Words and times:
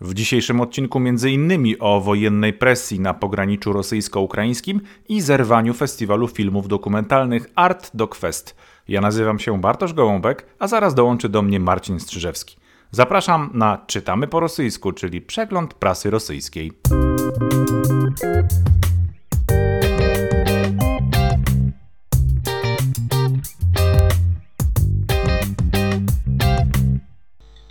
W 0.00 0.14
dzisiejszym 0.14 0.60
odcinku 0.60 1.00
między 1.00 1.30
innymi 1.30 1.78
o 1.78 2.00
wojennej 2.00 2.52
presji 2.52 3.00
na 3.00 3.14
pograniczu 3.14 3.72
rosyjsko-ukraińskim 3.72 4.80
i 5.08 5.20
zerwaniu 5.20 5.74
festiwalu 5.74 6.28
filmów 6.28 6.68
dokumentalnych 6.68 7.46
Art 7.54 7.90
Doc 7.94 8.16
Fest. 8.16 8.56
Ja 8.88 9.00
nazywam 9.00 9.38
się 9.38 9.60
Bartosz 9.60 9.92
Gołąbek, 9.92 10.46
a 10.58 10.68
zaraz 10.68 10.94
dołączy 10.94 11.28
do 11.28 11.42
mnie 11.42 11.60
Marcin 11.60 12.00
Strzyżewski. 12.00 12.56
Zapraszam 12.90 13.50
na 13.54 13.84
Czytamy 13.86 14.28
po 14.28 14.40
rosyjsku, 14.40 14.92
czyli 14.92 15.20
przegląd 15.20 15.74
prasy 15.74 16.10
rosyjskiej. 16.10 16.72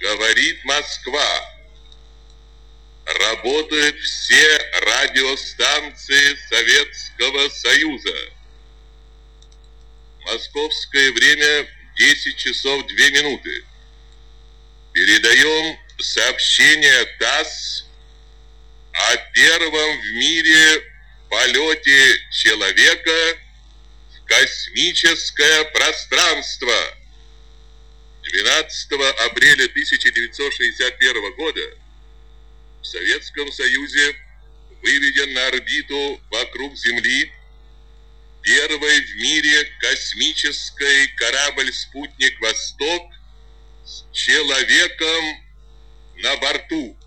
Говорит 0.02 0.58
Москва. 0.66 1.56
Работают 3.08 3.98
все 4.00 4.58
радиостанции 4.82 6.38
Советского 6.50 7.48
Союза. 7.50 8.14
Московское 10.26 11.14
время 11.14 11.70
10 11.96 12.36
часов 12.36 12.86
2 12.86 12.96
минуты. 13.12 13.64
Передаем 14.92 15.80
сообщение 16.00 17.06
ТАСС 17.18 17.86
о 18.92 19.18
первом 19.32 20.02
в 20.02 20.12
мире 20.12 20.84
полете 21.30 22.22
человека 22.32 23.38
в 24.18 24.26
космическое 24.26 25.64
пространство. 25.66 26.76
12 28.24 28.92
апреля 29.28 29.66
1961 29.66 31.34
года 31.36 31.87
Советском 32.88 33.52
Союзе 33.52 34.16
выведен 34.82 35.34
на 35.34 35.48
орбиту 35.48 36.22
вокруг 36.32 36.76
Земли 36.78 37.32
первый 38.42 39.02
в 39.02 39.16
мире 39.18 39.66
космический 39.80 41.08
корабль-спутник 41.18 42.40
«Восток» 42.40 43.12
с 43.86 44.06
человеком 44.14 45.44
на 46.18 46.38
борту. 46.38 46.98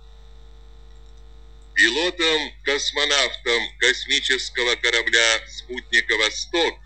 Пилотом-космонавтом 1.74 3.78
космического 3.78 4.76
корабля 4.76 5.48
«Спутника 5.48 6.14
Восток» 6.18 6.78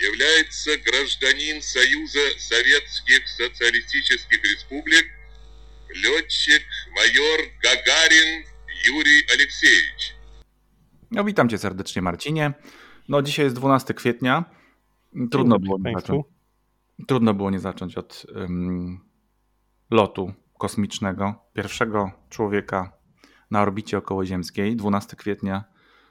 является 0.00 0.76
гражданин 0.78 1.60
Союза 1.62 2.38
Советских 2.38 3.28
Социалистических 3.28 4.42
Республик, 4.44 5.06
летчик-майор 6.03 7.39
Гагарин 7.63 8.45
Юрий 8.87 9.23
Алексеевич. 9.33 10.15
No 11.11 11.23
witam 11.23 11.49
cię 11.49 11.57
serdecznie 11.57 12.01
Marcinie. 12.01 12.53
No 13.09 13.21
dzisiaj 13.21 13.45
jest 13.45 13.55
12 13.55 13.93
kwietnia. 13.93 14.45
Trudno 15.31 15.59
było 15.59 15.77
nie 15.79 15.93
zacząć. 15.93 16.25
Trudno 17.07 17.33
było 17.33 17.51
nie 17.51 17.59
zacząć 17.59 17.97
od 17.97 18.25
um, 18.35 18.99
lotu 19.91 20.33
kosmicznego 20.57 21.35
pierwszego 21.53 22.11
człowieka 22.29 22.91
na 23.51 23.61
orbicie 23.61 23.97
okołoziemskiej. 23.97 24.75
12 24.75 25.15
kwietnia 25.15 25.63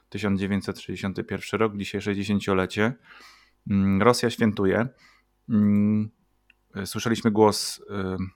1961 0.08 1.60
rok, 1.60 1.76
dzisiaj 1.76 2.00
60-lecie. 2.00 2.92
Mm, 3.70 4.02
Rosja 4.02 4.30
świętuje. 4.30 4.88
Mm, 5.48 6.10
słyszeliśmy 6.84 7.30
głos 7.30 7.78
y, 7.78 7.82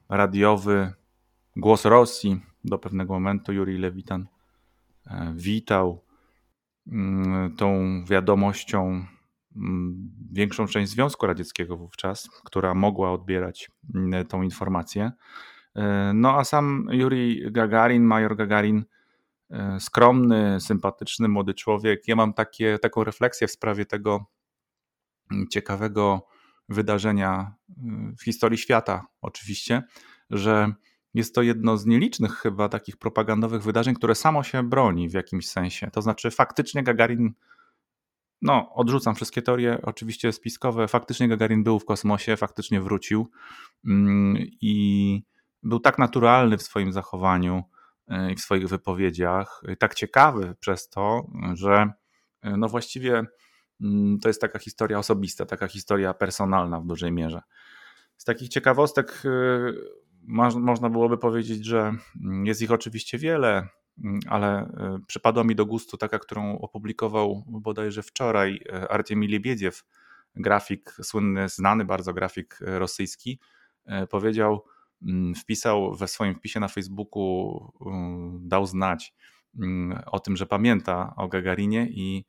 radiowy, 0.08 0.92
głos 1.55 1.85
Rosji 1.85 2.41
do 2.63 2.77
pewnego 2.77 3.13
momentu. 3.13 3.53
Juri 3.53 3.77
Lewitan 3.77 4.27
e, 5.07 5.33
witał 5.35 6.03
mm, 6.87 7.55
tą 7.55 8.03
wiadomością 8.05 9.05
większą 10.31 10.67
część 10.67 10.91
Związku 10.91 11.27
Radzieckiego 11.27 11.77
wówczas, 11.77 12.29
która 12.43 12.73
mogła 12.73 13.11
odbierać 13.11 13.71
tą 14.29 14.41
informację. 14.41 15.11
E, 15.75 16.11
no 16.15 16.37
a 16.37 16.43
sam 16.43 16.87
Juri 16.91 17.51
Gagarin, 17.51 18.03
major 18.03 18.35
Gagarin, 18.35 18.85
e, 19.49 19.79
skromny, 19.79 20.57
sympatyczny, 20.59 21.27
młody 21.27 21.53
człowiek. 21.53 22.07
Ja 22.07 22.15
mam 22.15 22.33
takie, 22.33 22.79
taką 22.79 23.03
refleksję 23.03 23.47
w 23.47 23.51
sprawie 23.51 23.85
tego, 23.85 24.25
ciekawego 25.49 26.27
wydarzenia 26.69 27.53
w 28.19 28.23
historii 28.23 28.57
świata, 28.57 29.05
oczywiście, 29.21 29.83
że 30.29 30.73
jest 31.15 31.35
to 31.35 31.41
jedno 31.41 31.77
z 31.77 31.85
nielicznych 31.85 32.33
chyba 32.33 32.69
takich 32.69 32.97
propagandowych 32.97 33.63
wydarzeń, 33.63 33.95
które 33.95 34.15
samo 34.15 34.43
się 34.43 34.63
broni 34.63 35.09
w 35.09 35.13
jakimś 35.13 35.47
sensie. 35.47 35.91
To 35.91 36.01
znaczy, 36.01 36.31
faktycznie 36.31 36.83
Gagarin, 36.83 37.33
no, 38.41 38.73
odrzucam 38.73 39.15
wszystkie 39.15 39.41
teorie, 39.41 39.79
oczywiście 39.83 40.31
spiskowe, 40.31 40.87
faktycznie 40.87 41.27
Gagarin 41.27 41.63
był 41.63 41.79
w 41.79 41.85
kosmosie, 41.85 42.37
faktycznie 42.37 42.81
wrócił 42.81 43.31
mm, 43.85 44.37
i 44.61 45.23
był 45.63 45.79
tak 45.79 45.99
naturalny 45.99 46.57
w 46.57 46.63
swoim 46.63 46.93
zachowaniu 46.93 47.63
y, 48.11 48.31
i 48.31 48.35
w 48.35 48.41
swoich 48.41 48.67
wypowiedziach, 48.67 49.61
tak 49.79 49.95
ciekawy 49.95 50.55
przez 50.59 50.89
to, 50.89 51.27
że 51.53 51.91
y, 52.45 52.57
no 52.57 52.69
właściwie 52.69 53.25
Mm, 53.81 54.19
to 54.19 54.29
jest 54.29 54.41
taka 54.41 54.59
historia 54.59 54.99
osobista, 54.99 55.45
taka 55.45 55.67
historia 55.67 56.13
personalna 56.13 56.79
w 56.79 56.85
dużej 56.85 57.11
mierze. 57.11 57.41
Z 58.17 58.23
takich 58.23 58.49
ciekawostek 58.49 59.21
y, 59.25 59.73
można 60.59 60.89
byłoby 60.89 61.17
powiedzieć, 61.17 61.65
że 61.65 61.95
mm, 62.21 62.45
jest 62.45 62.61
ich 62.61 62.71
oczywiście 62.71 63.17
wiele, 63.17 63.67
mm, 64.03 64.19
ale 64.29 64.63
y, 64.63 65.05
przypadła 65.07 65.43
mi 65.43 65.55
do 65.55 65.65
gustu 65.65 65.97
taka, 65.97 66.19
którą 66.19 66.59
opublikował 66.59 67.43
bodajże 67.47 68.03
wczoraj 68.03 68.55
y, 68.55 68.89
Artemi 68.89 69.27
Lebiedziew, 69.27 69.83
grafik 70.35 70.91
słynny, 71.03 71.49
znany 71.49 71.85
bardzo 71.85 72.13
grafik 72.13 72.59
rosyjski, 72.61 73.39
powiedział, 74.09 74.65
wpisał 75.41 75.95
we 75.95 76.07
swoim 76.07 76.35
wpisie 76.35 76.59
na 76.59 76.67
Facebooku, 76.67 77.71
dał 78.39 78.65
znać 78.65 79.13
o 80.05 80.19
tym, 80.19 80.37
że 80.37 80.45
pamięta 80.45 81.13
o 81.17 81.27
Gagarinie 81.27 81.87
i 81.89 82.25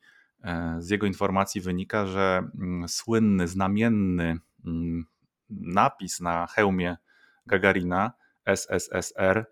E, 0.47 0.77
z 0.79 0.91
jego 0.91 1.07
informacji 1.07 1.61
wynika, 1.61 2.07
że 2.07 2.43
mm, 2.61 2.89
słynny, 2.89 3.49
znamienny 3.49 4.39
mm, 4.67 5.07
napis 5.51 6.21
na 6.21 6.47
hełmie 6.47 6.97
Gagarina 7.47 8.13
SSSR 8.45 9.47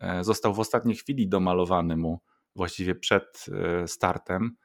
e, 0.00 0.24
został 0.24 0.54
w 0.54 0.60
ostatniej 0.60 0.96
chwili 0.96 1.28
domalowany 1.28 1.96
mu, 1.96 2.20
właściwie 2.56 2.94
przed 2.94 3.46
e, 3.52 3.88
startem. 3.88 4.56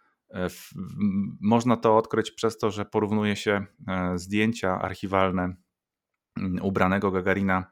Można 1.42 1.78
to 1.78 1.98
odkryć 1.98 2.32
przez 2.32 2.58
to, 2.58 2.72
że 2.72 2.86
porównuje 2.86 3.36
się 3.36 3.66
zdjęcia 4.16 4.82
archiwalne 4.82 5.56
ubranego 6.62 7.12
Gagarina, 7.12 7.66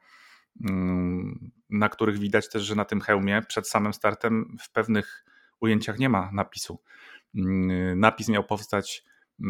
na 1.70 1.88
których 1.88 2.18
widać 2.18 2.48
też, 2.48 2.62
że 2.62 2.74
na 2.74 2.84
tym 2.84 3.00
hełmie 3.00 3.42
przed 3.48 3.68
samym 3.68 3.94
startem 3.94 4.56
w 4.60 4.72
pewnych 4.72 5.24
ujęciach 5.60 5.98
nie 5.98 6.08
ma 6.08 6.30
napisu. 6.32 6.82
Napis 7.96 8.28
miał 8.28 8.44
powstać, 8.44 9.04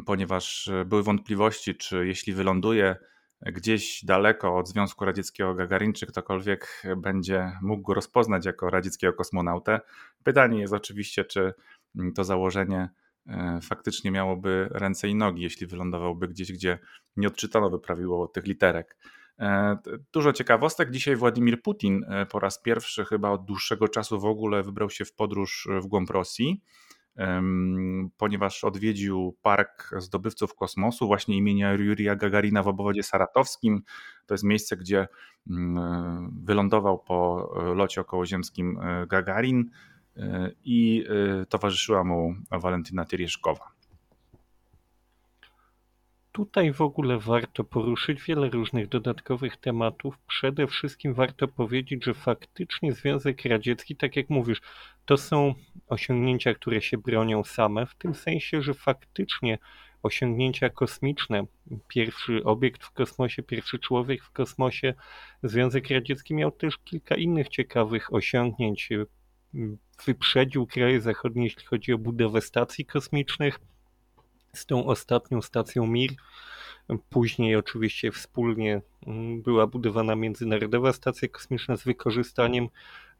ponieważ 0.06 0.69
e, 0.69 0.84
były 0.84 1.02
wątpliwości, 1.02 1.75
czy 1.75 2.06
jeśli 2.06 2.32
wyląduje 2.32 2.96
gdzieś 3.43 4.05
daleko 4.05 4.56
od 4.56 4.69
Związku 4.69 5.05
Radzieckiego 5.05 5.55
Gagarin, 5.55 5.93
czy 5.93 6.06
ktokolwiek 6.06 6.83
będzie 6.97 7.53
mógł 7.62 7.83
go 7.83 7.95
rozpoznać 7.95 8.47
jako 8.47 8.71
radzieckiego 8.71 9.12
kosmonautę. 9.12 9.81
Pytanie 10.25 10.61
jest 10.61 10.72
oczywiście, 10.72 11.25
czy 11.25 11.55
mm, 11.97 12.12
to 12.12 12.25
założenie 12.25 12.89
e, 13.27 13.59
faktycznie 13.62 14.11
miałoby 14.11 14.69
ręce 14.71 15.09
i 15.09 15.15
nogi, 15.15 15.43
jeśli 15.43 15.67
wylądowałby 15.67 16.28
gdzieś, 16.28 16.53
gdzie 16.53 16.78
nie 17.17 17.28
odczytano 17.28 17.71
by 17.71 17.78
prawidłowo 17.78 18.28
tych 18.28 18.47
literek. 18.47 18.97
E, 19.39 19.77
dużo 20.12 20.33
ciekawostek. 20.33 20.91
Dzisiaj 20.91 21.17
Władimir 21.17 21.62
Putin 21.62 22.05
po 22.31 22.41
raz 22.41 22.62
pierwszy, 22.62 23.05
chyba 23.05 23.31
od 23.31 23.44
dłuższego 23.44 23.89
czasu 23.89 24.21
w 24.21 24.25
ogóle, 24.25 24.62
wybrał 24.62 24.91
się 24.91 25.05
w 25.05 25.12
podróż 25.12 25.69
w 25.82 25.87
głąb 25.87 26.11
Rosji 26.11 26.62
ponieważ 28.16 28.64
odwiedził 28.64 29.37
Park 29.43 29.90
Zdobywców 29.99 30.55
Kosmosu, 30.55 31.06
właśnie 31.06 31.37
imienia 31.37 31.72
Jurija 31.72 32.16
Gagarina 32.16 32.62
w 32.62 32.69
obwodzie 32.69 33.02
saratowskim. 33.02 33.82
To 34.26 34.34
jest 34.34 34.44
miejsce, 34.44 34.76
gdzie 34.76 35.08
mm, 35.50 36.40
wylądował 36.44 36.99
po 36.99 37.50
e, 37.56 37.75
locie 37.75 38.00
okołoziemskim 38.00 38.78
e, 38.78 39.06
Gagarin 39.06 39.70
e, 40.16 40.50
i 40.64 41.05
towarzyszyła 41.49 42.05
mu 42.05 42.34
Walentyna 42.50 43.05
Tyrieszkowa. 43.05 43.75
Tutaj 46.34 46.72
w 46.72 46.81
ogóle 46.81 47.19
warto 47.19 47.64
poruszyć 47.64 48.22
wiele 48.22 48.50
różnych 48.50 48.88
dodatkowych 48.88 49.56
tematów. 49.56 50.19
Przede 50.26 50.66
wszystkim 50.66 51.14
warto 51.14 51.48
powiedzieć, 51.48 52.04
że 52.04 52.14
faktycznie 52.14 52.92
Związek 52.92 53.44
Radziecki, 53.44 53.96
tak 53.96 54.16
jak 54.16 54.31
mówisz, 54.31 54.60
to 55.04 55.16
są 55.16 55.54
osiągnięcia, 55.86 56.54
które 56.54 56.82
się 56.82 56.98
bronią 56.98 57.44
same, 57.44 57.86
w 57.86 57.94
tym 57.94 58.14
sensie, 58.14 58.62
że 58.62 58.75
faktycznie 58.75 59.58
osiągnięcia 60.02 60.70
kosmiczne. 60.70 61.46
Pierwszy 61.88 62.44
obiekt 62.44 62.84
w 62.84 62.90
kosmosie, 62.90 63.42
pierwszy 63.42 63.78
człowiek 63.78 64.25
w 64.25 64.31
kosmosie. 64.31 64.94
Związek 65.42 65.90
Radziecki 65.90 66.34
miał 66.34 66.50
też 66.50 66.78
kilka 66.78 67.14
innych 67.14 67.48
ciekawych 67.48 68.14
osiągnięć. 68.14 68.88
Wyprzedził 70.06 70.66
kraje 70.66 71.00
zachodnie, 71.00 71.44
jeśli 71.44 71.64
chodzi 71.64 71.92
o 71.92 71.98
budowę 71.98 72.40
stacji 72.40 72.84
kosmicznych. 72.84 73.58
Z 74.55 74.67
tą 74.67 74.87
ostatnią 74.87 75.43
stacją 75.43 75.87
Mir 75.87 76.11
Później 77.11 77.56
oczywiście 77.56 78.12
wspólnie 78.12 78.83
mm, 79.06 79.43
była 79.43 79.67
budowana 79.67 80.17
Międzynarodowa 80.17 80.93
Stacja 80.93 81.29
Kosmiczna 81.29 81.77
z 81.77 81.85
wykorzystaniem 81.85 82.69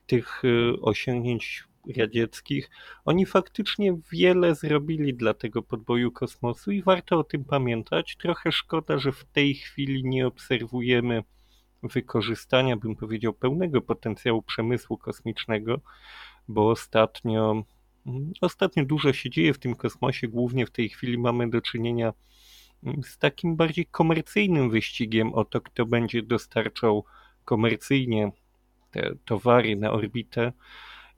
tych 0.07 0.45
y, 0.45 0.81
osiągnięć 0.81 1.65
radzieckich. 1.97 2.71
Oni 3.05 3.27
faktycznie 3.27 3.97
wiele 4.13 4.55
zrobili 4.55 5.15
dla 5.15 5.35
tego 5.35 5.63
podboju 5.63 6.13
kosmosu 6.13 6.71
i 6.71 6.83
warto 6.83 7.19
o 7.19 7.25
tym 7.25 7.45
pamiętać. 7.45 8.17
Trochę 8.17 8.53
szkoda, 8.53 8.99
że 8.99 9.13
w 9.13 9.25
tej 9.25 9.55
chwili 9.55 10.05
nie 10.05 10.27
obserwujemy 10.27 11.23
wykorzystania, 11.83 12.77
bym 12.77 12.97
powiedział, 12.97 13.33
pełnego 13.33 13.81
potencjału 13.81 14.43
przemysłu 14.43 14.99
kosmicznego, 14.99 15.81
bo 16.49 16.71
ostatnio, 16.71 17.65
ostatnio 18.41 18.85
dużo 18.85 19.13
się 19.13 19.31
dzieje 19.31 19.55
w 19.55 19.59
tym 19.59 19.75
kosmosie. 19.75 20.29
Głównie 20.29 20.67
w 20.67 20.71
tej 20.71 20.89
chwili 20.89 21.19
mamy 21.19 21.51
do 21.51 21.61
czynienia 21.61 22.13
z 23.03 23.19
takim 23.19 23.57
bardziej 23.57 23.87
komercyjnym 23.87 24.71
wyścigiem 24.71 25.35
o 25.35 25.45
to, 25.45 25.61
kto 25.61 25.87
będzie 25.87 26.23
dostarczał 26.23 27.05
komercyjnie 27.45 28.33
te 28.91 29.15
towary 29.25 29.77
na 29.77 29.93
orbitę. 29.93 30.53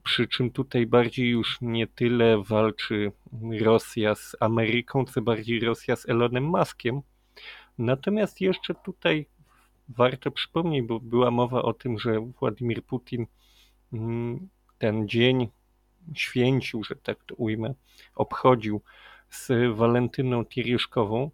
Przy 0.02 0.28
czym 0.28 0.50
tutaj 0.50 0.86
bardziej 0.86 1.28
już 1.28 1.58
nie 1.60 1.86
tyle 1.86 2.42
walczy 2.42 3.12
Rosja 3.60 4.14
z 4.14 4.36
Ameryką, 4.40 5.04
co 5.04 5.22
bardziej 5.22 5.60
Rosja 5.60 5.96
z 5.96 6.08
Elonem 6.08 6.44
Muskiem. 6.44 7.00
Natomiast 7.78 8.40
jeszcze 8.40 8.74
tutaj 8.74 9.26
warto 9.88 10.30
przypomnieć, 10.30 10.86
bo 10.86 11.00
była 11.00 11.30
mowa 11.30 11.62
o 11.62 11.72
tym, 11.72 11.98
że 11.98 12.20
Władimir 12.20 12.84
Putin 12.84 13.26
mm, 13.92 14.48
ten 14.78 15.08
dzień 15.08 15.48
święcił, 16.14 16.84
że 16.84 16.96
tak 16.96 17.24
to 17.24 17.34
ujmę, 17.34 17.74
obchodził 18.14 18.82
z 19.30 19.52
Walentyną 19.76 20.44
Tiriuszkową, 20.44 21.30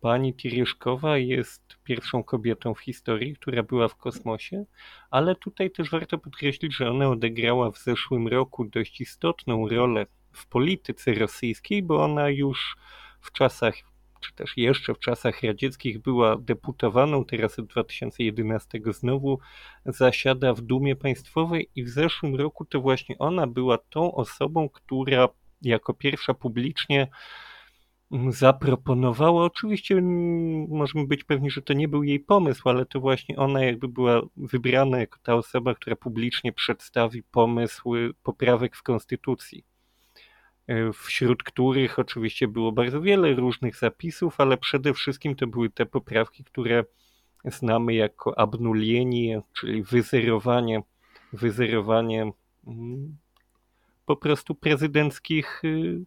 Pani 0.00 0.34
Tiriuszkowa 0.34 1.18
jest 1.18 1.62
pierwszą 1.84 2.24
kobietą 2.24 2.74
w 2.74 2.80
historii, 2.80 3.36
która 3.36 3.62
była 3.62 3.88
w 3.88 3.96
kosmosie, 3.96 4.64
ale 5.10 5.34
tutaj 5.34 5.70
też 5.70 5.90
warto 5.90 6.18
podkreślić, 6.18 6.76
że 6.76 6.90
ona 6.90 7.08
odegrała 7.08 7.70
w 7.70 7.78
zeszłym 7.78 8.28
roku 8.28 8.64
dość 8.64 9.00
istotną 9.00 9.68
rolę 9.68 10.06
w 10.32 10.46
polityce 10.46 11.14
rosyjskiej, 11.14 11.82
bo 11.82 12.04
ona 12.04 12.28
już 12.28 12.76
w 13.20 13.32
czasach, 13.32 13.74
czy 14.20 14.34
też 14.34 14.56
jeszcze 14.56 14.94
w 14.94 14.98
czasach 14.98 15.42
radzieckich 15.42 15.98
była 15.98 16.36
deputowaną, 16.36 17.24
teraz 17.24 17.58
od 17.58 17.66
2011 17.66 18.80
znowu 18.86 19.38
zasiada 19.86 20.54
w 20.54 20.60
Dumie 20.60 20.96
Państwowej 20.96 21.70
i 21.74 21.84
w 21.84 21.88
zeszłym 21.88 22.36
roku 22.36 22.64
to 22.64 22.80
właśnie 22.80 23.18
ona 23.18 23.46
była 23.46 23.78
tą 23.78 24.14
osobą, 24.14 24.68
która 24.68 25.28
jako 25.62 25.94
pierwsza 25.94 26.34
publicznie 26.34 27.08
zaproponowała. 28.28 29.44
Oczywiście 29.44 30.02
możemy 30.68 31.06
być 31.06 31.24
pewni, 31.24 31.50
że 31.50 31.62
to 31.62 31.72
nie 31.72 31.88
był 31.88 32.02
jej 32.02 32.20
pomysł, 32.20 32.68
ale 32.68 32.86
to 32.86 33.00
właśnie 33.00 33.36
ona 33.36 33.64
jakby 33.64 33.88
była 33.88 34.22
wybrana 34.36 34.98
jako 34.98 35.18
ta 35.22 35.34
osoba, 35.34 35.74
która 35.74 35.96
publicznie 35.96 36.52
przedstawi 36.52 37.22
pomysły 37.22 38.10
poprawek 38.22 38.76
w 38.76 38.82
konstytucji. 38.82 39.64
E, 40.68 40.92
wśród 40.92 41.42
których 41.42 41.98
oczywiście 41.98 42.48
było 42.48 42.72
bardzo 42.72 43.00
wiele 43.00 43.34
różnych 43.34 43.76
zapisów, 43.76 44.40
ale 44.40 44.56
przede 44.56 44.94
wszystkim 44.94 45.36
to 45.36 45.46
były 45.46 45.70
te 45.70 45.86
poprawki, 45.86 46.44
które 46.44 46.84
znamy 47.44 47.94
jako 47.94 48.38
abnulienie, 48.38 49.42
czyli 49.52 49.82
wyzerowanie, 49.82 50.82
wyzerowanie 51.32 52.32
mm, 52.66 53.16
po 54.06 54.16
prostu 54.16 54.54
prezydenckich 54.54 55.64
y, 55.64 56.04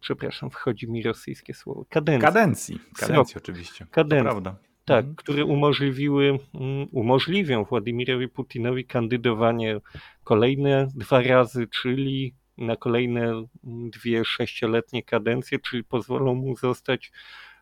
przepraszam, 0.00 0.50
wchodzi 0.50 0.90
mi 0.90 1.02
rosyjskie 1.02 1.54
słowo, 1.54 1.84
kadencji. 1.88 2.26
Kadencji, 2.26 2.80
kadencji 2.96 3.36
oczywiście. 3.36 3.86
Kadencji. 3.90 4.24
Prawda. 4.24 4.56
Tak, 4.84 4.98
mhm. 4.98 5.16
które 5.16 5.44
umożliwiły, 5.44 6.38
mm, 6.54 6.88
umożliwią 6.92 7.64
Władimirowi 7.64 8.28
Putinowi 8.28 8.84
kandydowanie 8.84 9.80
kolejne 10.24 10.88
dwa 10.94 11.22
razy, 11.22 11.66
czyli 11.66 12.34
na 12.58 12.76
kolejne 12.76 13.46
dwie 13.64 14.24
sześcioletnie 14.24 15.02
kadencje, 15.02 15.58
czyli 15.58 15.84
pozwolą 15.84 16.34
mu 16.34 16.56
zostać 16.56 17.12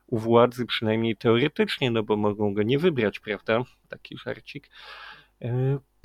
u 0.06 0.19
władzy 0.19 0.67
przynajmniej 0.67 1.17
teoretycznie, 1.17 1.91
no 1.91 2.02
bo 2.02 2.17
mogą 2.17 2.55
go 2.55 2.62
nie 2.62 2.79
wybrać, 2.79 3.20
prawda? 3.20 3.62
Taki 3.88 4.19
żarcik. 4.19 4.70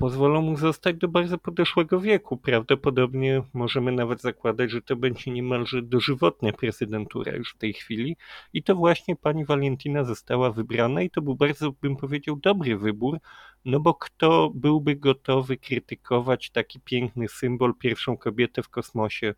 Pozwolą 0.00 0.42
mu 0.42 0.56
zostać 0.56 0.96
do 0.96 1.08
bardzo 1.08 1.38
podeszłego 1.38 2.00
wieku. 2.00 2.36
Prawdopodobnie 2.36 3.42
możemy 3.54 3.92
nawet 3.92 4.20
zakładać, 4.20 4.70
że 4.70 4.82
to 4.82 4.96
będzie 4.96 5.30
niemalże 5.30 5.82
dożywotnia 5.82 6.52
prezydentura 6.52 7.32
już 7.32 7.54
w 7.54 7.58
tej 7.58 7.72
chwili. 7.72 8.16
I 8.52 8.62
to 8.62 8.74
właśnie 8.74 9.16
pani 9.16 9.44
Valentina 9.44 10.04
została 10.04 10.50
wybrana 10.50 11.02
i 11.02 11.10
to 11.10 11.22
był 11.22 11.36
bardzo, 11.36 11.72
bym 11.82 11.96
powiedział, 11.96 12.36
dobry 12.36 12.78
wybór, 12.78 13.18
no 13.64 13.80
bo 13.80 13.94
kto 13.94 14.50
byłby 14.54 14.96
gotowy 14.96 15.56
krytykować 15.56 16.50
taki 16.50 16.80
piękny 16.80 17.28
symbol, 17.28 17.74
pierwszą 17.74 18.16
kobietę 18.16 18.62
w 18.62 18.68
kosmosie, 18.68 19.34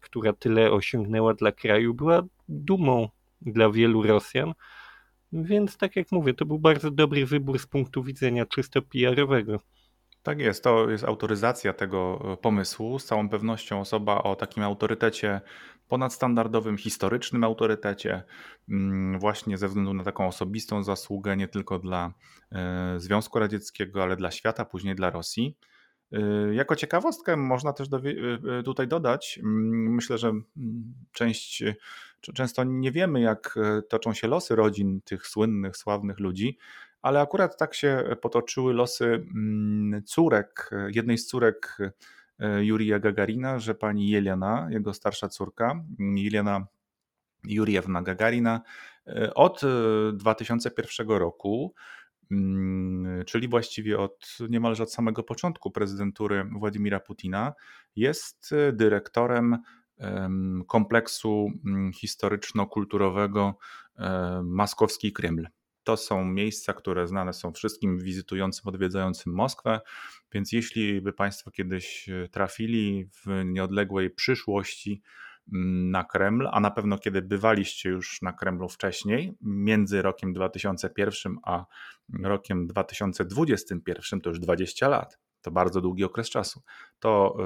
która 0.00 0.32
tyle 0.32 0.72
osiągnęła 0.72 1.34
dla 1.34 1.52
kraju, 1.52 1.94
była 1.94 2.22
dumą 2.48 3.08
dla 3.40 3.70
wielu 3.70 4.02
Rosjan. 4.02 4.54
Więc 5.32 5.76
tak 5.76 5.96
jak 5.96 6.12
mówię, 6.12 6.34
to 6.34 6.44
był 6.44 6.58
bardzo 6.58 6.90
dobry 6.90 7.26
wybór 7.26 7.58
z 7.58 7.66
punktu 7.66 8.02
widzenia 8.02 8.46
czysto 8.46 8.82
PR-owego. 8.82 9.60
Tak 10.22 10.40
jest, 10.40 10.64
to 10.64 10.90
jest 10.90 11.04
autoryzacja 11.04 11.72
tego 11.72 12.20
e, 12.32 12.36
pomysłu. 12.36 12.98
Z 12.98 13.04
całą 13.04 13.28
pewnością 13.28 13.80
osoba 13.80 14.22
o 14.22 14.36
takim 14.36 14.62
autorytecie 14.62 15.40
ponadstandardowym, 15.88 16.76
historycznym 16.76 17.44
autorytecie, 17.44 18.22
mm, 18.68 19.18
właśnie 19.18 19.58
ze 19.58 19.68
względu 19.68 19.94
na 19.94 20.04
taką 20.04 20.26
osobistą 20.26 20.82
zasługę 20.82 21.36
nie 21.36 21.48
tylko 21.48 21.78
dla 21.78 22.12
e, 22.52 22.94
Związku 23.00 23.38
Radzieckiego, 23.38 24.02
ale 24.02 24.16
dla 24.16 24.30
świata, 24.30 24.64
później 24.64 24.94
dla 24.94 25.10
Rosji. 25.10 25.56
E, 26.12 26.20
jako 26.54 26.76
ciekawostkę 26.76 27.36
można 27.36 27.72
też 27.72 27.88
tutaj 28.64 28.88
dodać, 28.88 29.40
mm, 29.42 29.94
myślę, 29.94 30.18
że 30.18 30.28
mm, 30.28 30.44
część, 31.12 31.64
często 32.34 32.64
nie 32.64 32.92
wiemy, 32.92 33.20
jak 33.20 33.58
toczą 33.88 34.14
się 34.14 34.28
losy 34.28 34.56
rodzin 34.56 35.00
tych 35.04 35.26
słynnych, 35.26 35.76
sławnych 35.76 36.18
ludzi, 36.18 36.58
ale 37.02 37.20
akurat 37.20 37.56
tak 37.56 37.74
się 37.74 38.16
potoczyły 38.22 38.74
losy 38.74 39.04
mm, 39.04 40.02
córek, 40.04 40.70
jednej 40.94 41.18
z 41.18 41.26
córek 41.26 41.78
e, 42.38 42.64
Jurija 42.64 42.98
Gagarina, 42.98 43.58
że 43.58 43.74
pani 43.74 44.08
Jeliana, 44.08 44.68
jego 44.70 44.94
starsza 44.94 45.28
córka, 45.28 45.84
Jeliana 45.98 46.66
Juriewna 47.44 48.02
Gagarina, 48.02 48.60
e, 49.06 49.34
od 49.34 49.60
2001 50.12 51.10
e, 51.10 51.18
roku, 51.18 51.74
mm, 52.30 53.24
czyli 53.24 53.48
właściwie 53.48 53.98
od 53.98 54.38
niemalże 54.48 54.82
od 54.82 54.92
samego 54.92 55.22
początku 55.22 55.70
prezydentury 55.70 56.44
Władimira 56.44 57.00
Putina, 57.00 57.52
jest 57.96 58.54
dyrektorem 58.72 59.58
kompleksu 60.66 61.50
mm, 61.66 61.92
historyczno-kulturowego 61.92 63.54
Maskowski 64.42 65.12
Kreml. 65.12 65.46
To 65.90 65.96
są 65.96 66.24
miejsca, 66.24 66.72
które 66.72 67.06
znane 67.06 67.32
są 67.32 67.52
wszystkim 67.52 67.98
wizytującym, 67.98 68.68
odwiedzającym 68.68 69.32
Moskwę, 69.32 69.80
więc 70.32 70.52
jeśli 70.52 71.00
by 71.00 71.12
Państwo 71.12 71.50
kiedyś 71.50 72.08
e, 72.08 72.28
trafili 72.28 73.06
w 73.06 73.44
nieodległej 73.44 74.10
przyszłości 74.10 75.02
mm, 75.52 75.90
na 75.90 76.04
Kreml, 76.04 76.48
a 76.52 76.60
na 76.60 76.70
pewno 76.70 76.98
kiedy 76.98 77.22
bywaliście 77.22 77.88
już 77.88 78.22
na 78.22 78.32
Kremlu 78.32 78.68
wcześniej, 78.68 79.36
między 79.40 80.02
rokiem 80.02 80.32
2001 80.32 81.36
a 81.42 81.64
rokiem 82.22 82.66
2021, 82.66 84.20
to 84.20 84.30
już 84.30 84.40
20 84.40 84.88
lat, 84.88 85.18
to 85.42 85.50
bardzo 85.50 85.80
długi 85.80 86.04
okres 86.04 86.30
czasu, 86.30 86.62
to 86.98 87.36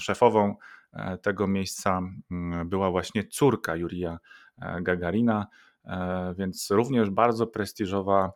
szefową 0.00 0.56
e, 0.92 1.18
tego 1.18 1.48
miejsca 1.48 2.00
mm, 2.30 2.68
była 2.68 2.90
właśnie 2.90 3.24
córka 3.24 3.76
Jurija 3.76 4.18
e, 4.62 4.82
Gagarina, 4.82 5.46
więc 6.36 6.70
również 6.70 7.10
bardzo 7.10 7.46
prestiżowa 7.46 8.32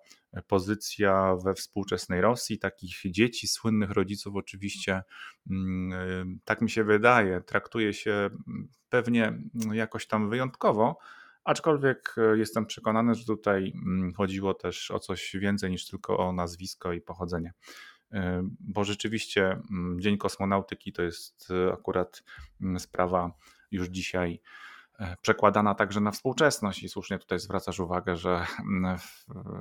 pozycja 0.47 1.37
we 1.45 1.55
współczesnej 1.55 2.21
Rosji. 2.21 2.59
Takich 2.59 2.97
dzieci, 3.11 3.49
słynnych 3.49 3.91
rodziców, 3.91 4.37
oczywiście, 4.37 5.03
mm, 5.51 5.93
e, 5.93 6.39
tak 6.45 6.61
mi 6.61 6.71
się 6.71 6.85
wydaje, 6.85 7.41
traktuje 7.41 7.93
się 7.93 8.13
mm, 8.13 8.69
pewnie 8.89 9.27
mm, 9.27 9.75
jakoś 9.75 10.07
tam 10.07 10.31
wyjątkowo. 10.31 10.99
Aczkolwiek 11.45 12.15
e, 12.19 12.39
jestem 12.39 12.67
przekonany, 12.67 13.15
że 13.15 13.25
tutaj 13.25 13.73
chodziło 14.17 14.55
też 14.55 14.91
o 14.91 14.99
coś 14.99 15.37
więcej 15.41 15.71
niż 15.71 15.87
tylko 15.87 16.19
o 16.19 16.33
nazwisko 16.33 16.93
i 16.93 17.01
pochodzenie. 17.01 17.53
Bo 18.61 18.85
rzeczywiście 18.85 19.61
Dzień 19.97 20.19
Kosmonautyki 20.19 20.93
to 20.93 21.03
jest 21.03 21.49
akurat 21.73 22.23
sprawa 22.79 23.33
już 23.71 23.89
dzisiaj 23.89 24.41
E, 24.41 24.76
przekładana 25.21 25.75
także 25.75 26.01
na 26.01 26.11
współczesność 26.11 26.83
i 26.83 26.89
słusznie 26.89 27.19
tutaj 27.19 27.39
zwracasz 27.39 27.81
uwagę, 27.81 28.17
że, 28.17 28.47
mm, 28.61 28.99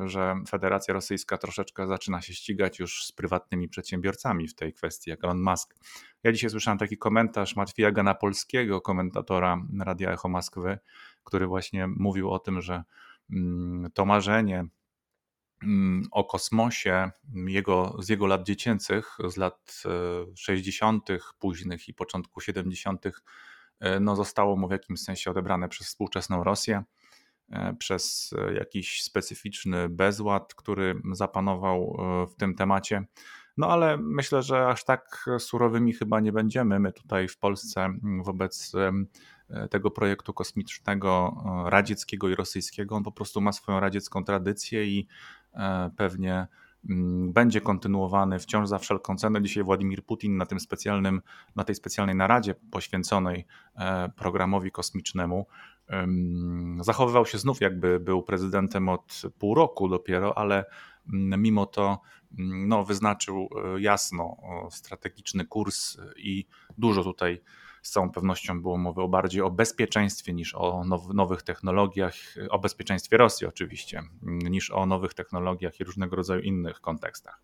że 0.06 0.36
Federacja 0.50 0.94
Rosyjska 0.94 1.38
troszeczkę 1.38 1.88
zaczyna 1.88 2.22
się 2.22 2.34
ścigać 2.34 2.80
już 2.80 3.06
z 3.06 3.12
prywatnymi 3.12 3.70
przedsiębiorcami 3.70 4.48
w 4.48 4.56
tej 4.56 4.74
kwestii, 4.74 5.10
jak 5.10 5.24
Elon 5.24 5.42
Musk. 5.42 5.76
Ja 6.24 6.32
dzisiaj 6.32 6.50
słyszałem 6.50 6.78
taki 6.78 6.98
komentarz 6.98 7.56
Matwija 7.56 7.92
Ganapolskiego, 7.92 8.82
komentatora 8.82 9.58
Radia 9.80 10.12
Echo 10.12 10.30
Moskwy, 10.30 10.80
który 11.24 11.48
właśnie 11.48 11.88
mówił 11.88 12.32
o 12.32 12.40
tym, 12.40 12.62
że 12.62 12.84
mm, 13.32 13.92
to 13.92 14.06
marzenie 14.06 14.66
mm, 15.64 16.04
o 16.12 16.24
kosmosie 16.24 17.12
jego, 17.34 17.96
z 18.00 18.10
jego 18.10 18.28
lat 18.28 18.44
dziecięcych, 18.44 19.18
z 19.28 19.38
lat 19.38 19.84
60., 20.36 21.10
e, 21.10 21.18
późnych 21.40 21.88
i 21.88 21.94
początku 21.94 22.42
70., 22.42 23.06
E, 23.06 23.12
no, 24.00 24.16
zostało 24.16 24.56
mu 24.56 24.68
w 24.68 24.72
jakimś 24.72 25.02
sensie 25.02 25.32
odebrane 25.32 25.70
przez 25.70 25.88
współczesną 25.88 26.44
Rosję, 26.44 26.84
e, 27.52 27.76
przez 27.80 28.34
e, 28.38 28.54
jakiś 28.54 29.04
specyficzny 29.04 29.90
bezład, 29.90 30.54
który 30.54 31.02
zapanował 31.12 31.98
w 32.32 32.36
tym 32.36 32.56
temacie. 32.56 33.06
No 33.58 33.68
ale 33.68 33.98
myślę, 33.98 34.44
że 34.44 34.68
aż 34.68 34.84
tak 34.84 35.26
surowymi 35.40 35.94
chyba 35.94 36.20
nie 36.20 36.32
będziemy. 36.32 36.80
My 36.80 36.92
tutaj 36.94 37.28
w 37.28 37.38
Polsce 37.38 37.94
wobec 38.24 38.72
tego 39.70 39.92
projektu 39.92 40.34
kosmicznego 40.34 41.44
radzieckiego 41.66 42.30
i 42.30 42.36
rosyjskiego, 42.36 42.96
on 42.96 43.04
po 43.04 43.12
prostu 43.12 43.42
ma 43.42 43.52
swoją 43.52 43.80
radziecką 43.80 44.24
tradycję 44.24 44.86
i 44.86 45.08
pewnie 45.98 46.32
Mm, 46.34 46.48
będzie 47.34 47.62
kontynuowany 47.62 48.40
wciąż 48.40 48.68
za 48.68 48.80
wszelką 48.80 49.16
cenę. 49.16 49.42
Dzisiaj 49.42 49.64
Władimir 49.64 50.06
Putin 50.06 50.38
na 50.38 50.46
tym 50.46 50.60
specjalnym, 50.60 51.22
na 51.56 51.64
tej 51.64 51.76
specjalnej 51.76 52.16
naradzie 52.16 52.56
poświęconej 52.72 53.46
e, 53.76 54.10
programowi 54.10 54.72
kosmicznemu 54.72 55.46
zachowywał 56.80 57.26
się 57.26 57.38
znów 57.38 57.62
jakby 57.62 58.00
był 58.00 58.24
prezydentem 58.24 58.90
od 58.90 59.22
pół 59.40 59.56
roku 59.56 59.90
dopiero, 59.90 60.38
ale 60.38 60.66
mm, 61.14 61.42
mimo 61.42 61.66
to 61.66 62.02
mm, 62.40 62.68
no, 62.68 62.84
wyznaczył 62.84 63.50
e, 63.76 63.82
jasno 63.82 64.38
strategiczny 64.72 65.46
kurs 65.46 65.98
i 66.18 66.46
dużo 66.78 67.04
tutaj 67.04 67.42
z 67.86 67.92
całą 67.92 68.12
pewnością 68.12 68.62
było 68.62 68.78
mowy 68.78 69.02
o 69.02 69.08
bardziej 69.08 69.42
o 69.42 69.52
bezpieczeństwie 69.52 70.34
niż 70.34 70.56
o 70.56 70.84
now, 70.86 71.14
nowych 71.14 71.44
technologiach, 71.44 72.14
o 72.50 72.60
bezpieczeństwie 72.60 73.18
Rosji 73.18 73.48
oczywiście, 73.48 74.02
niż 74.22 74.72
o 74.72 74.86
nowych 74.86 75.14
technologiach 75.14 75.80
i 75.80 75.84
różnego 75.84 76.16
rodzaju 76.16 76.42
innych 76.42 76.82
kontekstach. 76.82 77.42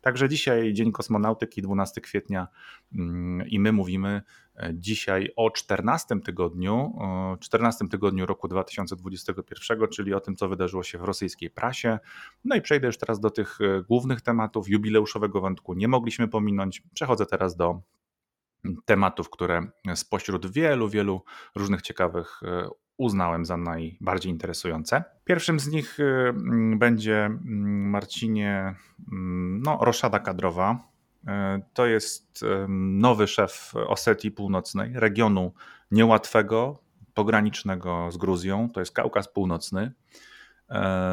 Także 0.00 0.28
dzisiaj 0.28 0.72
Dzień 0.72 0.92
Kosmonautyki, 0.92 1.62
12 1.62 2.00
kwietnia 2.00 2.48
mm, 2.94 3.48
i 3.48 3.58
my 3.58 3.72
mówimy 3.72 4.22
e, 4.56 4.70
dzisiaj 4.74 5.30
o 5.36 5.50
14 5.50 6.20
tygodniu, 6.20 6.98
14 7.40 7.88
tygodniu 7.88 8.26
roku 8.26 8.48
2021, 8.48 9.88
czyli 9.88 10.14
o 10.14 10.20
tym, 10.20 10.36
co 10.36 10.48
wydarzyło 10.48 10.82
się 10.82 10.98
w 10.98 11.02
rosyjskiej 11.02 11.50
prasie. 11.50 11.98
No 12.44 12.56
i 12.56 12.60
przejdę 12.60 12.86
już 12.86 12.98
teraz 12.98 13.20
do 13.20 13.30
tych 13.30 13.58
e, 13.60 13.82
głównych 13.82 14.20
tematów 14.20 14.68
jubileuszowego 14.68 15.40
wątku. 15.40 15.74
Nie 15.74 15.88
mogliśmy 15.88 16.28
pominąć. 16.28 16.82
Przechodzę 16.94 17.26
teraz 17.26 17.56
do 17.56 17.80
tematów, 18.84 19.30
które 19.30 19.66
spośród 19.94 20.52
wielu, 20.52 20.88
wielu 20.88 21.24
różnych 21.54 21.82
ciekawych 21.82 22.40
e, 22.42 22.68
uznałem 22.96 23.44
za 23.44 23.56
najbardziej 23.56 24.32
interesujące. 24.32 25.04
Pierwszym 25.24 25.60
z 25.60 25.68
nich 25.68 26.00
e, 26.00 26.32
będzie 26.76 27.30
Marcinie 27.44 28.74
no, 29.62 29.78
roszada 29.80 30.18
kadrowa. 30.18 30.88
E, 31.26 31.60
to 31.74 31.86
jest 31.86 32.44
nowy 32.78 33.26
szef 33.26 33.72
Osetii 33.86 34.30
Północnej, 34.30 34.92
regionu 34.94 35.52
niełatwego, 35.90 36.78
pogranicznego 37.14 38.10
z 38.10 38.16
Gruzją, 38.16 38.70
to 38.70 38.80
jest 38.80 38.92
Kaukaz 38.92 39.28
Północny. 39.28 39.92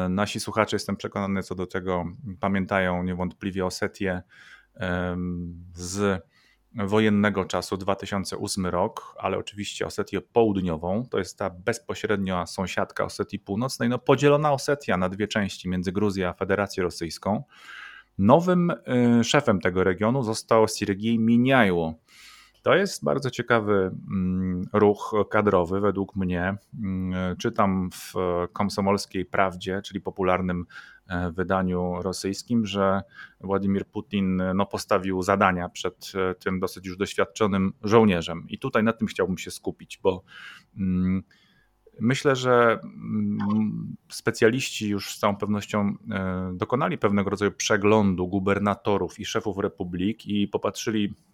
Nasi 0.08 0.40
słuchacze, 0.40 0.76
jestem 0.76 0.96
przekonany 0.96 1.42
co 1.42 1.54
do 1.54 1.66
tego, 1.66 2.04
pamiętają 2.40 3.02
niewątpliwie 3.02 3.66
Osetię 3.66 4.22
z 5.74 6.22
wojennego 6.74 7.44
czasu 7.44 7.76
2008 7.76 8.66
rok, 8.66 9.14
ale 9.18 9.38
oczywiście 9.38 9.86
Osetię 9.86 10.20
Południową, 10.20 11.06
to 11.10 11.18
jest 11.18 11.38
ta 11.38 11.50
bezpośrednia 11.50 12.46
sąsiadka 12.46 13.04
Osetii 13.04 13.38
Północnej, 13.38 13.88
no 13.88 13.98
podzielona 13.98 14.52
Osetia 14.52 14.96
na 14.96 15.08
dwie 15.08 15.28
części 15.28 15.68
między 15.68 15.92
Gruzją 15.92 16.28
a 16.28 16.32
Federacją 16.32 16.84
Rosyjską. 16.84 17.44
Nowym 18.18 18.70
y, 19.20 19.24
szefem 19.24 19.60
tego 19.60 19.84
regionu 19.84 20.22
został 20.22 20.68
Siergiej 20.68 21.18
Miniajło. 21.18 21.94
To 22.62 22.74
jest 22.74 23.04
bardzo 23.04 23.30
ciekawy 23.30 23.90
mm, 24.10 24.62
ruch 24.72 25.14
kadrowy 25.30 25.80
według 25.80 26.16
mnie. 26.16 26.56
Mm, 26.82 27.36
czytam 27.36 27.90
w 27.92 28.14
Komsomolskiej 28.52 29.24
Prawdzie, 29.24 29.82
czyli 29.82 30.00
popularnym 30.00 30.66
E, 31.12 31.32
wydaniu 31.32 32.02
rosyjskim, 32.02 32.66
że 32.66 33.02
Władimir 33.40 33.86
Putin 33.86 34.42
no, 34.54 34.66
postawił 34.66 35.22
zadania 35.22 35.68
przed 35.68 36.12
e, 36.14 36.34
tym 36.34 36.60
dosyć 36.60 36.86
już 36.86 36.96
doświadczonym 36.96 37.72
żołnierzem. 37.82 38.44
I 38.48 38.58
tutaj 38.58 38.82
na 38.82 38.92
tym 38.92 39.06
chciałbym 39.06 39.38
się 39.38 39.50
skupić, 39.50 40.00
bo 40.02 40.22
mm, 40.76 41.22
myślę, 42.00 42.36
że 42.36 42.80
specjaliści 44.08 44.88
już 44.88 45.14
z 45.14 45.18
całą 45.18 45.36
pewnością 45.36 45.94
e, 46.10 46.52
dokonali 46.54 46.98
pewnego 46.98 47.30
rodzaju 47.30 47.52
przeglądu 47.52 48.28
gubernatorów 48.28 49.20
i 49.20 49.24
szefów 49.24 49.58
republik 49.58 50.26
i 50.26 50.48
popatrzyli 50.48 51.14
E, 51.14 51.31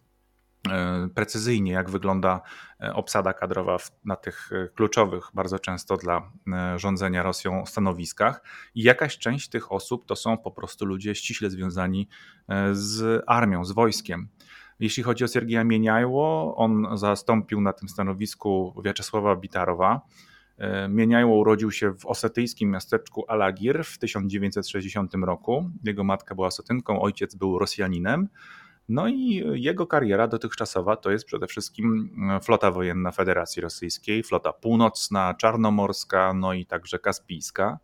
precyzyjnie, 1.15 1.73
jak 1.73 1.91
wygląda 1.91 2.41
e, 2.81 2.95
obsada 2.95 3.33
kadrowa 3.33 3.77
na 4.05 4.17
tych 4.17 4.50
e, 4.53 4.69
kluczowych, 4.69 5.31
bardzo 5.35 5.59
często 5.59 5.97
dla 5.97 6.33
rządzenia 6.77 7.23
Rosją 7.23 7.67
stanowiskach. 7.67 8.43
I 8.75 8.83
jakaś 8.83 9.19
część 9.19 9.49
tych 9.49 9.73
osób 9.73 10.07
to 10.07 10.17
są 10.17 10.38
po 10.38 10.50
prostu 10.50 10.87
ludzie 10.87 11.15
ściśle 11.15 11.50
związani 11.50 12.09
z 12.73 13.23
armią, 13.27 13.65
z 13.65 13.73
wojskiem. 13.73 14.29
Jeśli 14.81 15.03
chodzi 15.03 15.25
o 15.25 15.29
Siergieja 15.29 15.65
Mieniajło, 15.65 16.57
on 16.57 16.99
zastąpił 16.99 17.61
na 17.61 17.73
tym 17.73 17.88
stanowisku 17.88 18.83
Wiaczesława 18.85 19.37
Bitarowa. 19.37 20.00
Mieniajło 20.88 21.37
urodził 21.37 21.71
się 21.71 21.95
w 21.95 22.07
osetyjskim 22.07 22.71
miasteczku 22.71 23.25
Alagir 23.29 23.85
w 23.85 23.99
1960 23.99 25.15
roku. 25.15 25.71
Jego 25.85 26.05
matka 26.05 26.35
była 26.35 26.47
Ossetynką, 26.47 27.00
ojciec 27.00 27.35
był 27.35 27.59
Rosjaninem. 27.59 28.29
No 28.88 29.09
i 29.09 29.45
jego 29.54 29.87
kariera 29.87 30.28
dotychczasowa 30.28 30.97
to 30.97 31.11
jest 31.11 31.25
przede 31.25 31.47
wszystkim 31.47 32.11
e, 32.30 32.40
flota 32.40 32.71
wojenna 32.71 33.12
Federacji 33.12 33.62
Rosyjskiej, 33.62 34.23
flota 34.23 34.52
północna, 34.52 35.35
czarnomorska, 35.35 36.35
no 36.35 36.52
i 36.52 36.66
także 36.66 36.99
kaspijska. 36.99 37.78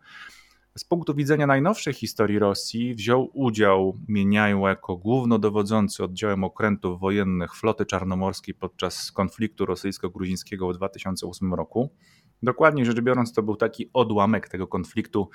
Z 0.78 0.84
punktu 0.84 1.14
widzenia 1.14 1.46
najnowszej 1.46 1.94
historii 1.94 2.38
Rosji 2.38 2.94
wziął 2.94 3.30
udział 3.32 3.99
Mieniajło 4.08 4.68
jako 4.68 4.96
głównodowodzący 4.96 6.04
oddziałem 6.04 6.44
okrętów 6.44 7.00
wojennych 7.00 7.54
floty 7.54 7.87
czarnomorskiej 7.87 8.54
podczas 8.54 9.12
konfliktu 9.12 9.66
rosyjsko-gruzińskiego 9.66 10.68
w 10.73 10.76
2008 10.76 11.54
roku. 11.54 11.90
Dokładniej 12.42 12.87
rzecz 12.87 13.00
biorąc, 13.00 13.32
to 13.32 13.42
był 13.42 13.56
taki 13.56 13.90
odłamek 13.92 14.49
tego 14.49 14.66
konfliktu, 14.66 15.30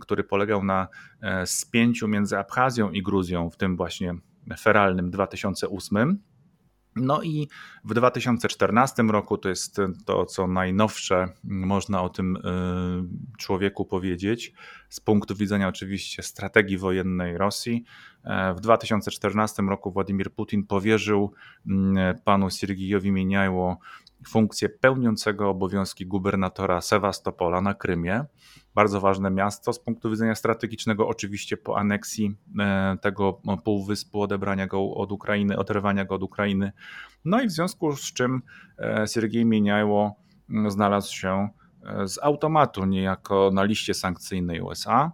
który 0.00 0.24
polegał 0.24 0.64
na 0.64 0.88
e, 1.22 1.46
spięciu 1.46 2.08
między 2.08 2.38
Abchazją 2.38 2.90
i 2.90 3.02
Gruzją, 3.02 3.50
w 3.50 3.56
tym 3.56 3.76
właśnie 3.76 4.14
feralnym 4.56 5.10
2008. 5.10 6.22
No 6.96 7.22
i 7.22 7.48
w 7.84 7.94
2014 7.94 9.02
roku 9.02 9.38
to 9.38 9.48
jest 9.48 9.76
to, 10.04 10.26
co 10.26 10.46
najnowsze 10.46 11.28
można 11.44 12.02
o 12.02 12.08
tym 12.08 12.36
y, 12.36 12.40
człowieku 13.38 13.84
powiedzieć, 13.84 14.52
z 14.88 15.00
punktu 15.00 15.34
widzenia 15.34 15.68
oczywiście 15.68 16.22
strategii 16.22 16.78
wojennej 16.78 17.38
Rosji. 17.38 17.84
E, 18.24 18.54
w 18.54 18.60
2014 18.60 19.62
roku 19.62 19.92
Władimir 19.92 20.34
Putin 20.34 20.66
powierzył 20.66 21.32
mm, 21.66 22.18
panu 22.24 22.50
Siergijowi 22.50 23.12
Mieniajło 23.12 23.78
funkcję 24.28 24.68
pełniącego 24.68 25.50
obowiązki 25.50 26.06
gubernatora 26.06 26.80
Sewastopola 26.80 27.60
na 27.60 27.74
Krymie. 27.74 28.24
Bardzo 28.78 29.00
ważne 29.00 29.30
miasto 29.30 29.72
z 29.72 29.78
punktu 29.78 30.10
widzenia 30.10 30.34
strategicznego, 30.34 31.08
oczywiście 31.08 31.56
po 31.56 31.78
aneksji 31.78 32.36
e, 32.58 32.96
tego 33.00 33.40
półwyspu, 33.64 34.22
odebrania 34.22 34.66
go 34.66 34.94
od 34.94 35.12
Ukrainy, 35.12 35.56
oderwania 35.56 36.04
go 36.04 36.14
od 36.14 36.22
Ukrainy. 36.22 36.72
No 37.24 37.40
i 37.40 37.46
w 37.46 37.50
związku 37.50 37.96
z 37.96 38.12
czym 38.12 38.42
e, 38.78 39.04
Siergiej 39.14 39.46
Mieniajło 39.46 40.16
znalazł 40.68 41.14
się 41.14 41.48
e, 41.82 42.08
z 42.08 42.18
automatu 42.22 42.84
niejako 42.84 43.50
na 43.52 43.64
liście 43.64 43.94
sankcyjnej 43.94 44.60
USA. 44.60 45.12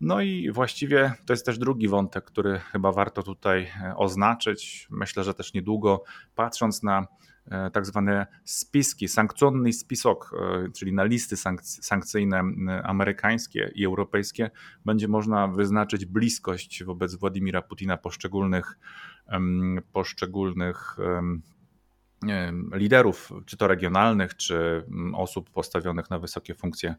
No 0.00 0.20
i 0.20 0.50
właściwie 0.50 1.12
to 1.26 1.32
jest 1.32 1.46
też 1.46 1.58
drugi 1.58 1.88
wątek, 1.88 2.24
który 2.24 2.58
chyba 2.58 2.92
warto 2.92 3.22
tutaj 3.22 3.68
oznaczyć. 3.96 4.88
Myślę, 4.90 5.24
że 5.24 5.34
też 5.34 5.54
niedługo, 5.54 6.02
patrząc 6.34 6.82
na 6.82 7.06
tak 7.72 7.86
zwane 7.86 8.26
spiski, 8.44 9.08
sankcjonny 9.08 9.72
spisok, 9.72 10.34
e, 10.34 10.70
czyli 10.72 10.92
na 10.92 11.04
listy 11.04 11.36
sankcyjne 11.62 12.42
amerykańskie 12.84 13.72
i 13.74 13.84
europejskie, 13.84 14.50
będzie 14.84 15.08
można 15.08 15.48
wyznaczyć 15.48 16.06
bliskość 16.06 16.84
wobec 16.84 17.14
Władimira 17.14 17.62
Putina 17.62 17.96
poszczególnych, 17.96 18.78
poszczególnych 19.92 20.96
liderów, 22.72 23.32
czy 23.46 23.56
to 23.56 23.68
regionalnych, 23.68 24.36
czy 24.36 24.84
osób 25.14 25.50
postawionych 25.50 26.10
na 26.10 26.18
wysokie 26.18 26.54
funkcje 26.54 26.94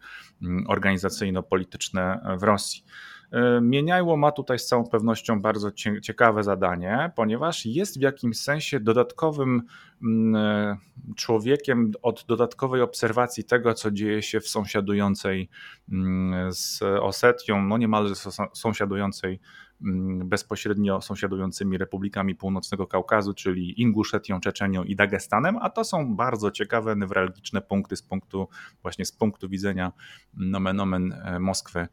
organizacyjno-polityczne 0.68 2.20
w 2.40 2.44
Rosji. 2.44 2.84
E, 3.32 3.62
Mieniajło 3.62 4.18
ma 4.18 4.32
tutaj 4.32 4.60
z 4.60 4.66
całą 4.66 4.84
pewnością 4.84 5.42
bardzo 5.42 5.72
ciekawe 6.02 6.44
zadanie, 6.44 7.12
ponieważ 7.16 7.66
jest 7.66 8.00
w 8.00 8.02
jakimś 8.02 8.38
sensie 8.38 8.80
dodatkowym 8.80 9.62
mm, 10.04 10.36
e, 10.36 10.78
człowiekiem 11.16 11.92
od 12.02 12.26
dodatkowej 12.28 12.82
obserwacji 12.82 13.44
tego, 13.44 13.74
co 13.74 13.92
dzieje 13.92 14.22
się 14.22 14.40
w 14.40 14.48
sąsiadującej 14.48 15.50
mm, 15.92 16.54
z 16.54 16.82
Osetią, 16.82 17.62
no 17.62 17.78
niemalże 17.78 18.14
sąsiadującej 18.54 19.40
mm, 19.82 20.30
bezpośrednio 20.30 21.02
sąsiadującymi 21.02 21.78
republikami 21.78 22.36
Północnego 22.36 22.88
Kaukazu, 22.88 23.34
czyli 23.34 23.82
Inguszetią, 23.82 24.40
Czeczenią 24.40 24.84
i 24.84 24.96
Dagestanem, 24.96 25.58
a 25.62 25.70
to 25.70 25.84
są 25.84 26.16
bardzo 26.16 26.52
ciekawe, 26.52 26.96
newralgiczne 26.96 27.62
punkty 27.62 27.96
z 27.96 28.02
punktu 28.02 28.48
właśnie 28.82 29.06
z 29.06 29.12
punktu 29.12 29.50
widzenia 29.50 29.92
nomen 30.34 30.80
omen 30.80 31.14
e, 31.14 31.40
Moskwy 31.40 31.88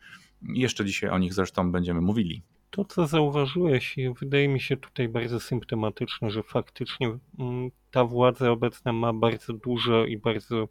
jeszcze 0.49 0.85
dzisiaj 0.85 1.11
o 1.11 1.19
nich 1.19 1.35
zresztą 1.35 1.73
będziemy 1.73 2.01
mówili. 2.01 2.43
To, 2.71 2.85
co 2.85 3.07
zauważyłeś, 3.07 3.97
wydaje 4.21 4.49
mi 4.49 4.61
się 4.61 4.77
tutaj 4.77 5.09
bardzo 5.09 5.41
symptomatyczne, 5.41 6.31
że 6.31 6.43
faktycznie 6.43 7.19
mm, 7.39 7.71
ta 7.91 8.05
władza 8.05 8.51
obecna 8.51 8.93
ma 8.93 9.13
bardzo 9.13 9.53
dużo 9.53 10.05
i 10.05 10.19
bardzo, 10.19 10.69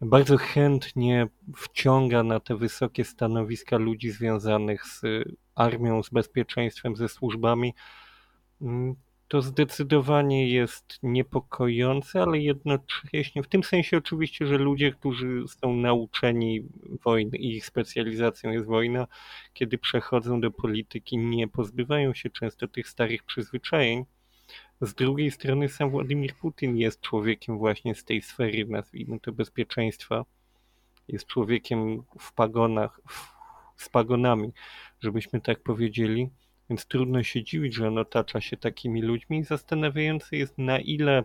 bardzo 0.00 0.36
chętnie 0.36 1.28
wciąga 1.56 2.22
na 2.22 2.40
te 2.40 2.56
wysokie 2.56 3.04
stanowiska 3.04 3.76
ludzi 3.76 4.10
związanych 4.10 4.86
z 4.86 5.02
armią, 5.54 6.02
z 6.02 6.10
bezpieczeństwem, 6.10 6.96
ze 6.96 7.08
służbami. 7.08 7.74
To 9.30 9.42
zdecydowanie 9.42 10.48
jest 10.48 10.98
niepokojące, 11.02 12.22
ale 12.22 12.38
jednocześnie 12.38 13.42
w 13.42 13.48
tym 13.48 13.64
sensie 13.64 13.96
oczywiście, 13.96 14.46
że 14.46 14.58
ludzie, 14.58 14.92
którzy 14.92 15.44
są 15.48 15.76
nauczeni 15.76 16.68
wojny 17.04 17.38
i 17.38 17.56
ich 17.56 17.66
specjalizacją 17.66 18.50
jest 18.50 18.66
wojna, 18.66 19.06
kiedy 19.54 19.78
przechodzą 19.78 20.40
do 20.40 20.50
polityki, 20.50 21.18
nie 21.18 21.48
pozbywają 21.48 22.14
się 22.14 22.30
często 22.30 22.68
tych 22.68 22.88
starych 22.88 23.22
przyzwyczajeń. 23.22 24.04
Z 24.80 24.94
drugiej 24.94 25.30
strony 25.30 25.68
sam 25.68 25.90
Władimir 25.90 26.34
Putin 26.34 26.76
jest 26.76 27.00
człowiekiem 27.00 27.58
właśnie 27.58 27.94
z 27.94 28.04
tej 28.04 28.22
sfery, 28.22 28.66
nazwijmy 28.68 29.20
to 29.20 29.32
bezpieczeństwa. 29.32 30.24
Jest 31.08 31.26
człowiekiem 31.26 32.02
w 32.18 32.32
pagonach, 32.32 33.00
w, 33.08 33.32
z 33.82 33.88
pagonami, 33.88 34.52
żebyśmy 35.00 35.40
tak 35.40 35.62
powiedzieli 35.62 36.30
więc 36.70 36.86
trudno 36.86 37.22
się 37.22 37.44
dziwić, 37.44 37.74
że 37.74 37.88
on 37.88 37.98
otacza 37.98 38.40
się 38.40 38.56
takimi 38.56 39.02
ludźmi. 39.02 39.44
Zastanawiające 39.44 40.36
jest, 40.36 40.58
na 40.58 40.78
ile 40.78 41.24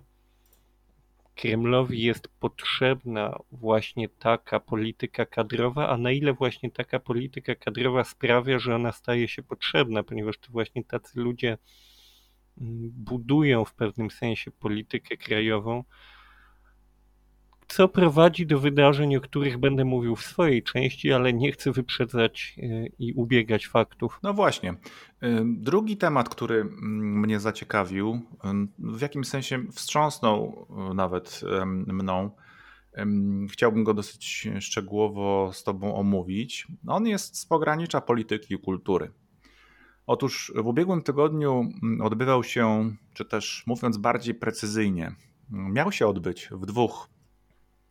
Kremlowi 1.35 2.03
jest 2.03 2.27
potrzebna 2.27 3.39
właśnie 3.51 4.09
taka 4.09 4.59
polityka 4.59 5.25
kadrowa, 5.25 5.89
a 5.89 5.97
na 5.97 6.11
ile 6.11 6.33
właśnie 6.33 6.71
taka 6.71 6.99
polityka 6.99 7.55
kadrowa 7.55 8.03
sprawia, 8.03 8.59
że 8.59 8.75
ona 8.75 8.91
staje 8.91 9.27
się 9.27 9.43
potrzebna, 9.43 10.03
ponieważ 10.03 10.37
to 10.37 10.51
właśnie 10.51 10.83
tacy 10.83 11.19
ludzie 11.19 11.57
mm, 12.61 12.91
budują 12.93 13.65
w 13.65 13.73
pewnym 13.73 14.11
sensie 14.11 14.51
politykę 14.51 15.17
krajową, 15.17 15.83
co 17.67 17.87
prowadzi 17.87 18.47
do 18.47 18.59
wydarzeń, 18.59 19.15
o 19.15 19.21
których 19.21 19.57
będę 19.57 19.85
mówił 19.85 20.15
w 20.15 20.23
swojej 20.23 20.63
części, 20.63 21.13
ale 21.13 21.33
nie 21.33 21.51
chcę 21.51 21.71
wyprzedzać 21.71 22.55
e, 22.57 22.87
i 22.99 23.13
ubiegać 23.13 23.67
faktów. 23.67 24.19
No 24.23 24.33
właśnie. 24.33 24.69
E, 24.69 24.75
drugi 25.45 25.97
temat, 25.97 26.29
który 26.29 26.65
mnie 26.81 27.39
zaciekawił, 27.39 28.21
e, 28.43 28.67
w 28.79 29.01
jakimś 29.01 29.27
sensie 29.27 29.63
wstrząsnął 29.71 30.67
nawet 30.95 31.41
mną, 31.87 32.31
chciałbym 33.51 33.83
go 33.83 33.93
dosyć 33.93 34.47
szczegółowo 34.59 35.51
z 35.53 35.63
Tobą 35.63 35.95
omówić. 35.95 36.67
On 36.87 37.07
jest 37.07 37.37
z 37.37 37.45
pogranicza 37.45 38.01
polityki 38.01 38.53
i 38.53 38.59
kultury. 38.59 39.11
Otóż 40.07 40.53
w 40.55 40.67
ubiegłym 40.67 41.01
tygodniu 41.01 41.69
odbywał 42.01 42.43
się, 42.43 42.95
czy 43.13 43.25
też 43.25 43.63
mówiąc 43.67 43.97
bardziej 43.97 44.35
precyzyjnie, 44.35 45.15
miał 45.49 45.91
się 45.91 46.07
odbyć 46.07 46.49
w 46.51 46.65
dwóch 46.65 47.09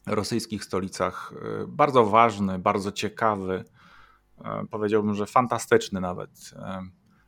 rosyjskich 0.06 0.64
stolicach. 0.64 1.32
E, 1.62 1.66
bardzo 1.68 2.06
ważny, 2.06 2.58
bardzo 2.58 2.92
ciekawy, 2.92 3.64
e, 4.44 4.64
powiedziałbym, 4.70 5.14
że 5.14 5.26
fantastyczny 5.26 6.00
nawet, 6.00 6.30
e, 6.56 6.82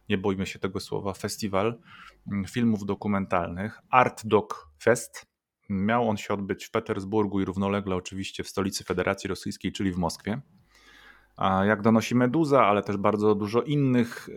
nie 0.08 0.18
bójmy 0.18 0.46
się 0.46 0.58
tego 0.58 0.80
słowa, 0.80 1.12
festiwal 1.12 1.78
mm, 2.26 2.44
filmów 2.44 2.86
dokumentalnych 2.86 3.80
Art 3.90 4.26
Doc 4.26 4.50
Fest. 4.82 5.26
Miał 5.68 6.08
on 6.08 6.16
się 6.16 6.34
odbyć 6.34 6.64
w 6.64 6.70
Petersburgu 6.70 7.40
i 7.40 7.44
równolegle 7.44 7.96
oczywiście 7.96 8.44
w 8.44 8.48
stolicy 8.48 8.84
Federacji 8.84 9.28
Rosyjskiej, 9.28 9.72
czyli 9.72 9.92
w 9.92 9.96
Moskwie. 9.96 10.40
A 11.36 11.64
jak 11.64 11.82
donosi 11.82 12.14
Meduza, 12.14 12.66
ale 12.66 12.82
też 12.82 12.96
bardzo 12.96 13.34
dużo 13.34 13.62
innych 13.62 14.28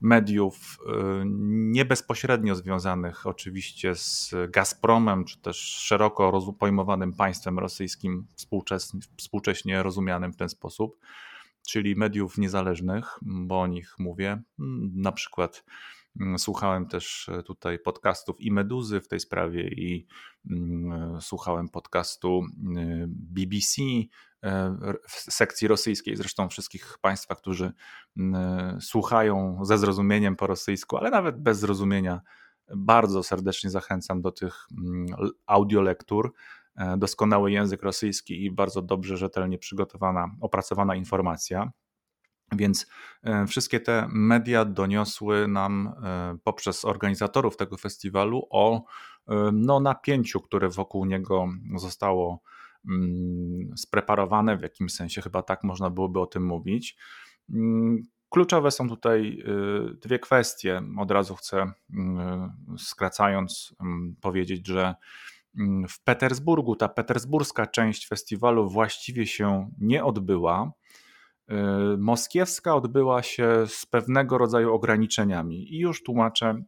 mediów 0.00 0.78
y, 0.80 1.22
nie 1.26 1.84
bezpośrednio 1.84 2.54
związanych 2.54 3.26
oczywiście 3.26 3.94
z 3.94 4.34
Gazpromem, 4.48 5.24
czy 5.24 5.40
też 5.40 5.56
szeroko 5.56 6.52
pojmowanym 6.58 7.12
państwem 7.12 7.58
rosyjskim, 7.58 8.26
współcześnie, 9.16 9.82
rozumianym 9.82 10.32
w 10.32 10.36
ten 10.36 10.48
sposób, 10.48 10.98
czyli 11.68 11.96
mediów 11.96 12.38
niezależnych, 12.38 13.18
bo 13.22 13.60
o 13.60 13.66
nich 13.66 13.94
mówię, 13.98 14.42
na 14.94 15.12
przykład 15.12 15.64
mm, 15.66 15.99
Słuchałem 16.38 16.86
też 16.86 17.30
tutaj 17.44 17.78
podcastów 17.78 18.40
i 18.40 18.52
Meduzy 18.52 19.00
w 19.00 19.08
tej 19.08 19.20
sprawie, 19.20 19.68
i 19.68 20.06
mm, 20.50 21.20
słuchałem 21.20 21.68
podcastu 21.68 22.42
y, 22.78 23.04
BBC, 23.08 23.82
E, 24.44 24.76
w 25.08 25.32
sekcji 25.32 25.68
rosyjskiej, 25.68 26.16
zresztą 26.16 26.48
wszystkich 26.48 26.98
Państwa, 27.00 27.34
którzy 27.34 27.72
słuchają 28.80 29.64
ze 29.64 29.78
zrozumieniem 29.78 30.36
po 30.36 30.46
rosyjsku, 30.46 30.96
ale 30.96 31.10
nawet 31.10 31.42
bez 31.42 31.58
zrozumienia, 31.58 32.20
bardzo 32.76 33.22
serdecznie 33.22 33.70
zachęcam 33.70 34.22
do 34.22 34.32
tych 34.32 34.68
audiolektur. 35.46 36.32
E, 36.76 36.96
doskonały 36.96 37.52
język 37.52 37.82
rosyjski 37.82 38.44
i 38.44 38.50
bardzo 38.50 38.82
dobrze, 38.82 39.16
rzetelnie 39.16 39.58
przygotowana, 39.58 40.30
opracowana 40.40 40.94
informacja. 40.94 41.70
Więc 42.52 42.86
e, 43.22 43.46
wszystkie 43.46 43.80
te 43.80 44.08
media 44.12 44.64
doniosły 44.64 45.48
nam 45.48 45.92
poprzez 46.44 46.84
organizatorów 46.84 47.56
tego 47.56 47.76
festiwalu 47.76 48.46
o 48.50 48.84
no, 49.52 49.80
napięciu, 49.80 50.40
które 50.40 50.68
wokół 50.68 51.04
niego 51.04 51.48
zostało 51.76 52.42
Mm, 52.88 53.76
spreparowane, 53.76 54.56
w 54.56 54.62
jakimś 54.62 54.92
sensie 54.92 55.22
chyba 55.22 55.42
tak 55.42 55.64
można 55.64 55.90
byłoby 55.90 56.20
o 56.20 56.26
tym 56.26 56.46
mówić. 56.46 56.96
Mm, 57.50 58.02
kluczowe 58.28 58.70
są 58.70 58.88
tutaj 58.88 59.42
dwie 60.02 60.18
kwestie. 60.18 60.82
Od 60.98 61.10
razu 61.10 61.34
chcę, 61.34 61.72
skracając, 62.78 63.74
mm, 63.80 64.16
powiedzieć, 64.20 64.66
że 64.66 64.94
w 65.88 66.04
Petersburgu 66.04 66.76
ta 66.76 66.88
petersburska 66.88 67.66
część 67.66 68.08
festiwalu 68.08 68.70
właściwie 68.70 69.26
się 69.26 69.70
nie 69.78 70.04
odbyła. 70.04 70.72
Y, 71.50 71.96
moskiewska 71.98 72.74
odbyła 72.74 73.22
się 73.22 73.64
z 73.66 73.86
pewnego 73.86 74.38
rodzaju 74.38 74.74
ograniczeniami 74.74 75.74
i 75.74 75.78
już 75.78 76.02
tłumaczę 76.02 76.62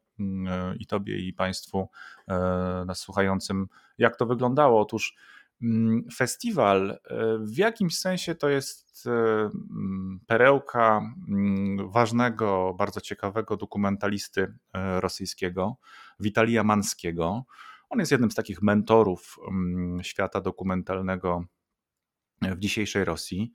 i 0.79 0.87
Tobie, 0.87 1.19
i 1.19 1.33
Państwu 1.33 1.89
nas 2.87 2.99
słuchającym, 2.99 3.67
jak 3.99 4.17
to 4.17 4.27
wyglądało. 4.27 4.81
Otóż 4.81 5.15
Mm, 5.63 6.05
festiwal 6.15 6.91
e, 6.91 6.99
w 7.39 7.59
jakimś 7.59 7.99
sensie 7.99 8.35
to 8.35 8.49
jest 8.49 9.07
e, 9.07 9.11
mm, 9.11 10.21
perełka 10.27 11.01
mm, 11.29 11.91
ważnego, 11.91 12.75
bardzo 12.79 13.01
ciekawego 13.01 13.57
dokumentalisty 13.57 14.55
e, 14.73 15.01
rosyjskiego, 15.01 15.77
Witalija 16.21 16.65
Manskiego. 16.65 17.45
On 17.91 17.99
jest 17.99 18.13
jednym 18.13 18.31
z 18.31 18.35
takich 18.35 18.63
mentorów 18.63 19.37
świata 20.03 20.41
dokumentalnego 20.41 21.45
w 22.43 22.59
dzisiejszej 22.59 23.05
Rosji. 23.05 23.53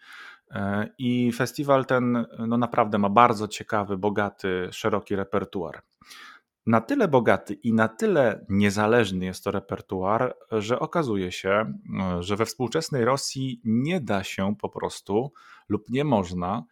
I 0.97 1.31
festiwal 1.31 1.85
ten 1.85 2.25
no 2.47 2.57
naprawdę 2.57 2.97
ma 2.97 3.09
bardzo 3.09 3.47
ciekawy, 3.47 3.97
bogaty, 3.97 4.69
szeroki 4.71 5.15
repertuar 5.15 5.81
na 6.67 6.81
tyle 6.81 7.07
bogaty 7.07 7.53
i 7.53 7.73
na 7.73 7.87
tyle 7.87 8.45
niezależny 8.49 9.25
jest 9.25 9.43
to 9.43 9.51
repertuar, 9.51 10.35
że 10.51 10.79
okazuje 10.79 11.31
się, 11.31 11.73
że 12.19 12.35
we 12.35 12.45
współczesnej 12.45 13.05
Rosji 13.05 13.61
nie 13.63 14.01
da 14.01 14.23
się 14.23 14.55
po 14.61 14.69
prostu 14.69 15.33
lub 15.69 15.89
nie 15.89 16.03
można 16.03 16.63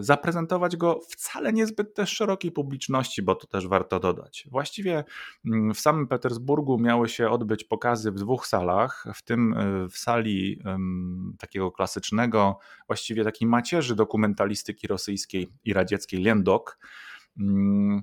zaprezentować 0.00 0.76
go 0.76 1.00
wcale 1.08 1.52
niezbyt 1.52 1.94
też 1.94 2.10
szerokiej 2.10 2.52
publiczności, 2.52 3.22
bo 3.22 3.34
to 3.34 3.46
też 3.46 3.68
warto 3.68 4.00
dodać. 4.00 4.46
Właściwie 4.50 5.04
mm, 5.46 5.74
w 5.74 5.80
samym 5.80 6.08
Petersburgu 6.08 6.78
miały 6.78 7.08
się 7.08 7.30
odbyć 7.30 7.64
pokazy 7.64 8.12
w 8.12 8.14
dwóch 8.14 8.46
salach, 8.46 9.06
w 9.14 9.22
tym 9.22 9.52
y, 9.52 9.88
w 9.88 9.98
sali 9.98 10.62
takiego 11.38 11.72
klasycznego, 11.72 12.58
właściwie 12.86 13.24
takiej 13.24 13.48
macierzy 13.48 13.96
dokumentalistyki 13.96 14.86
rosyjskiej 14.86 15.48
i 15.64 15.72
radzieckiej 15.72 16.22
Lendok 16.22 16.78
mm, 17.40 18.02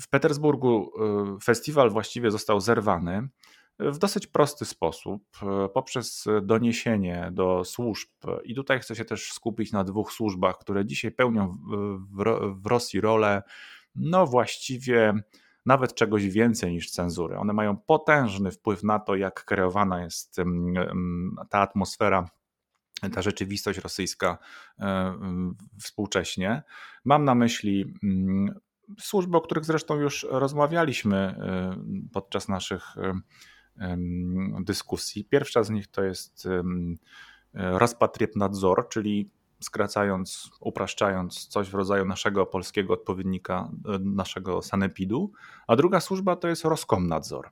W 0.00 0.08
Petersburgu 0.08 0.90
festiwal 1.42 1.90
właściwie 1.90 2.30
został 2.30 2.60
zerwany 2.60 3.28
w 3.78 3.98
dosyć 3.98 4.26
prosty 4.26 4.64
sposób, 4.64 5.22
poprzez 5.74 6.24
doniesienie 6.42 7.30
do 7.32 7.64
służb. 7.64 8.08
I 8.44 8.54
tutaj 8.54 8.80
chcę 8.80 8.96
się 8.96 9.04
też 9.04 9.32
skupić 9.32 9.72
na 9.72 9.84
dwóch 9.84 10.12
służbach, 10.12 10.58
które 10.58 10.86
dzisiaj 10.86 11.12
pełnią 11.12 11.58
w 12.62 12.66
Rosji 12.66 13.00
rolę, 13.00 13.42
no 13.94 14.26
właściwie 14.26 15.14
nawet 15.66 15.94
czegoś 15.94 16.28
więcej 16.28 16.72
niż 16.72 16.90
cenzury. 16.90 17.36
One 17.36 17.52
mają 17.52 17.76
potężny 17.76 18.50
wpływ 18.50 18.82
na 18.82 18.98
to, 18.98 19.16
jak 19.16 19.44
kreowana 19.44 20.02
jest 20.02 20.36
ta 21.50 21.60
atmosfera 21.60 22.28
ta 23.14 23.22
rzeczywistość 23.22 23.78
rosyjska 23.78 24.38
e, 24.78 25.14
współcześnie. 25.80 26.62
Mam 27.04 27.24
na 27.24 27.34
myśli 27.34 27.94
mm, 28.02 28.60
służby, 29.00 29.36
o 29.36 29.40
których 29.40 29.64
zresztą 29.64 29.96
już 29.96 30.26
rozmawialiśmy 30.30 31.16
e, 31.16 31.76
podczas 32.12 32.48
naszych 32.48 32.96
dyskusji. 34.60 35.24
Pierwsza 35.24 35.62
z 35.62 35.70
nich 35.70 35.86
to 35.86 36.02
jest 36.02 36.48
Nadzor, 38.36 38.88
czyli 38.88 39.30
skracając, 39.60 40.50
upraszczając 40.60 41.46
coś 41.46 41.70
w 41.70 41.74
rodzaju 41.74 42.04
naszego 42.04 42.46
polskiego 42.46 42.94
odpowiednika, 42.94 43.70
e, 43.88 43.98
naszego 43.98 44.62
sanepidu, 44.62 45.32
a 45.66 45.76
druga 45.76 46.00
służba 46.00 46.36
to 46.36 46.48
jest 46.48 46.64
Roskomnadzor. 46.64 47.50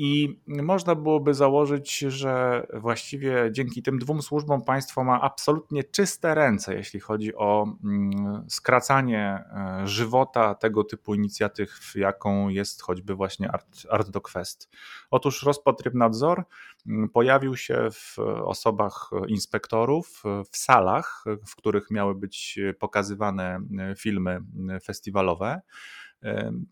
I 0.00 0.40
można 0.46 0.94
byłoby 0.94 1.34
założyć, 1.34 1.98
że 1.98 2.66
właściwie 2.74 3.48
dzięki 3.52 3.82
tym 3.82 3.98
dwóm 3.98 4.22
służbom 4.22 4.62
państwo 4.64 5.04
ma 5.04 5.20
absolutnie 5.20 5.84
czyste 5.84 6.34
ręce, 6.34 6.74
jeśli 6.74 7.00
chodzi 7.00 7.34
o 7.34 7.66
mm, 7.84 8.44
skracanie 8.48 9.44
e, 9.52 9.86
żywota 9.86 10.54
tego 10.54 10.84
typu 10.84 11.14
inicjatyw, 11.14 11.92
jaką 11.94 12.48
jest 12.48 12.82
choćby 12.82 13.14
właśnie 13.14 13.52
Art, 13.52 13.66
Art 13.90 14.10
do 14.10 14.20
Quest. 14.20 14.70
Otóż 15.10 15.42
Rozpotrybnadzor 15.42 16.44
mm, 16.86 17.08
pojawił 17.08 17.56
się 17.56 17.88
w 17.92 18.18
osobach 18.44 19.10
inspektorów 19.28 20.22
w 20.52 20.56
salach, 20.56 21.24
w 21.46 21.56
których 21.56 21.90
miały 21.90 22.14
być 22.14 22.58
pokazywane 22.78 23.60
e, 23.78 23.94
filmy 23.96 24.40
e, 24.70 24.80
festiwalowe. 24.80 25.60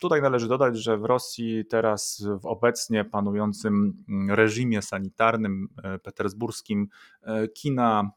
Tutaj 0.00 0.22
należy 0.22 0.48
dodać, 0.48 0.78
że 0.78 0.98
w 0.98 1.04
Rosji 1.04 1.64
teraz 1.64 2.24
w 2.42 2.46
obecnie 2.46 3.04
panującym 3.04 4.04
mm, 4.09 4.30
reżimie 4.30 4.82
sanitarnym 4.82 5.68
e, 5.82 5.98
petersburskim 5.98 6.88
e, 7.22 7.48
kina 7.48 8.11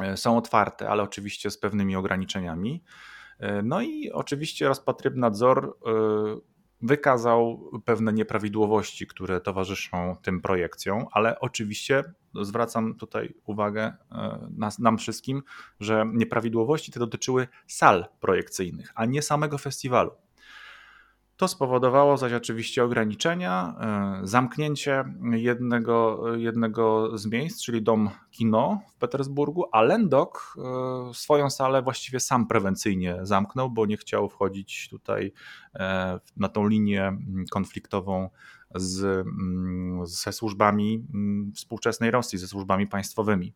e, 0.00 0.16
są 0.16 0.36
otwarte, 0.36 0.88
ale 0.88 1.02
oczywiście 1.02 1.50
z 1.50 1.58
pewnymi 1.58 1.96
ograniczeniami. 1.96 2.82
No 3.62 3.82
i 3.82 4.10
oczywiście 4.12 4.68
Rozpatrybnadzor 4.68 5.76
wykazał 6.82 7.70
pewne 7.84 8.12
nieprawidłowości, 8.12 9.06
które 9.06 9.40
towarzyszą 9.40 10.16
tym 10.22 10.40
projekcjom, 10.40 11.06
ale 11.12 11.40
oczywiście 11.40 12.04
zwracam 12.42 12.94
tutaj 12.94 13.34
uwagę 13.46 13.92
nas, 14.50 14.78
nam 14.78 14.98
wszystkim, 14.98 15.42
że 15.80 16.04
nieprawidłowości 16.12 16.92
te 16.92 17.00
dotyczyły 17.00 17.48
sal 17.66 18.06
projekcyjnych, 18.20 18.92
a 18.94 19.04
nie 19.06 19.22
samego 19.22 19.58
festiwalu. 19.58 20.10
To 21.44 21.48
spowodowało 21.48 22.16
zaś 22.16 22.32
oczywiście 22.32 22.84
ograniczenia, 22.84 23.74
e, 24.22 24.26
zamknięcie 24.26 25.04
jednego, 25.32 26.22
jednego 26.36 27.18
z 27.18 27.26
miejsc, 27.26 27.62
czyli 27.62 27.82
dom 27.82 28.10
kino 28.30 28.80
w 28.88 28.94
Petersburgu, 28.94 29.64
a 29.72 29.82
Lendok 29.82 30.56
e, 31.10 31.14
swoją 31.14 31.50
salę 31.50 31.82
właściwie 31.82 32.20
sam 32.20 32.46
prewencyjnie 32.46 33.18
zamknął, 33.22 33.70
bo 33.70 33.86
nie 33.86 33.96
chciał 33.96 34.28
wchodzić 34.28 34.88
tutaj 34.90 35.32
e, 35.74 36.20
na 36.36 36.48
tą 36.48 36.68
linię 36.68 37.16
konfliktową 37.50 38.30
z, 38.74 39.26
ze 40.04 40.32
służbami 40.32 41.06
współczesnej 41.54 42.10
Rosji, 42.10 42.38
ze 42.38 42.46
służbami 42.46 42.86
państwowymi. 42.86 43.54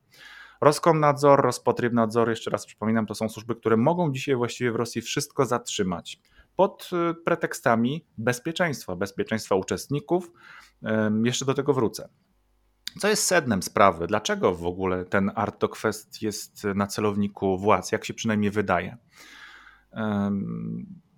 Roskomnadzor, 0.60 1.42
Rozpotrybnadzor, 1.42 2.30
jeszcze 2.30 2.50
raz 2.50 2.66
przypominam, 2.66 3.06
to 3.06 3.14
są 3.14 3.28
służby, 3.28 3.54
które 3.54 3.76
mogą 3.76 4.12
dzisiaj 4.12 4.36
właściwie 4.36 4.72
w 4.72 4.76
Rosji 4.76 5.02
wszystko 5.02 5.46
zatrzymać 5.46 6.20
pod 6.58 6.90
y, 7.10 7.14
pretekstami 7.14 8.06
bezpieczeństwa, 8.16 8.96
bezpieczeństwa 8.96 9.54
uczestników. 9.54 10.32
Jeszcze 11.24 11.44
do 11.44 11.54
tego 11.54 11.74
wrócę. 11.74 12.08
Co 12.98 13.08
jest 13.08 13.24
sednem 13.24 13.62
sprawy? 13.62 14.06
Dlaczego 14.06 14.54
w 14.54 14.66
ogóle 14.66 15.04
ten 15.04 15.30
Art 15.34 15.64
Fest 15.76 16.22
jest 16.22 16.64
na 16.64 16.86
celowniku 16.86 17.58
władz? 17.58 17.92
Jak 17.92 18.04
się 18.04 18.14
przynajmniej 18.14 18.50
wydaje? 18.50 18.96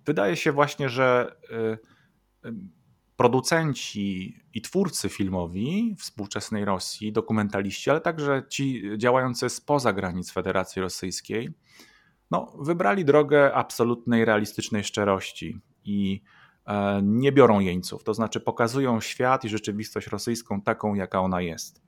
Wydaje 0.05 0.35
się 0.35 0.51
właśnie, 0.51 0.89
że 0.89 1.35
y, 2.45 2.51
producenci 3.15 4.37
i 4.53 4.61
twórcy 4.61 5.09
filmowi 5.09 5.95
współczesnej 5.99 6.65
Rosji, 6.65 7.11
dokumentaliści, 7.11 7.89
ale 7.89 8.01
także 8.01 8.43
ci 8.49 8.83
działający 8.97 9.49
spoza 9.49 9.93
granic 9.93 10.31
Federacji 10.31 10.81
Rosyjskiej, 10.81 11.53
no, 12.31 12.53
wybrali 12.59 13.05
drogę 13.05 13.53
absolutnej, 13.53 14.25
realistycznej 14.25 14.83
szczerości 14.83 15.59
i 15.85 16.21
e, 16.65 17.01
nie 17.03 17.31
biorą 17.31 17.59
jeńców, 17.59 18.03
to 18.03 18.13
znaczy 18.13 18.39
pokazują 18.39 19.01
świat 19.01 19.45
i 19.45 19.49
rzeczywistość 19.49 20.07
rosyjską 20.07 20.61
taką, 20.61 20.95
jaka 20.95 21.21
ona 21.21 21.41
jest. 21.41 21.81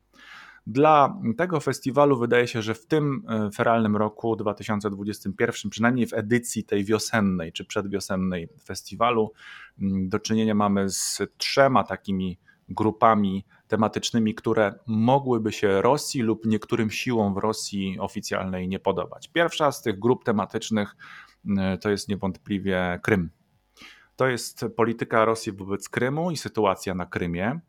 Dla 0.67 1.21
tego 1.37 1.59
festiwalu 1.59 2.19
wydaje 2.19 2.47
się, 2.47 2.61
że 2.61 2.73
w 2.75 2.85
tym 2.85 3.23
e, 3.29 3.51
feralnym 3.51 3.97
roku 3.97 4.35
2021, 4.35 5.69
przynajmniej 5.69 6.07
w 6.07 6.13
edycji 6.13 6.63
tej 6.63 6.83
wiosennej 6.83 7.51
czy 7.51 7.65
przedwiosennej 7.65 8.49
festiwalu, 8.65 9.31
do 10.07 10.19
czynienia 10.19 10.55
mamy 10.55 10.89
z 10.89 11.21
trzema 11.37 11.83
takimi 11.83 12.39
grupami 12.69 13.45
tematycznymi, 13.73 14.35
które 14.35 14.73
mogłyby 14.87 15.51
się 15.51 15.81
Rosji 15.81 16.21
lub 16.21 16.45
niektórym 16.45 16.91
siłom 16.91 17.33
w 17.33 17.37
Rosji 17.37 17.99
oficjalnej 17.99 18.67
nie 18.67 18.79
podobać. 18.79 19.27
Pierwsza 19.27 19.71
z 19.71 19.81
tych 19.81 19.99
grup 19.99 20.23
tematycznych 20.23 20.95
y, 21.45 21.77
to 21.77 21.89
jest 21.89 22.09
niewątpliwie 22.09 22.99
Krym. 23.03 23.29
To 24.15 24.27
jest 24.27 24.65
polityka 24.75 25.25
Rosji 25.25 25.51
wobec 25.51 25.89
Krymu 25.89 26.31
i 26.31 26.37
sytuacja 26.37 26.95
na 26.95 27.05
Krymie. 27.05 27.59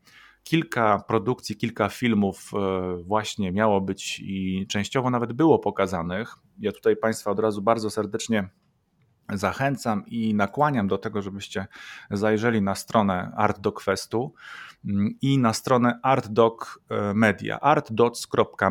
Kilka 0.43 1.03
produkcji, 1.07 1.55
kilka 1.55 1.89
filmów 1.89 2.51
y, 2.99 3.03
właśnie 3.03 3.51
miało 3.51 3.81
być 3.81 4.19
i 4.19 4.65
częściowo 4.69 5.09
nawet 5.09 5.33
było 5.33 5.59
pokazanych. 5.59 6.35
Ja 6.59 6.71
tutaj 6.71 6.97
Państwa 6.97 7.31
od 7.31 7.39
razu 7.39 7.61
bardzo 7.61 7.89
serdecznie 7.89 8.49
zachęcam 9.33 10.05
i 10.07 10.33
nakłaniam 10.33 10.87
do 10.87 10.97
tego, 10.97 11.21
żebyście 11.21 11.67
zajrzeli 12.11 12.61
na 12.61 12.75
stronę 12.75 13.31
ArtDoc 13.35 13.83
Festu 13.83 14.33
mm, 14.85 15.15
i 15.21 15.37
na 15.37 15.53
stronę 15.53 15.99
ArtDoc 16.03 16.79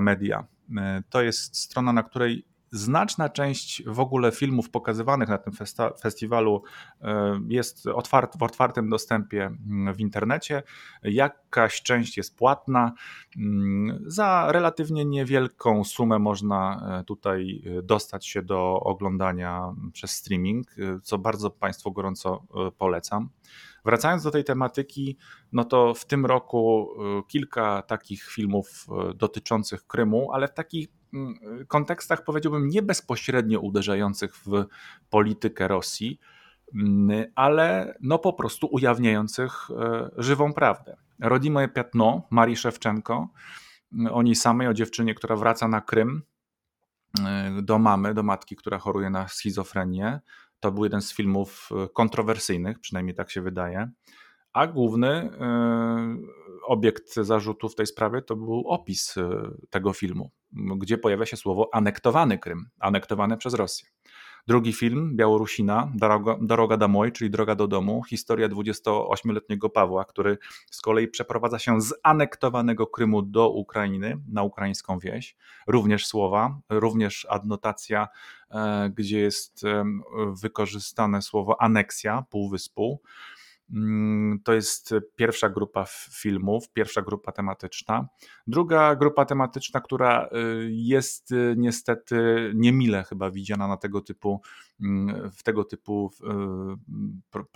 Media. 0.01 0.47
E, 0.77 1.03
to 1.11 1.23
jest 1.23 1.57
strona, 1.57 1.93
na 1.93 2.03
której 2.03 2.54
znaczna 2.75 3.29
część 3.29 3.83
w 3.87 4.01
ogóle 4.01 4.33
filmów 4.33 4.71
pokazywanych 4.71 5.29
na 5.29 5.39
tym 5.39 5.53
festiwalu 6.03 6.63
e, 7.03 7.41
jest 7.49 7.87
otwart, 7.87 8.39
w 8.39 8.43
otwartym 8.43 8.91
dostępie 8.91 9.47
mm, 9.47 9.95
w 9.95 10.01
internecie. 10.01 10.63
Jakaś 11.03 11.83
część 11.83 12.17
jest 12.17 12.37
płatna. 12.37 12.93
Mm, 13.37 14.05
za 14.07 14.53
relatywnie 14.53 15.05
niewielką 15.05 15.85
sumę 15.85 16.19
można 16.19 16.87
e, 17.01 17.05
tutaj 17.05 17.63
e, 17.67 17.83
dostać 17.83 18.27
się 18.27 18.43
do 18.43 18.81
oglądania 18.81 19.75
przez 19.93 20.11
streaming, 20.11 20.67
co 21.03 21.19
bardzo 21.19 21.51
Państwu 21.51 21.93
gorąco 21.93 22.45
polecam. 22.79 23.29
Wracając 23.85 24.23
do 24.23 24.31
tej 24.31 24.45
tematyki, 24.45 25.17
no 25.53 25.65
to 25.65 25.95
w 25.95 26.05
tym 26.05 26.27
roku 26.27 26.89
kilka 27.29 27.83
takich 27.83 28.23
filmów 28.23 28.87
dotyczących 29.15 29.87
Krymu, 29.87 30.33
ale 30.33 30.49
w 30.49 30.55
takich 30.55 30.89
Mm, 30.89 31.04
kontekstach 31.69 32.25
powiedziałbym 32.25 32.69
nie 32.69 32.83
bezpośrednio 32.83 33.61
uderzających 33.61 34.37
w 34.37 34.65
politykę 35.11 35.69
Rosji, 35.69 36.21
mm, 36.75 37.25
ale 37.35 37.95
no 38.01 38.19
po 38.19 38.33
prostu 38.33 38.69
ujawniających 38.71 39.71
e, 39.71 40.11
żywą 40.17 40.53
prawdę. 40.53 40.97
Rodimoje 41.21 41.69
Piatno 41.69 42.23
Marii 42.31 42.57
Szewczenko, 42.57 43.29
mm, 43.93 44.15
o 44.15 44.23
niej 44.23 44.35
samej, 44.35 44.69
o 44.69 44.75
dziewczynie, 44.75 45.15
która 45.15 45.37
wraca 45.37 45.69
na 45.69 45.81
Krym 45.81 46.23
e, 47.27 47.63
do 47.63 47.79
mamy, 47.79 48.15
do 48.15 48.23
matki, 48.23 48.57
która 48.57 48.79
choruje 48.79 49.11
na 49.11 49.29
schizofrenię. 49.29 50.21
To 50.61 50.73
był 50.73 50.85
jeden 50.85 51.03
z 51.03 51.15
filmów 51.15 51.71
kontrowersyjnych, 51.95 52.81
przynajmniej 52.81 53.15
tak 53.15 53.31
się 53.31 53.43
wydaje. 53.43 53.91
A 54.55 54.67
główny 54.67 55.31
obiekt 56.67 57.15
zarzutu 57.15 57.69
w 57.69 57.75
tej 57.75 57.87
sprawie 57.87 58.23
to 58.23 58.37
był 58.37 58.69
opis 58.69 59.15
tego 59.71 59.93
filmu 59.93 60.31
gdzie 60.55 60.99
pojawia 60.99 61.27
się 61.27 61.37
słowo 61.37 61.71
anektowany 61.73 62.39
Krym, 62.39 62.69
anektowany 62.79 63.37
przez 63.37 63.55
Rosję. 63.55 63.89
Drugi 64.47 64.73
film, 64.73 65.17
Białorusina, 65.17 65.93
Droga, 65.95 66.37
Droga 66.41 66.77
Domoj, 66.77 67.13
czyli 67.13 67.31
Droga 67.31 67.55
do 67.55 67.69
domu, 67.69 68.03
historia 68.03 68.49
28-letniego 68.49 69.71
Pawła, 69.71 70.05
który 70.05 70.39
z 70.71 70.81
kolei 70.81 71.09
przeprowadza 71.09 71.59
się 71.59 71.81
z 71.81 71.95
anektowanego 72.03 72.87
Krymu 72.87 73.23
do 73.23 73.51
Ukrainy, 73.51 74.21
na 74.29 74.43
ukraińską 74.43 74.99
wieś. 74.99 75.37
Również 75.67 76.07
słowa, 76.07 76.59
również 76.69 77.27
adnotacja, 77.31 78.09
e, 78.51 78.91
gdzie 78.95 79.21
jest 79.21 79.63
wykorzystane 80.43 81.23
słowo 81.23 81.63
aneksja 81.63 82.25
półwyspu. 82.31 83.01
Mm, 83.71 84.41
to 84.45 84.53
jest 84.53 84.95
pierwsza 85.17 85.49
grupa 85.49 85.85
filmów, 86.11 86.73
pierwsza 86.73 87.03
grupa 87.03 87.33
tematyczna. 87.33 88.09
Druga 88.47 88.95
grupa 88.97 89.25
tematyczna, 89.25 89.81
która 89.81 90.27
y, 90.27 90.69
jest 90.71 91.33
y, 91.33 91.55
niestety 91.59 92.51
niemile 92.55 93.05
chyba 93.05 93.31
widziana 93.31 93.69
na 93.69 93.77
tego 93.77 94.01
typu, 94.01 94.43
mm, 94.81 95.31
w 95.31 95.43
tego 95.43 95.65
typu 95.65 96.11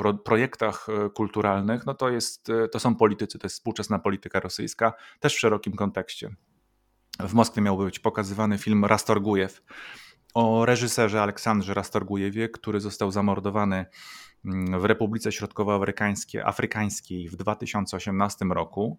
y, 0.05 0.18
projektach 0.25 0.87
kulturalnych, 1.14 1.87
no 1.87 1.94
to, 1.94 2.11
jest, 2.11 2.47
to 2.73 2.81
są 2.81 2.94
politycy, 2.94 3.38
to 3.38 3.47
jest 3.47 3.57
współczesna 3.57 3.99
polityka 3.99 4.40
rosyjska, 4.40 4.92
też 5.21 5.35
w 5.35 5.38
szerokim 5.38 5.73
kontekście. 5.73 6.31
W 7.21 7.35
Moskwie 7.35 7.61
miał 7.61 7.79
być 7.79 7.99
pokazywany 7.99 8.59
film 8.59 8.85
Rastorgujew 8.85 9.62
o 10.35 10.66
reżyserze 10.66 11.23
Aleksandrze 11.23 11.75
Rastorgujewie, 11.75 12.49
który 12.49 12.81
został 12.81 13.11
zamordowany 13.11 13.87
w 14.79 14.85
Republice 14.85 15.33
Środkowoafrykańskiej 15.33 17.29
w 17.29 17.37
2018 17.37 18.44
roku. 18.44 18.98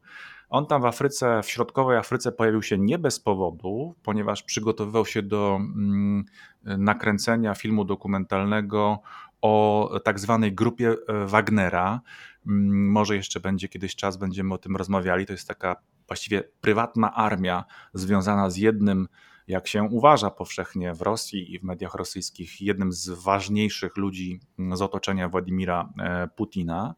On 0.49 0.65
tam 0.65 0.81
w 0.81 0.85
Afryce, 0.85 1.43
w 1.43 1.49
środkowej 1.49 1.97
Afryce 1.97 2.31
pojawił 2.31 2.61
się 2.61 2.77
nie 2.77 2.99
bez 2.99 3.19
powodu, 3.19 3.95
ponieważ 4.03 4.43
przygotowywał 4.43 5.05
się 5.05 5.21
do 5.21 5.55
mm, 5.55 6.25
nakręcenia 6.63 7.55
filmu 7.55 7.85
dokumentalnego 7.85 8.99
o 9.41 9.89
tak 10.03 10.19
zwanej 10.19 10.53
grupie 10.53 10.95
e, 11.07 11.25
Wagnera. 11.25 12.01
Mm, 12.47 12.91
może 12.91 13.15
jeszcze 13.15 13.39
będzie 13.39 13.67
kiedyś 13.67 13.95
czas, 13.95 14.17
będziemy 14.17 14.53
o 14.53 14.57
tym 14.57 14.75
rozmawiali. 14.75 15.25
To 15.25 15.33
jest 15.33 15.47
taka 15.47 15.75
właściwie 16.07 16.43
prywatna 16.61 17.13
armia 17.13 17.63
związana 17.93 18.49
z 18.49 18.57
jednym 18.57 19.07
jak 19.49 19.67
się 19.67 19.83
uważa 19.83 20.29
powszechnie 20.29 20.93
w 20.93 21.01
Rosji 21.01 21.53
i 21.53 21.59
w 21.59 21.63
mediach 21.63 21.95
rosyjskich, 21.95 22.61
jednym 22.61 22.91
z 22.91 23.09
ważniejszych 23.09 23.97
ludzi 23.97 24.39
z 24.73 24.81
otoczenia 24.81 25.29
Władimira 25.29 25.89
e, 25.99 26.27
Putina. 26.27 26.95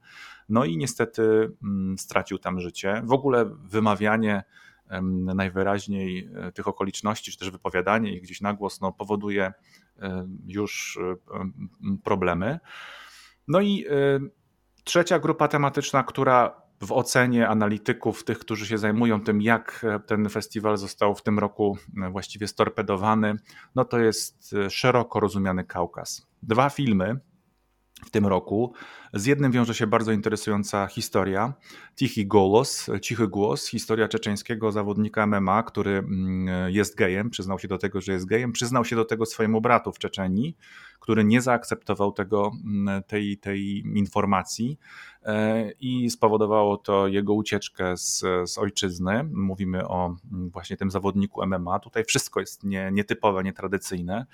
No 0.50 0.66
i 0.66 0.78
niestety 0.78 1.52
mm, 1.64 1.98
stracił 1.98 2.38
tam 2.38 2.60
życie. 2.60 3.02
W 3.06 3.12
ogóle 3.12 3.46
wymawianie 3.46 4.44
najwyraźniej 5.36 6.30
e, 6.36 6.52
tych 6.52 6.68
okoliczności, 6.68 7.32
czy 7.32 7.38
też 7.38 7.50
wypowiadanie 7.50 8.14
ich 8.14 8.22
gdzieś 8.22 8.42
na 8.42 8.54
głos, 8.54 8.82
no, 8.82 8.92
powoduje 8.92 9.54
e, 10.00 10.28
już 10.48 11.00
problemy. 12.04 12.60
No 13.48 13.62
i 13.62 13.86
trzecia 14.84 15.20
grupa 15.20 15.48
tematyczna, 15.48 16.04
która 16.04 16.62
w 16.82 16.92
ocenie 16.92 17.48
analityków, 17.48 18.24
tych, 18.24 18.40
którzy 18.40 18.68
się 18.68 18.78
zajmują 18.78 19.22
tym, 19.22 19.42
jak 19.42 19.86
e, 19.90 20.00
ten 20.00 20.30
festiwal 20.30 20.78
został 20.78 21.16
w 21.16 21.22
tym 21.22 21.40
roku 21.40 21.78
e, 22.04 22.10
właściwie 22.10 22.48
storpedowany, 22.48 23.36
no 23.76 23.86
to 23.86 24.00
jest 24.00 24.54
e, 24.54 24.70
szeroko 24.70 25.20
rozumiany 25.20 25.64
Kaukaz. 25.64 26.28
Dwa 26.44 26.70
filmy 26.70 27.20
w 28.06 28.10
tym 28.10 28.28
roku. 28.28 28.74
Z 29.14 29.26
jednym 29.26 29.52
wiąże 29.52 29.74
się 29.74 29.88
bardzo 29.88 30.12
interesująca 30.12 30.88
historia. 30.88 31.54
Tichy 31.96 32.26
Golos, 32.26 32.90
Cichy 33.02 33.28
Głos, 33.28 33.68
historia 33.68 34.08
czeczeńskiego 34.08 34.72
zawodnika 34.72 35.28
MMA, 35.28 35.64
który 35.64 35.92
mm, 35.92 36.72
jest 36.74 36.96
gejem, 36.96 37.30
przyznał 37.30 37.60
się 37.60 37.68
do 37.68 37.78
tego, 37.78 38.02
że 38.02 38.12
jest 38.12 38.26
gejem, 38.26 38.52
przyznał 38.52 38.86
się 38.86 38.96
do 38.96 39.06
tego 39.06 39.26
swojemu 39.26 39.62
bratu 39.62 39.92
w 39.92 40.00
Czeczenii, 40.00 40.58
który 41.00 41.24
nie 41.24 41.42
zaakceptował 41.42 42.12
tego, 42.12 42.52
mm, 42.66 43.04
tej, 43.04 43.38
tej 43.38 43.84
informacji 43.96 44.80
e, 45.24 45.72
i 45.72 46.10
spowodowało 46.10 46.78
to 46.78 47.08
jego 47.08 47.34
ucieczkę 47.34 47.98
z, 47.98 48.20
z 48.46 48.58
ojczyzny. 48.58 49.24
Mówimy 49.24 49.88
o 49.88 50.16
mm, 50.32 50.50
właśnie 50.50 50.78
tym 50.78 50.92
zawodniku 50.92 51.48
MMA. 51.48 51.80
Tutaj 51.80 52.06
wszystko 52.06 52.40
jest 52.40 52.64
nie, 52.64 52.90
nietypowe, 52.92 53.44
nietradycyjne. 53.44 54.26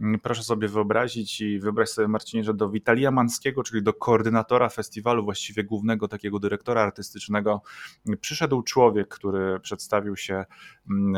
Mm, 0.00 0.20
proszę 0.20 0.42
sobie 0.42 0.68
wyobrazić 0.68 1.40
i 1.40 1.58
wyobraź 1.58 1.88
sobie 1.88 2.08
Marcinie, 2.08 2.44
że 2.44 2.54
do 2.54 2.70
Witalia 2.70 3.10
Manskiego, 3.10 3.62
czyli 3.62 3.82
do 3.82 3.92
koordynatora 3.92 4.68
festiwalu, 4.68 5.24
właściwie 5.24 5.64
głównego 5.64 6.08
takiego 6.08 6.38
dyrektora 6.38 6.82
artystycznego, 6.82 7.62
przyszedł 8.20 8.62
człowiek, 8.62 9.08
który 9.08 9.60
przedstawił 9.60 10.16
się 10.16 10.44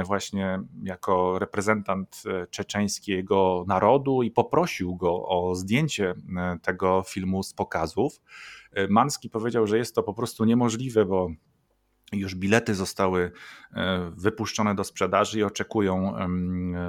właśnie 0.07 0.61
jako 0.83 1.39
reprezentant 1.39 2.23
e, 2.27 2.47
czeczeńskiego 2.47 3.65
narodu 3.69 4.23
i 4.23 4.31
poprosił 4.31 4.97
go 4.97 5.29
o 5.29 5.55
zdjęcie 5.55 6.15
e, 6.37 6.59
tego 6.63 7.03
filmu 7.07 7.43
z 7.43 7.55
pokazów. 7.55 8.21
E, 8.73 8.89
Manski 8.89 9.31
powiedział, 9.31 9.67
że 9.67 9.79
jest 9.79 9.95
to 9.95 10.03
po 10.03 10.15
prostu 10.15 10.45
niemożliwe, 10.45 11.05
bo 11.05 11.31
już 12.13 12.35
bilety 12.35 12.75
zostały 12.75 13.33
wypuszczone 14.17 14.75
do 14.75 14.85
sprzedaży 14.85 15.39
i 15.39 15.43
oczekują 15.43 16.15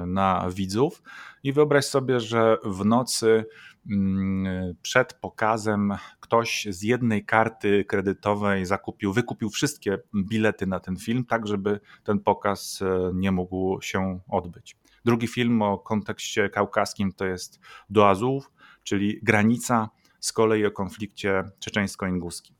na 0.06 0.46
widzów. 0.54 1.02
I 1.42 1.52
wyobraź 1.52 1.84
sobie, 1.84 2.20
że 2.20 2.56
w 2.64 2.84
nocy 2.84 3.44
mm, 3.90 4.74
przed 4.82 5.14
pokazem 5.14 5.94
ktoś 6.20 6.66
z 6.70 6.82
jednej 6.82 7.24
karty 7.24 7.84
kredytowej 7.84 8.66
zakupił, 8.66 9.12
wykupił 9.12 9.50
wszystkie 9.50 9.98
bilety 10.14 10.66
na 10.66 10.80
ten 10.80 10.96
film, 10.96 11.24
tak 11.24 11.46
żeby 11.46 11.80
ten 12.04 12.18
pokaz 12.18 12.82
nie 13.14 13.32
mógł 13.32 13.80
się 13.80 14.20
odbyć. 14.28 14.76
Drugi 15.04 15.26
film 15.26 15.62
o 15.62 15.78
kontekście 15.78 16.48
kaukaskim 16.48 17.12
to 17.12 17.24
jest 17.24 17.60
Do 17.90 18.08
Azów, 18.08 18.50
czyli 18.84 19.20
granica, 19.22 19.88
z 20.20 20.32
kolei 20.32 20.66
o 20.66 20.70
konflikcie 20.70 21.44
czeczeńsko-inguskim. 21.58 22.56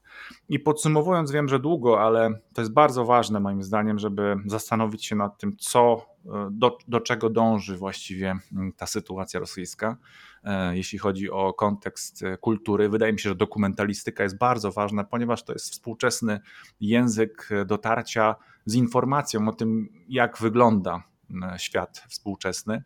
I 0.48 0.58
podsumowując, 0.58 1.30
wiem, 1.30 1.48
że 1.48 1.58
długo, 1.58 2.02
ale 2.02 2.30
to 2.54 2.60
jest 2.60 2.72
bardzo 2.72 3.04
ważne 3.04 3.40
moim 3.40 3.62
zdaniem, 3.62 3.98
żeby 3.98 4.36
zastanowić 4.46 5.06
się 5.06 5.16
nad 5.16 5.38
tym, 5.38 5.56
co, 5.56 6.06
do, 6.50 6.78
do 6.88 7.00
czego 7.00 7.30
dąży 7.30 7.76
właściwie 7.76 8.38
ta 8.76 8.86
sytuacja 8.86 9.40
rosyjska, 9.40 9.96
e, 10.44 10.76
jeśli 10.76 10.98
chodzi 10.98 11.30
o 11.30 11.52
kontekst 11.52 12.24
kultury. 12.40 12.88
Wydaje 12.88 13.12
mi 13.12 13.20
się, 13.20 13.28
że 13.28 13.34
dokumentalistyka 13.34 14.22
jest 14.22 14.38
bardzo 14.38 14.72
ważna, 14.72 15.04
ponieważ 15.04 15.44
to 15.44 15.52
jest 15.52 15.70
współczesny 15.72 16.40
język 16.80 17.48
dotarcia 17.66 18.34
z 18.64 18.74
informacją 18.74 19.48
o 19.48 19.52
tym, 19.52 19.88
jak 20.08 20.38
wygląda 20.38 21.10
E, 21.42 21.58
świat 21.58 22.04
współczesny. 22.08 22.82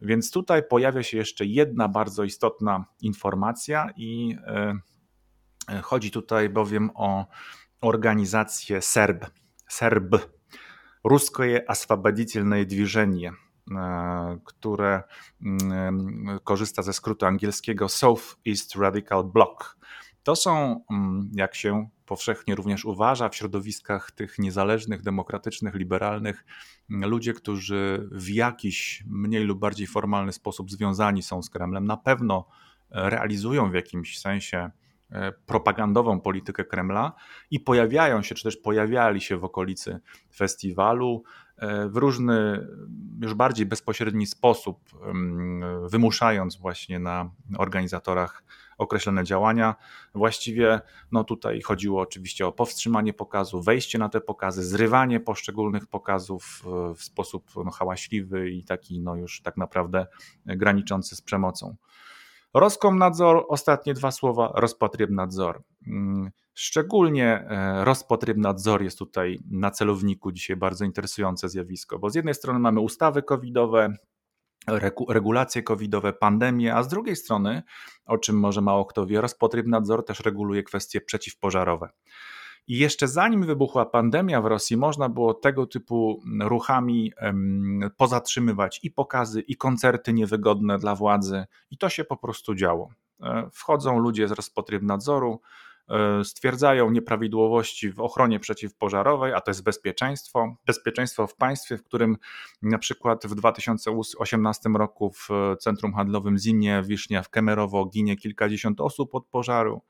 Więc 0.00 0.30
tutaj 0.30 0.62
pojawia 0.68 1.02
się 1.02 1.16
jeszcze 1.16 1.46
jedna 1.46 1.88
bardzo 1.88 2.24
istotna 2.24 2.84
informacja, 3.02 3.90
i 3.96 4.36
e, 4.46 4.46
e, 4.46 4.74
chodzi 5.81 6.11
tutaj 6.11 6.49
bowiem 6.49 6.89
o 6.95 7.25
organizację 7.81 8.81
SERB. 8.81 9.25
SERB, 9.67 10.15
Ruskie 11.03 11.65
Освободительное 11.67 12.65
Движение, 12.65 13.33
które 14.45 15.03
mm, 15.41 16.39
korzysta 16.43 16.81
ze 16.81 16.93
skrótu 16.93 17.25
angielskiego 17.25 17.89
South 17.89 18.37
East 18.47 18.75
Radical 18.75 19.23
Bloc. 19.23 19.75
To 20.23 20.35
są, 20.35 20.83
mm, 20.91 21.31
jak 21.33 21.55
się 21.55 21.89
powszechnie 22.05 22.55
również 22.55 22.85
uważa 22.85 23.29
w 23.29 23.35
środowiskach 23.35 24.11
tych 24.11 24.39
niezależnych, 24.39 25.01
demokratycznych, 25.01 25.75
liberalnych, 25.75 26.45
mm, 26.89 27.09
ludzie, 27.09 27.33
którzy 27.33 28.09
w 28.11 28.29
jakiś 28.29 29.03
mniej 29.07 29.43
lub 29.43 29.59
bardziej 29.59 29.87
formalny 29.87 30.33
sposób 30.33 30.71
związani 30.71 31.23
są 31.23 31.41
z 31.41 31.49
Kremlem, 31.49 31.85
na 31.85 31.97
pewno 31.97 32.45
e, 32.91 33.09
realizują 33.09 33.71
w 33.71 33.73
jakimś 33.73 34.19
sensie 34.19 34.57
e, 34.57 34.71
propagandową 35.46 36.20
politykę 36.20 36.64
Kremla 36.64 37.12
i 37.50 37.60
pojawiają 37.60 38.22
się, 38.22 38.34
czy 38.34 38.42
też 38.42 38.56
pojawiali 38.56 39.20
się 39.20 39.36
w 39.36 39.44
okolicy 39.44 40.00
festiwalu 40.34 41.22
e, 41.56 41.88
w 41.88 41.96
różny, 41.96 42.66
już 43.20 43.34
bardziej 43.34 43.66
bezpośredni 43.66 44.26
sposób, 44.26 44.80
wymuszając 45.90 46.56
właśnie 46.56 46.98
na 46.98 47.30
organizatorach 47.58 48.42
określone 48.78 49.24
działania. 49.24 49.74
Właściwie 50.14 50.80
no 51.12 51.24
tutaj 51.24 51.62
chodziło 51.62 52.00
oczywiście 52.00 52.46
o 52.46 52.52
powstrzymanie 52.52 53.12
pokazu, 53.12 53.62
wejście 53.62 53.98
na 53.98 54.08
te 54.08 54.20
pokazy, 54.20 54.64
zrywanie 54.64 55.20
poszczególnych 55.20 55.86
pokazów 55.86 56.62
w 56.96 57.02
sposób 57.02 57.50
no, 57.64 57.70
hałaśliwy 57.70 58.50
i 58.50 58.64
taki 58.64 59.00
no 59.00 59.16
już 59.16 59.42
tak 59.42 59.56
naprawdę 59.56 60.06
graniczący 60.46 61.16
z 61.16 61.22
przemocą. 61.22 61.76
Roskomnadzor, 62.54 63.44
ostatnie 63.48 63.94
dwa 63.94 64.10
słowa, 64.10 64.52
Rospotrebnadzor. 64.54 65.62
Mm, 65.86 66.30
szczególnie 66.54 67.46
e, 67.48 67.84
Rospotrebnadzor 67.84 68.82
jest 68.82 68.98
tutaj 68.98 69.38
na 69.50 69.70
celowniku 69.70 70.32
dzisiaj 70.32 70.56
bardzo 70.56 70.84
interesujące 70.84 71.48
zjawisko, 71.48 71.98
bo 71.98 72.10
z 72.10 72.14
jednej 72.14 72.34
strony 72.34 72.58
mamy 72.58 72.80
ustawy 72.80 73.22
covidowe, 73.22 73.96
regulacje 75.08 75.62
covidowe, 75.62 76.12
pandemie, 76.12 76.74
a 76.74 76.82
z 76.82 76.88
drugiej 76.88 77.16
strony, 77.16 77.62
o 78.06 78.18
czym 78.18 78.38
może 78.38 78.60
mało 78.60 78.84
kto 78.84 79.06
wie, 79.06 79.20
Rospotrebnadzor 79.20 80.04
też 80.04 80.20
reguluje 80.20 80.62
kwestie 80.62 81.00
przeciwpożarowe. 81.00 81.88
I 82.68 82.78
jeszcze 82.78 83.08
zanim 83.08 83.46
wybuchła 83.46 83.86
pandemia 83.86 84.40
w 84.40 84.46
Rosji, 84.46 84.76
można 84.76 85.08
było 85.08 85.34
tego 85.34 85.66
typu 85.66 86.22
ruchami 86.40 87.12
pozatrzymywać 87.96 88.80
i 88.82 88.90
pokazy, 88.90 89.40
i 89.40 89.56
koncerty 89.56 90.12
niewygodne 90.12 90.78
dla 90.78 90.94
władzy, 90.94 91.44
i 91.70 91.78
to 91.78 91.88
się 91.88 92.04
po 92.04 92.16
prostu 92.16 92.54
działo. 92.54 92.90
E, 93.22 93.48
wchodzą 93.52 93.98
ludzie 93.98 94.28
z 94.28 94.32
Rospotrebnadzoru, 94.32 95.40
E, 95.88 96.24
stwierdzają 96.24 96.90
nieprawidłowości 96.90 97.92
w 97.92 98.00
ochronie 98.00 98.40
przeciwpożarowej, 98.40 99.34
a 99.34 99.40
to 99.40 99.50
jest 99.50 99.62
bezpieczeństwo. 99.62 100.56
Bezpieczeństwo 100.66 101.26
w 101.26 101.36
państwie, 101.36 101.76
w 101.76 101.82
którym 101.82 102.16
na 102.62 102.78
przykład 102.78 103.26
w 103.26 103.34
2018 103.34 104.70
roku 104.76 105.10
w 105.10 105.28
centrum 105.60 105.94
handlowym 105.94 106.38
Zimnie 106.38 106.82
Wisznia 106.86 107.22
w 107.22 107.30
Kemerowo 107.30 107.86
ginie 107.86 108.16
kilkadziesiąt 108.16 108.80
osób 108.80 109.14
od 109.14 109.26
pożaru, 109.26 109.82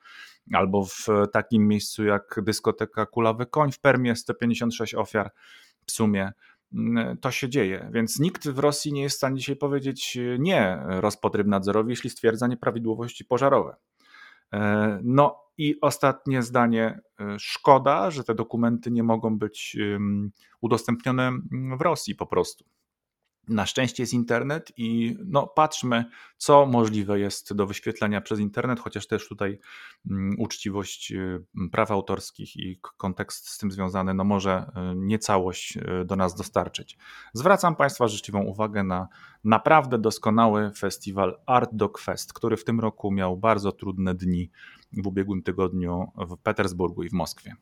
albo 0.52 0.84
w 0.84 1.06
takim 1.32 1.68
miejscu 1.68 2.04
jak 2.04 2.40
dyskoteka 2.42 3.06
Kulawy 3.06 3.46
Koń 3.46 3.72
w 3.72 3.80
Permie 3.80 4.16
156 4.16 4.94
ofiar 4.94 5.30
w 5.86 5.92
sumie 5.92 6.32
mm, 6.72 7.18
to 7.18 7.30
się 7.30 7.48
dzieje. 7.48 7.90
Więc 7.92 8.18
nikt 8.18 8.48
w 8.48 8.58
Rosji 8.58 8.92
nie 8.92 9.02
jest 9.02 9.16
w 9.16 9.18
stanie 9.18 9.36
dzisiaj 9.36 9.56
powiedzieć 9.56 10.18
nie 10.38 10.82
Rospotrebnadzorowi, 10.86 11.90
jeśli 11.90 12.10
stwierdza 12.10 12.46
nieprawidłowości 12.46 13.24
pożarowe. 13.24 13.76
E, 14.52 15.00
no 15.02 15.42
i 15.58 15.80
ostatnie 15.80 16.42
zdanie. 16.42 17.00
E, 17.20 17.36
szkoda, 17.38 18.10
że 18.10 18.24
te 18.24 18.34
dokumenty 18.34 18.90
nie 18.90 19.02
mogą 19.02 19.38
być 19.38 19.76
udostępnione 20.60 21.32
w 21.78 21.80
Rosji 21.80 22.14
po 22.14 22.26
prostu. 22.26 22.64
Na 23.48 23.66
szczęście 23.66 24.02
jest 24.02 24.12
internet 24.12 24.72
i 24.76 25.16
no, 25.24 25.46
patrzmy, 25.46 26.04
co 26.36 26.66
możliwe 26.66 27.20
jest 27.20 27.54
do 27.54 27.66
wyświetlenia 27.66 28.20
przez 28.20 28.40
internet, 28.40 28.80
chociaż 28.80 29.06
też 29.06 29.28
tutaj 29.28 29.58
um, 30.10 30.34
uczciwość 30.38 31.12
um, 31.12 31.70
praw 31.70 31.90
autorskich 31.90 32.56
i 32.56 32.80
kontekst 32.96 33.48
z 33.48 33.58
tym 33.58 33.70
związany, 33.70 34.14
no 34.14 34.24
może 34.24 34.70
um, 34.76 35.06
nie 35.06 35.18
całość 35.18 35.76
e, 35.76 36.04
do 36.04 36.16
nas 36.16 36.34
dostarczyć. 36.34 36.98
Zwracam 37.32 37.76
Państwa 37.76 38.08
życzliwą 38.08 38.42
uwagę 38.42 38.82
na 38.82 39.08
naprawdę 39.44 39.98
doskonały 39.98 40.70
festiwal 40.78 41.40
Art 41.46 41.70
Dog 41.72 41.98
Fest, 41.98 42.32
który 42.32 42.56
w 42.56 42.64
tym 42.64 42.80
roku 42.80 43.12
miał 43.12 43.36
bardzo 43.36 43.72
trudne 43.72 44.14
dni 44.14 44.50
w 44.92 45.06
ubiegłym 45.06 45.42
tygodniu 45.42 46.12
w 46.16 46.36
Petersburgu 46.36 47.02
i 47.02 47.08
w 47.08 47.12
Moskwie. 47.12 47.56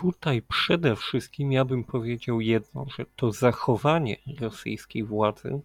Tutaj 0.00 0.42
przede 0.42 0.96
wszystkim 0.96 1.52
ja 1.52 1.64
bym 1.64 1.84
powiedział 1.84 2.40
jedno, 2.40 2.86
że 2.96 3.04
to 3.16 3.32
zachowanie 3.32 4.16
rosyjskiej 4.40 5.04
władzy 5.04 5.60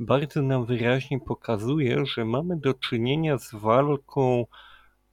bardzo 0.00 0.42
nam 0.42 0.66
wyraźnie 0.66 1.20
pokazuje, 1.20 2.06
że 2.06 2.24
mamy 2.24 2.56
do 2.56 2.74
czynienia 2.74 3.38
z 3.38 3.54
walką 3.54 4.46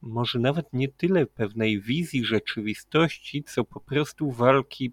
może 0.02 0.38
nawet 0.38 0.72
nie 0.72 0.88
tyle 0.88 1.26
pewnej 1.26 1.80
wizji 1.80 2.24
rzeczywistości, 2.24 3.44
co 3.44 3.64
po 3.64 3.80
prostu 3.80 4.30
walki 4.30 4.92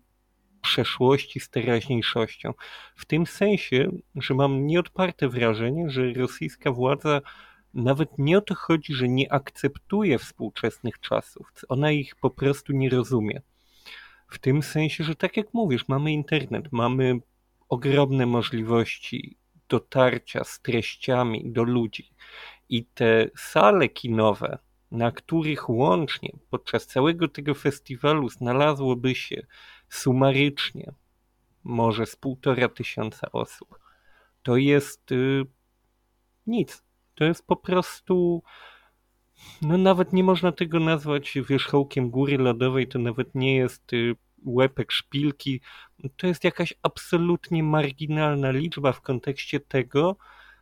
przeszłości 0.62 1.40
z 1.40 1.50
teraźniejszością. 1.50 2.54
W 2.96 3.06
tym 3.06 3.26
sensie, 3.26 3.92
że 4.16 4.34
mam 4.34 4.68
nieodparte 4.68 5.30
wrażenie, 5.30 5.90
że 5.90 6.14
rosyjska 6.14 6.72
władza 6.72 7.22
nawet 7.74 8.10
nie 8.18 8.38
o 8.38 8.42
to 8.42 8.56
chodzi, 8.56 8.94
że 8.94 9.08
nie 9.08 9.34
akceptuje 9.34 10.20
współczesnych 10.20 11.00
czasów, 11.00 11.52
ona 11.70 11.92
ich 11.92 12.16
po 12.16 12.30
prostu 12.30 12.74
nie 12.74 12.90
rozumie. 12.90 13.42
W 14.28 14.40
tym 14.40 14.64
sensie, 14.64 15.04
że 15.04 15.16
tak 15.16 15.38
jak 15.38 15.54
mówisz, 15.54 15.88
mamy 15.88 16.12
internet, 16.12 16.72
mamy 16.72 17.20
ogromne 17.70 18.26
możliwości 18.26 19.38
dotarcia 19.70 20.44
z 20.44 20.62
treściami 20.62 21.52
do 21.52 21.64
ludzi 21.64 22.10
i 22.70 22.86
te 22.86 23.30
sale 23.38 23.90
kinowe, 23.90 24.58
na 24.92 25.12
których 25.12 25.70
łącznie 25.70 26.30
podczas 26.50 26.88
całego 26.88 27.28
tego 27.28 27.54
festiwalu 27.54 28.30
znalazłoby 28.30 29.16
się 29.16 29.42
sumarycznie 29.90 30.94
może 31.64 32.06
z 32.06 32.16
półtora 32.16 32.70
tysiąca 32.70 33.32
osób, 33.32 33.80
to 34.44 34.58
jest 34.58 35.12
y, 35.12 35.46
nic. 36.48 36.84
To 37.16 37.24
jest 37.24 37.48
po 37.48 37.56
prostu 37.56 38.44
no 39.62 39.78
nawet 39.78 40.14
nie 40.14 40.24
można 40.24 40.52
tego 40.52 40.80
nazwać 40.80 41.38
wierzchołkiem 41.50 42.10
góry 42.10 42.38
lodowej, 42.38 42.88
to 42.88 43.00
nawet 43.00 43.36
nie 43.36 43.56
jest 43.56 43.94
y, 43.94 44.16
łepek 44.46 44.92
szpilki. 44.92 45.62
To 46.18 46.28
jest 46.28 46.44
jakaś 46.44 46.74
absolutnie 46.82 47.64
marginalna 47.64 48.52
liczba 48.52 48.92
w 48.92 49.02
kontekście 49.02 49.60
tego, 49.60 50.18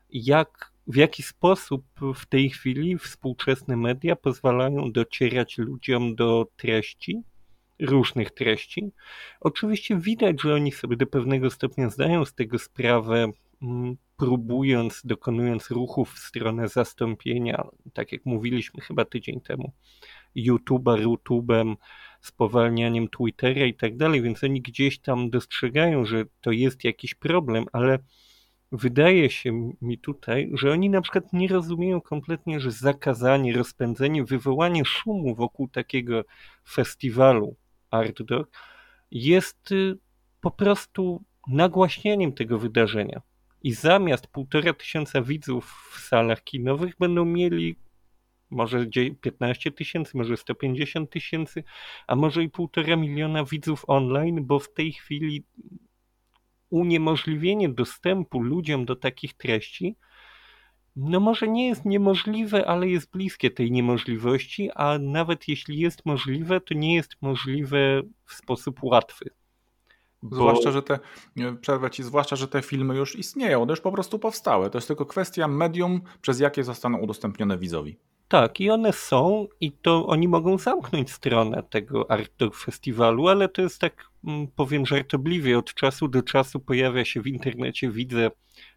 jak, 0.09 0.71
w 0.87 0.95
jaki 0.95 1.23
sposób 1.23 1.85
w 2.15 2.25
tej 2.25 2.49
chwili 2.49 2.97
współczesne 2.97 3.77
media 3.77 4.15
pozwalają 4.15 4.91
docierać 4.91 5.57
ludziom 5.57 6.15
do 6.15 6.47
treści, 6.57 7.21
różnych 7.79 8.31
treści. 8.31 8.91
Oczywiście 9.39 9.97
widać, 9.97 10.41
że 10.41 10.53
oni 10.53 10.71
sobie 10.71 10.97
do 10.97 11.07
pewnego 11.07 11.49
stopnia 11.49 11.89
zdają 11.89 12.25
z 12.25 12.33
tego 12.33 12.59
sprawę, 12.59 13.31
próbując, 14.17 15.01
dokonując 15.05 15.71
ruchów 15.71 16.13
w 16.13 16.19
stronę 16.19 16.67
zastąpienia, 16.67 17.67
tak 17.93 18.11
jak 18.11 18.25
mówiliśmy 18.25 18.81
chyba 18.81 19.05
tydzień 19.05 19.41
temu, 19.41 19.73
YouTube'a, 20.35 21.05
YouTube'em, 21.05 21.75
spowalnianiem 22.21 23.07
Twittera 23.07 23.65
i 23.65 23.73
tak 23.73 23.97
dalej, 23.97 24.21
więc 24.21 24.43
oni 24.43 24.61
gdzieś 24.61 24.99
tam 24.99 25.29
dostrzegają, 25.29 26.05
że 26.05 26.25
to 26.41 26.51
jest 26.51 26.83
jakiś 26.83 27.15
problem, 27.15 27.65
ale 27.71 27.99
wydaje 28.71 29.29
się 29.29 29.73
mi 29.81 29.97
tutaj, 29.97 30.51
że 30.53 30.71
oni 30.71 30.89
na 30.89 31.01
przykład 31.01 31.33
nie 31.33 31.47
rozumieją 31.47 32.01
kompletnie, 32.01 32.59
że 32.59 32.71
zakazanie, 32.71 33.53
rozpędzenie, 33.53 34.23
wywołanie 34.23 34.85
szumu 34.85 35.35
wokół 35.35 35.67
takiego 35.67 36.23
festiwalu 36.69 37.55
Art 37.91 38.21
Dog 38.23 38.49
jest 39.11 39.71
y, 39.71 39.97
po 40.41 40.51
prostu 40.51 41.23
nagłaśnianiem 41.47 42.33
tego 42.33 42.59
wydarzenia. 42.59 43.21
I 43.63 43.73
zamiast 43.73 44.27
półtora 44.27 44.73
tysiąca 44.73 45.21
widzów 45.21 45.89
w 45.91 45.99
salach 45.99 46.43
kinowych 46.43 46.93
będą 46.99 47.25
mieli 47.25 47.75
może 48.49 48.85
15 49.21 49.71
tysięcy, 49.71 50.17
może 50.17 50.37
150 50.37 51.09
tysięcy, 51.09 51.63
a 52.07 52.15
może 52.15 52.43
i 52.43 52.49
półtora 52.49 52.95
miliona 52.95 53.45
widzów 53.45 53.83
online, 53.87 54.45
bo 54.45 54.59
w 54.59 54.73
tej 54.73 54.93
chwili 54.93 55.43
uniemożliwienie 56.69 57.69
dostępu 57.69 58.41
ludziom 58.41 58.85
do 58.85 58.95
takich 58.95 59.33
treści, 59.33 59.95
no 60.95 61.19
może 61.19 61.47
nie 61.47 61.67
jest 61.67 61.85
niemożliwe, 61.85 62.67
ale 62.67 62.89
jest 62.89 63.11
bliskie 63.11 63.51
tej 63.51 63.71
niemożliwości, 63.71 64.69
a 64.75 64.97
nawet 64.99 65.47
jeśli 65.47 65.79
jest 65.79 66.05
możliwe, 66.05 66.61
to 66.61 66.73
nie 66.73 66.95
jest 66.95 67.15
możliwe 67.21 68.01
w 68.25 68.33
sposób 68.33 68.83
łatwy. 68.83 69.29
Bo... 70.23 70.35
Zwłaszcza, 70.35 70.71
że 70.71 70.83
te, 70.83 70.99
przerwę 71.61 71.91
ci, 71.91 72.03
zwłaszcza, 72.03 72.35
że 72.35 72.47
te 72.47 72.61
filmy 72.61 72.95
już 72.95 73.15
istnieją, 73.15 73.61
one 73.61 73.71
już 73.71 73.81
po 73.81 73.91
prostu 73.91 74.19
powstały. 74.19 74.69
To 74.69 74.77
jest 74.77 74.87
tylko 74.87 75.05
kwestia 75.05 75.47
medium, 75.47 76.01
przez 76.21 76.39
jakie 76.39 76.63
zostaną 76.63 76.97
udostępnione 76.97 77.57
widzowi. 77.57 77.97
Tak, 78.27 78.61
i 78.61 78.69
one 78.69 78.93
są, 78.93 79.47
i 79.61 79.71
to 79.71 80.07
oni 80.07 80.27
mogą 80.27 80.57
zamknąć 80.57 81.11
stronę 81.11 81.63
tego 81.69 82.11
Art 82.11 82.31
Dog 82.37 82.55
Festiwalu, 82.55 83.27
ale 83.27 83.49
to 83.49 83.61
jest 83.61 83.81
tak, 83.81 84.05
mm, 84.27 84.47
powiem 84.47 84.85
żartobliwie, 84.85 85.57
od 85.57 85.73
czasu 85.73 86.07
do 86.07 86.23
czasu 86.23 86.59
pojawia 86.59 87.05
się 87.05 87.21
w 87.21 87.27
internecie, 87.27 87.91
widzę 87.91 88.31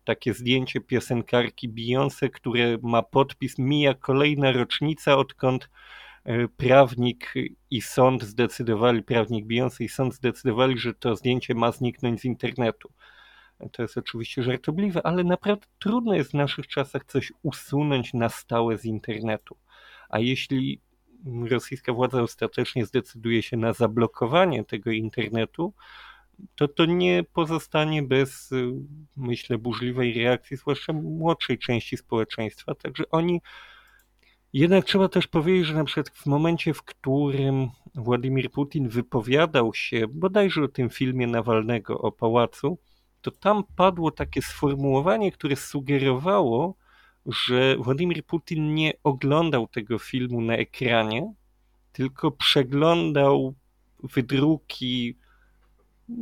takie 0.05 0.35
zdjęcie 0.35 0.81
piosenkarki 0.81 1.69
Beyoncé, 1.69 2.31
które 2.31 2.79
ma 2.83 3.03
podpis 3.03 3.59
Mija 3.59 3.95
kolejna 3.95 4.53
rocznica, 4.53 5.17
odkąd 5.17 5.65
e, 5.65 5.69
prawnik 6.57 7.35
i 7.71 7.83
sąd 7.83 8.23
zdecydowali, 8.23 9.03
prawnik 9.03 9.47
Beyoncé 9.47 9.85
i 9.85 9.89
sąd 9.89 10.15
zdecydowali, 10.15 10.79
że 10.79 10.95
to 10.95 11.17
zdjęcie 11.17 11.55
ma 11.55 11.73
zniknąć 11.73 12.21
z 12.21 12.25
internetu. 12.25 12.93
To 13.73 13.83
jest 13.83 13.99
oczywiście 13.99 14.43
żartobliwe, 14.43 15.07
ale 15.07 15.25
naprawdę 15.25 15.67
trudno 15.79 16.15
jest 16.15 16.31
w 16.31 16.35
naszych 16.35 16.67
czasach 16.67 17.05
coś 17.05 17.33
usunąć 17.43 18.15
na 18.15 18.29
stałe 18.29 18.79
z 18.79 18.85
internetu. 18.85 19.57
A 20.09 20.19
jeśli 20.19 20.81
rosyjska 21.51 21.93
władza 21.93 22.23
ostatecznie 22.23 22.87
zdecyduje 22.87 23.43
się 23.43 23.57
na 23.57 23.73
zablokowanie 23.73 24.65
tego 24.65 24.91
internetu, 24.91 25.73
to 26.55 26.69
to 26.69 26.87
nie 26.87 27.25
pozostanie 27.33 28.03
bez, 28.03 28.51
myślę, 29.17 29.59
burzliwej 29.59 30.25
reakcji, 30.25 30.57
zwłaszcza 30.57 30.93
młodszej 30.93 31.59
części 31.59 31.97
społeczeństwa. 31.97 32.75
Także 32.75 33.05
oni. 33.11 33.41
Jednak 34.57 34.85
trzeba 34.85 35.09
też 35.09 35.27
powiedzieć, 35.27 35.67
że 35.67 35.75
na 35.75 35.85
przykład 35.85 36.09
w 36.09 36.27
momencie, 36.27 36.75
w 36.75 36.83
którym 36.83 37.71
Władimir 37.95 38.51
Putin 38.51 38.89
wypowiadał 38.89 39.75
się 39.75 40.09
bodajże 40.09 40.63
o 40.63 40.69
tym 40.69 40.91
filmie 40.91 41.27
Nawalnego 41.27 41.99
o 41.99 42.13
pałacu, 42.13 42.79
to 43.21 43.31
tam 43.31 43.65
padło 43.77 44.11
takie 44.11 44.43
sformułowanie, 44.43 45.33
które 45.33 45.57
sugerowało, 45.57 46.75
że 47.27 47.77
Władimir 47.77 48.25
Putin 48.25 48.75
nie 48.75 48.93
oglądał 49.05 49.67
tego 49.67 49.99
filmu 49.99 50.41
na 50.41 50.55
ekranie, 50.55 51.35
tylko 51.93 52.31
przeglądał 52.31 53.55
wydruki 54.03 55.17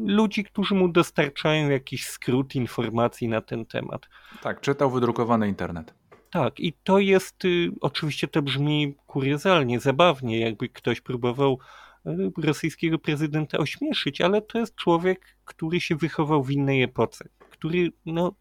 ludzi, 0.06 0.44
którzy 0.44 0.74
mu 0.74 0.88
dostarczają 0.88 1.70
jakiś 1.70 2.06
skrót 2.06 2.54
informacji 2.54 3.28
na 3.28 3.40
ten 3.40 3.66
temat. 3.66 4.08
Tak, 4.42 4.60
czytał 4.60 4.90
wydrukowany 4.90 5.48
internet. 5.48 5.94
Tak, 6.34 6.60
i 6.60 6.72
to 6.72 6.98
jest, 6.98 7.44
y, 7.44 7.70
oczywiście 7.80 8.28
to 8.28 8.42
brzmi 8.42 8.94
kuriozalnie, 9.06 9.80
zabawnie, 9.80 10.40
jakby 10.40 10.68
ktoś 10.68 11.00
próbował 11.00 11.58
y, 12.06 12.32
rosyjskiego 12.42 12.98
prezydenta 12.98 13.58
ośmieszyć, 13.58 14.20
ale 14.20 14.42
to 14.42 14.58
jest 14.58 14.74
człowiek, 14.74 15.36
który 15.44 15.80
się 15.80 15.96
wychował 15.96 16.42
w 16.42 16.50
innej 16.50 16.82
epoce, 16.82 17.28
który, 17.50 17.92
no, 18.06 18.34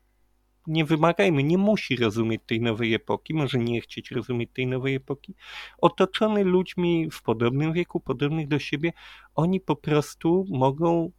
nie 0.68 0.86
wymagajmy, 0.86 1.44
nie 1.44 1.58
musi 1.58 1.96
rozumieć 1.96 2.42
tej 2.46 2.62
nowej 2.62 2.94
epoki, 2.94 3.34
może 3.34 3.58
nie 3.58 3.82
chcieć 3.82 4.12
rozumieć 4.12 4.50
tej 4.54 4.68
nowej 4.68 4.96
epoki. 4.96 5.36
Otoczony 5.78 6.44
ludźmi 6.44 7.10
w 7.12 7.22
podobnym 7.22 7.74
wieku, 7.74 8.00
podobnych 8.00 8.48
do 8.48 8.60
siebie, 8.60 8.94
oni 9.36 9.62
po 9.62 9.76
prostu 9.76 10.46
mogą 10.50 11.12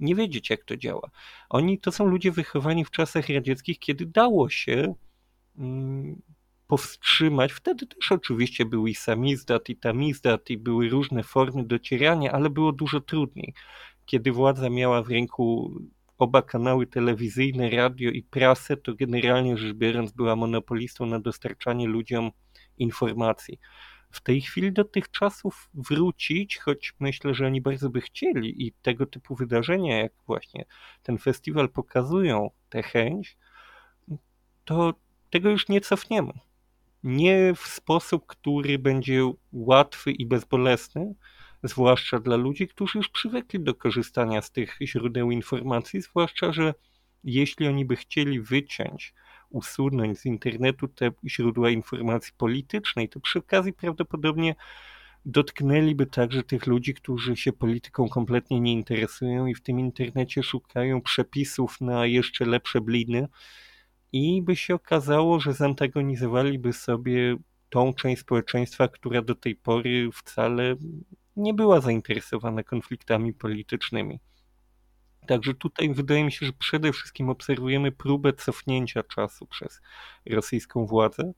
nie 0.00 0.14
wiedzieć, 0.14 0.50
jak 0.50 0.64
to 0.64 0.76
działa. 0.76 1.10
Oni 1.50 1.78
to 1.78 1.92
są 1.92 2.06
ludzie 2.06 2.32
wychowani 2.32 2.84
w 2.84 2.90
czasach 2.90 3.28
radzieckich, 3.28 3.78
kiedy 3.78 4.06
dało 4.06 4.48
się 4.48 4.94
powstrzymać. 6.66 7.52
Wtedy 7.52 7.86
też 7.86 8.12
oczywiście 8.12 8.64
był 8.64 8.86
i 8.86 8.94
samizdat, 8.94 9.68
i 9.68 9.76
tamizdat, 9.76 10.50
i 10.50 10.58
były 10.58 10.88
różne 10.88 11.22
formy 11.22 11.64
docierania, 11.64 12.32
ale 12.32 12.50
było 12.50 12.72
dużo 12.72 13.00
trudniej. 13.00 13.54
Kiedy 14.06 14.32
władza 14.32 14.70
miała 14.70 15.02
w 15.02 15.08
ręku 15.10 15.74
oba 16.18 16.42
kanały 16.42 16.86
telewizyjne, 16.86 17.70
radio 17.70 18.10
i 18.10 18.22
prasę, 18.22 18.76
to 18.76 18.94
generalnie 18.94 19.56
rzecz 19.56 19.76
biorąc 19.76 20.12
była 20.12 20.36
monopolistą 20.36 21.06
na 21.06 21.20
dostarczanie 21.20 21.86
ludziom 21.86 22.30
informacji. 22.78 23.58
W 24.10 24.20
tej 24.20 24.40
chwili 24.40 24.72
do 24.72 24.84
tych 24.84 25.10
czasów 25.10 25.70
wrócić, 25.74 26.58
choć 26.58 26.94
myślę, 27.00 27.34
że 27.34 27.46
oni 27.46 27.60
bardzo 27.60 27.90
by 27.90 28.00
chcieli 28.00 28.66
i 28.66 28.72
tego 28.72 29.06
typu 29.06 29.34
wydarzenia, 29.34 29.98
jak 29.98 30.12
właśnie 30.26 30.64
ten 31.02 31.18
festiwal 31.18 31.68
pokazują 31.68 32.50
tę 32.68 32.82
chęć, 32.82 33.36
to 34.64 34.94
tego 35.30 35.50
już 35.50 35.68
nie 35.68 35.80
cofniemy. 35.80 36.32
Nie 37.02 37.54
w 37.54 37.66
sposób, 37.66 38.26
który 38.26 38.78
będzie 38.78 39.32
łatwy 39.52 40.12
i 40.12 40.26
bezbolesny, 40.26 41.14
zwłaszcza 41.62 42.18
dla 42.18 42.36
ludzi, 42.36 42.68
którzy 42.68 42.98
już 42.98 43.08
przywykli 43.08 43.60
do 43.60 43.74
korzystania 43.74 44.42
z 44.42 44.50
tych 44.50 44.76
źródeł 44.82 45.30
informacji, 45.30 46.00
zwłaszcza, 46.00 46.52
że 46.52 46.74
jeśli 47.24 47.66
oni 47.66 47.84
by 47.84 47.96
chcieli 47.96 48.40
wyciąć, 48.40 49.14
usunąć 49.50 50.18
z 50.18 50.26
internetu 50.26 50.88
te 50.88 51.10
źródła 51.26 51.70
informacji 51.70 52.32
politycznej, 52.36 53.08
to 53.08 53.20
przy 53.20 53.38
okazji 53.38 53.72
prawdopodobnie 53.72 54.54
dotknęliby 55.24 56.06
także 56.06 56.42
tych 56.42 56.66
ludzi, 56.66 56.94
którzy 56.94 57.36
się 57.36 57.52
polityką 57.52 58.08
kompletnie 58.08 58.60
nie 58.60 58.72
interesują 58.72 59.46
i 59.46 59.54
w 59.54 59.62
tym 59.62 59.80
internecie 59.80 60.42
szukają 60.42 61.00
przepisów 61.00 61.80
na 61.80 62.06
jeszcze 62.06 62.44
lepsze 62.44 62.80
bliny 62.80 63.28
i 64.12 64.42
by 64.42 64.56
się 64.56 64.74
okazało, 64.74 65.40
że 65.40 65.54
zantagonizowaliby 65.54 66.72
sobie 66.72 67.36
tą 67.68 67.94
część 67.94 68.22
społeczeństwa, 68.22 68.88
która 68.88 69.22
do 69.22 69.34
tej 69.34 69.56
pory 69.56 70.10
wcale 70.12 70.76
nie 71.36 71.54
była 71.54 71.80
zainteresowana 71.80 72.62
konfliktami 72.62 73.32
politycznymi. 73.32 74.20
Także 75.26 75.54
tutaj 75.54 75.94
wydaje 75.94 76.24
mi 76.24 76.32
się, 76.32 76.46
że 76.46 76.52
przede 76.52 76.92
wszystkim 76.92 77.30
obserwujemy 77.30 77.92
próbę 77.92 78.32
cofnięcia 78.32 79.02
czasu 79.02 79.46
przez 79.46 79.80
rosyjską 80.30 80.86
władzę. 80.86 81.32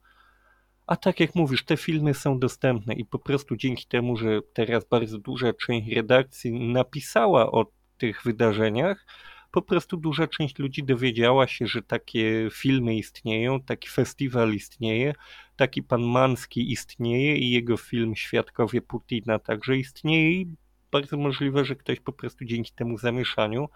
A 0.87 0.97
tak 0.97 1.21
jak 1.21 1.35
mówisz, 1.35 1.65
te 1.65 1.77
filmy 1.77 2.15
są 2.15 2.39
dostępne 2.39 2.95
i 2.95 3.05
po 3.05 3.19
prostu 3.19 3.57
dzięki 3.57 3.87
temu, 3.87 4.17
że 4.17 4.41
teraz 4.55 4.85
bardzo 4.85 5.19
duża 5.19 5.53
część 5.53 5.89
redakcji 5.89 6.69
napisała 6.69 7.53
o 7.53 7.67
tych 7.99 8.23
wydarzeniach, 8.23 9.07
po 9.53 9.63
prostu 9.63 9.97
duża 9.97 10.27
część 10.27 10.59
ludzi 10.59 10.85
dowiedziała 10.85 11.47
się, 11.47 11.67
że 11.67 11.83
takie 11.83 12.49
filmy 12.53 12.95
istnieją, 12.95 13.61
taki 13.61 13.89
festiwal 13.89 14.55
istnieje, 14.55 15.15
taki 15.57 15.83
pan 15.83 16.03
Manski 16.03 16.73
istnieje 16.73 17.37
i 17.37 17.51
jego 17.51 17.77
film 17.77 18.17
Świadkowie 18.17 18.83
Putina 18.83 19.39
także 19.39 19.77
istnieje 19.77 20.33
i 20.33 20.47
bardzo 20.91 21.17
możliwe, 21.17 21.65
że 21.65 21.77
ktoś 21.77 22.01
po 22.01 22.13
prostu 22.13 22.45
dzięki 22.45 22.73
temu 22.73 22.99
zamieszaniu 22.99 23.69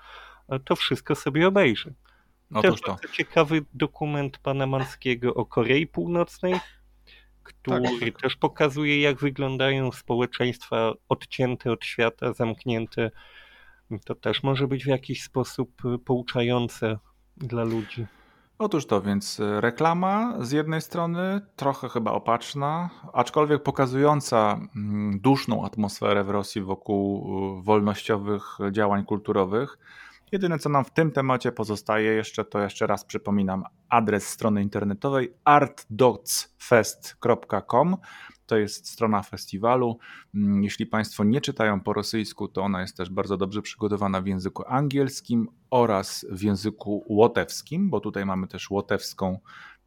e, 0.48 0.58
to 0.58 0.76
wszystko 0.76 1.14
sobie 1.14 1.48
obejrzy. 1.48 1.94
Otóż 2.54 2.80
to. 2.80 2.94
Też 2.94 3.10
ciekawy 3.10 3.64
dokument 3.74 4.38
pana 4.38 4.66
Manskiego 4.66 5.34
o 5.34 5.46
Korei 5.46 5.86
Północnej, 5.86 6.54
który 7.42 8.10
tak. 8.12 8.22
też 8.22 8.36
pokazuje, 8.36 9.00
jak 9.00 9.20
wyglądają 9.20 9.92
społeczeństwa 9.92 10.92
odcięte 11.08 11.72
od 11.72 11.84
świata, 11.84 12.32
zamknięte 12.32 13.10
to 14.04 14.14
też 14.14 14.42
może 14.42 14.68
być 14.68 14.84
w 14.84 14.88
jakiś 14.88 15.22
sposób 15.22 15.84
y, 15.84 15.98
pouczające 15.98 16.98
dla 17.36 17.64
ludzi. 17.64 18.06
Otóż 18.58 18.86
to, 18.86 19.02
więc 19.02 19.40
y, 19.40 19.60
reklama 19.60 20.36
z 20.40 20.52
jednej 20.52 20.80
strony 20.80 21.40
trochę 21.56 21.88
chyba 21.88 22.12
opatrzna, 22.12 22.90
aczkolwiek 23.12 23.62
pokazująca 23.62 24.60
mm, 24.76 25.20
duszną 25.20 25.64
atmosferę 25.64 26.24
w 26.24 26.30
Rosji 26.30 26.62
wokół 26.62 27.28
y, 27.58 27.62
wolnościowych 27.62 28.58
działań 28.72 29.04
kulturowych. 29.04 29.78
Jedyne 30.32 30.58
co 30.58 30.68
nam 30.68 30.84
w 30.84 30.90
tym 30.90 31.12
temacie 31.12 31.52
pozostaje 31.52 32.12
jeszcze, 32.12 32.44
to 32.44 32.58
jeszcze 32.58 32.86
raz 32.86 33.04
przypominam 33.04 33.64
adres 33.88 34.28
strony 34.28 34.62
internetowej 34.62 35.34
artdotsfest.com. 35.44 37.96
To 38.46 38.56
jest 38.56 38.88
strona 38.88 39.22
festiwalu. 39.22 39.98
Mm, 40.34 40.64
jeśli 40.64 40.86
Państwo 40.86 41.24
nie 41.24 41.40
czytają 41.40 41.80
po 41.80 41.92
rosyjsku, 41.92 42.48
to 42.48 42.62
ona 42.62 42.80
jest 42.80 42.96
też 42.96 43.10
bardzo 43.10 43.36
dobrze 43.36 43.62
przygotowana 43.62 44.20
w 44.20 44.26
języku 44.26 44.62
angielskim 44.66 45.48
oraz 45.76 46.26
w 46.30 46.42
języku 46.42 47.04
łotewskim, 47.08 47.90
bo 47.90 48.00
tutaj 48.00 48.26
mamy 48.26 48.48
też 48.48 48.70
łotewską 48.70 49.38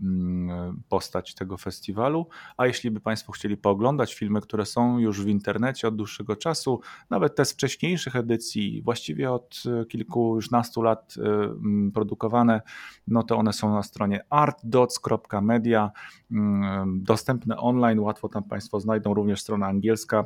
Mm, 0.02 0.82
postać 0.90 1.36
tego 1.36 1.58
festiwalu. 1.58 2.28
A 2.58 2.68
jeśli 2.68 2.92
by 2.92 3.00
Państwo 3.00 3.32
chcieli 3.32 3.58
pooglądać 3.58 4.14
filmy, 4.14 4.42
które 4.42 4.66
są 4.66 5.00
już 5.00 5.24
w 5.24 5.28
internecie 5.28 5.88
od 5.88 5.96
dłuższego 5.96 6.36
czasu, 6.36 6.82
nawet 7.10 7.36
te 7.36 7.46
z 7.46 7.54
wcześniejszych 7.54 8.16
edycji, 8.16 8.82
właściwie 8.82 9.32
od 9.32 9.64
e, 9.82 9.86
kilku 9.86 10.36
już 10.36 10.50
lat 10.78 11.16
e, 11.18 11.22
mm, 11.24 11.92
produkowane, 11.92 12.62
no 13.08 13.24
to 13.24 13.38
one 13.38 13.54
są 13.54 13.74
na 13.74 13.84
stronie 13.84 14.26
artdots.media, 14.30 15.92
mm, 16.32 17.04
dostępne 17.04 17.58
online, 17.58 18.00
łatwo 18.00 18.30
tam 18.30 18.44
Państwo 18.44 18.80
znajdą, 18.80 19.14
również 19.14 19.42
strona 19.42 19.68
angielska 19.68 20.26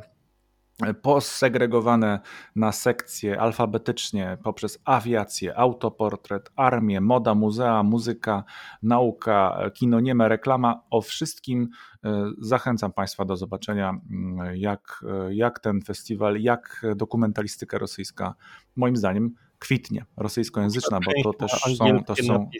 posegregowane 1.02 2.20
na 2.56 2.72
sekcje 2.72 3.40
alfabetycznie 3.40 4.38
poprzez 4.42 4.78
awiację, 4.84 5.58
autoportret, 5.58 6.50
armię, 6.56 7.00
moda, 7.00 7.34
muzea, 7.34 7.82
muzyka, 7.82 8.44
nauka, 8.82 9.70
kino, 9.74 10.00
nieme, 10.00 10.28
reklama. 10.28 10.82
O 10.90 11.00
wszystkim 11.00 11.68
e, 12.04 12.30
zachęcam 12.38 12.92
Państwa 12.92 13.24
do 13.24 13.36
zobaczenia, 13.36 13.90
mm, 13.90 14.56
jak, 14.56 15.04
e, 15.08 15.34
jak 15.34 15.60
ten 15.60 15.82
festiwal, 15.82 16.40
jak 16.40 16.86
dokumentalistyka 16.96 17.78
rosyjska, 17.78 18.34
moim 18.76 18.96
zdaniem, 18.96 19.34
kwitnie, 19.64 20.04
rosyjskojęzyczna, 20.16 21.00
bo 21.00 21.32
to 21.32 21.38
też 21.38 21.50
są... 21.78 22.04
To 22.04 22.16
są 22.16 22.50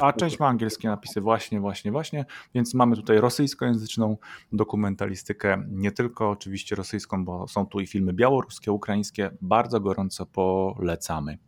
a 0.00 0.12
część 0.12 0.38
ma 0.38 0.46
angielskie 0.46 0.88
napisy, 0.88 1.20
właśnie, 1.20 1.60
właśnie, 1.60 1.92
właśnie, 1.92 2.24
więc 2.54 2.74
mamy 2.74 2.96
tutaj 2.96 3.18
rosyjskojęzyczną 3.18 4.16
dokumentalistykę, 4.52 5.64
nie 5.68 5.92
tylko 5.92 6.30
oczywiście 6.30 6.76
rosyjską, 6.76 7.24
bo 7.24 7.48
są 7.48 7.66
tu 7.66 7.80
i 7.80 7.86
filmy 7.86 8.12
białoruskie, 8.12 8.72
ukraińskie, 8.72 9.30
bardzo 9.40 9.80
gorąco 9.80 10.26
polecamy. 10.26 11.38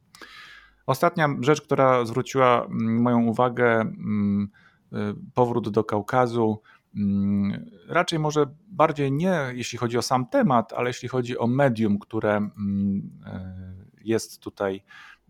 Ostatnia 0.87 1.29
rzecz, 1.41 1.63
która 1.63 2.05
zwróciła 2.05 2.65
mm, 2.65 3.03
moją 3.03 3.27
uwagę, 3.27 3.81
mm, 3.81 4.49
y, 4.93 4.97
powrót 5.35 5.69
do 5.69 5.85
Kaukazu, 5.85 6.63
mm, 6.97 7.71
raczej 7.89 8.19
może 8.19 8.47
bardziej 8.69 9.13
nie 9.13 9.41
jeśli 9.53 9.79
chodzi 9.79 9.99
o 9.99 10.03
sam 10.03 10.27
temat, 10.27 10.73
ale 10.73 10.91
jeśli 10.91 11.09
chodzi 11.09 11.39
o 11.39 11.47
medium, 11.47 11.99
które 11.99 12.39
y, 12.39 13.84
jest 14.05 14.41
tutaj 14.41 14.85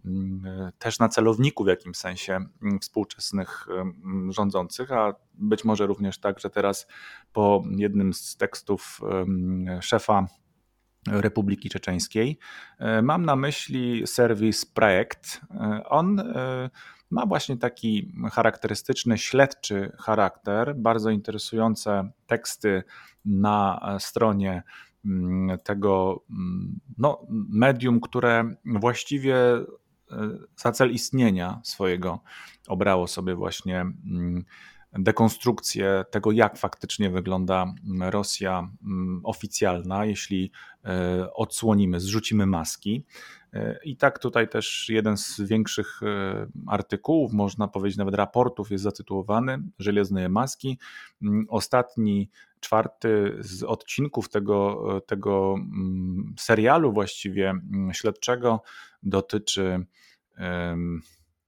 mm, 0.05 0.73
też 0.79 0.99
na 0.99 1.09
celowniku 1.09 1.65
w 1.65 1.69
jakimś 1.69 1.97
sensie 1.97 2.47
mm, 2.63 2.81
współczesnych 2.81 3.67
mm, 3.69 4.33
rządzących, 4.33 4.93
a 4.93 5.15
być 5.35 5.65
może 5.65 5.87
również 5.87 6.19
tak, 6.19 6.41
że 6.41 6.51
teraz 6.51 6.87
po 7.33 7.63
jednym 7.77 8.15
z 8.15 8.37
tekstów 8.37 9.01
szefa 9.81 10.27
Republiki 11.07 11.71
Czeczeńskiej. 11.71 12.39
E, 12.79 13.03
mam 13.03 13.25
na 13.25 13.37
myśli 13.37 14.07
serwis 14.07 14.65
Projekt. 14.65 15.41
E, 15.51 15.85
on 15.85 16.21
e, 16.21 16.71
ma 17.11 17.27
właśnie 17.27 17.57
taki 17.57 18.13
charakterystyczny, 18.33 19.19
śledczy 19.19 19.93
charakter, 19.99 20.77
bardzo 20.77 21.11
interesujące 21.11 22.11
teksty 22.27 22.83
na 23.25 23.81
stronie 23.99 24.63
tego 25.65 26.25
mm, 26.31 26.81
no, 26.99 27.27
medium, 27.49 28.01
które 28.01 28.55
właściwie 28.65 29.37
e, 29.37 29.65
za 30.57 30.73
cel 30.73 30.93
istnienia 30.93 31.61
swojego 31.65 32.21
obrało 32.69 33.07
sobie 33.07 33.35
właśnie 33.35 33.81
mm, 33.81 34.45
dekonstrukcję 34.93 36.05
tego, 36.11 36.33
jak 36.33 36.59
faktycznie 36.59 37.11
wygląda 37.11 37.75
Rosja 38.01 38.69
oficjalna, 39.25 40.05
jeśli 40.05 40.51
odsłonimy, 41.35 42.01
zrzucimy 42.01 42.47
maski. 42.47 43.05
I 43.85 43.97
tak 43.97 44.19
tutaj 44.19 44.49
też 44.49 44.89
jeden 44.89 45.17
z 45.17 45.41
większych 45.41 46.01
artykułów, 46.67 47.33
można 47.33 47.69
powiedzieć 47.69 47.99
nawet 47.99 48.15
raportów, 48.15 48.71
jest 48.71 48.85
zatytułowany 48.85 49.63
Żelazne 49.79 50.29
maski. 50.29 50.79
Ostatni 51.49 52.31
czwarty 52.61 53.37
z 53.41 53.63
odcinków 53.63 54.29
tego, 54.29 54.85
tego 55.07 55.55
mm, 55.59 56.35
serialu 56.39 56.93
właściwie 56.93 57.51
mm, 57.51 57.93
śledczego 57.93 58.63
dotyczy 59.03 59.87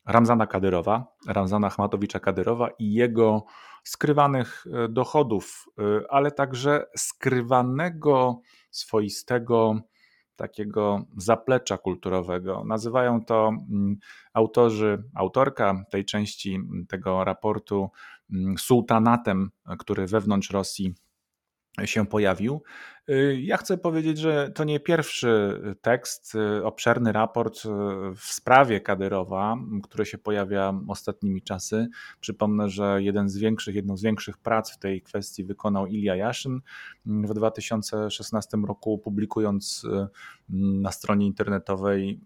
Ramzana 0.07 0.47
Kadyrowa, 0.47 1.17
Ramzana 1.29 1.67
Achmatowicza 1.67 2.21
Kadyrowa 2.21 2.69
i 2.79 2.93
jego 2.93 3.45
skrywanych 3.85 4.65
e, 4.67 4.89
dochodów, 4.89 5.65
e, 5.79 5.83
ale 6.11 6.31
także 6.31 6.87
skrywanego 6.97 8.41
swoistego 8.71 9.81
takiego 10.37 11.05
zaplecza 11.17 11.79
kulturowego. 11.79 12.65
Nazywają 12.65 13.25
to 13.25 13.49
mm, 13.49 13.97
autorzy, 14.33 15.03
autorka 15.15 15.85
tej 15.91 16.05
części 16.05 16.59
tego 16.89 17.25
raportu 17.25 17.91
sułtanatem, 18.59 19.51
który 19.79 20.07
wewnątrz 20.07 20.51
Rosji 20.51 20.95
się 21.85 22.07
pojawił. 22.07 22.63
Y, 23.11 23.41
ja 23.43 23.57
chcę 23.57 23.79
powiedzieć, 23.79 24.19
że 24.19 24.51
to 24.55 24.65
nie 24.65 24.81
pierwszy 24.81 25.61
tekst, 25.83 26.35
y, 26.35 26.65
obszerny 26.65 27.13
raport 27.13 27.57
y, 27.57 27.69
w 28.17 28.25
sprawie 28.25 28.81
Kadyrowa, 28.81 29.57
który 29.83 30.07
się 30.07 30.19
pojawia 30.19 30.75
ostatnimi 30.89 31.43
czasy. 31.43 31.89
Przypomnę, 32.21 32.69
że 32.69 33.03
jeden 33.03 33.29
z 33.29 33.39
większych, 33.39 33.75
jedną 33.75 33.97
z 33.97 34.03
większych 34.03 34.39
prac 34.39 34.73
w 34.73 34.79
tej 34.79 35.03
kwestii 35.03 35.45
wykonał 35.45 35.87
Ilja 35.87 36.17
Jaszyn 36.17 36.61
w 37.07 37.35
2016 37.35 38.59
roku, 38.67 38.99
publikując 38.99 39.87
na 40.49 40.93
stronie 40.93 41.27
internetowej 41.27 42.21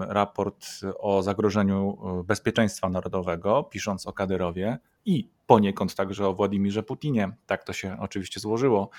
raport 0.00 0.66
o 0.98 1.22
zagrożeniu 1.22 1.98
bezpieczeństwa 2.26 2.88
narodowego, 2.88 3.64
pisząc 3.64 4.06
o 4.06 4.12
Kadyrowie 4.12 4.78
i 5.06 5.30
poniekąd 5.46 5.94
także 5.94 6.28
o 6.28 6.34
Władimirze 6.34 6.82
Putinie. 6.82 7.32
Tak 7.46 7.64
to 7.64 7.72
się 7.72 7.96
oczywiście 8.00 8.40
złożyło. 8.40 8.90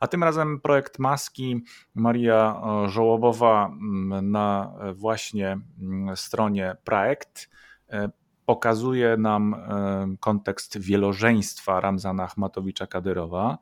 A 0.00 0.06
tym 0.06 0.24
razem 0.24 0.60
projekt 0.60 0.98
Maski 0.98 1.64
Maria 1.94 2.62
e, 2.84 2.88
Żołobowa 2.88 3.66
mm, 3.66 4.30
na 4.30 4.74
właśnie 4.94 5.58
mm, 5.80 6.16
stronie 6.16 6.76
projekt 6.84 7.50
e, 7.90 8.10
pokazuje 8.44 9.16
nam 9.16 9.54
e, 9.54 10.16
kontekst 10.20 10.78
wielożeństwa 10.78 11.80
Ramzana 11.80 12.22
Achmatowicza 12.24 12.86
Kadyrowa. 12.86 13.58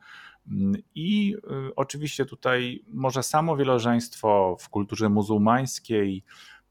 Mm, 0.48 0.82
I 0.94 1.36
oczywiście 1.76 2.26
tutaj 2.26 2.84
może 2.88 3.22
samo 3.22 3.56
wielożeństwo 3.56 4.56
w 4.60 4.68
kulturze 4.68 5.08
muzułmańskiej, 5.08 6.24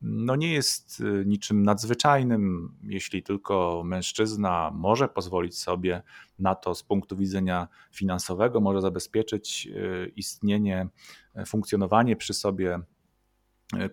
no 0.07 0.35
nie 0.35 0.53
jest 0.53 0.99
y, 0.99 1.23
niczym 1.25 1.63
nadzwyczajnym, 1.63 2.73
jeśli 2.83 3.23
tylko 3.23 3.81
mężczyzna 3.85 4.71
może 4.73 5.07
pozwolić 5.07 5.57
sobie 5.57 6.01
na 6.39 6.55
to 6.55 6.75
z 6.75 6.83
punktu 6.83 7.17
widzenia 7.17 7.67
finansowego, 7.91 8.61
może 8.61 8.81
zabezpieczyć 8.81 9.67
y, 9.67 10.11
istnienie, 10.15 10.87
e, 11.35 11.45
funkcjonowanie 11.45 12.15
przy 12.15 12.33
sobie 12.33 12.79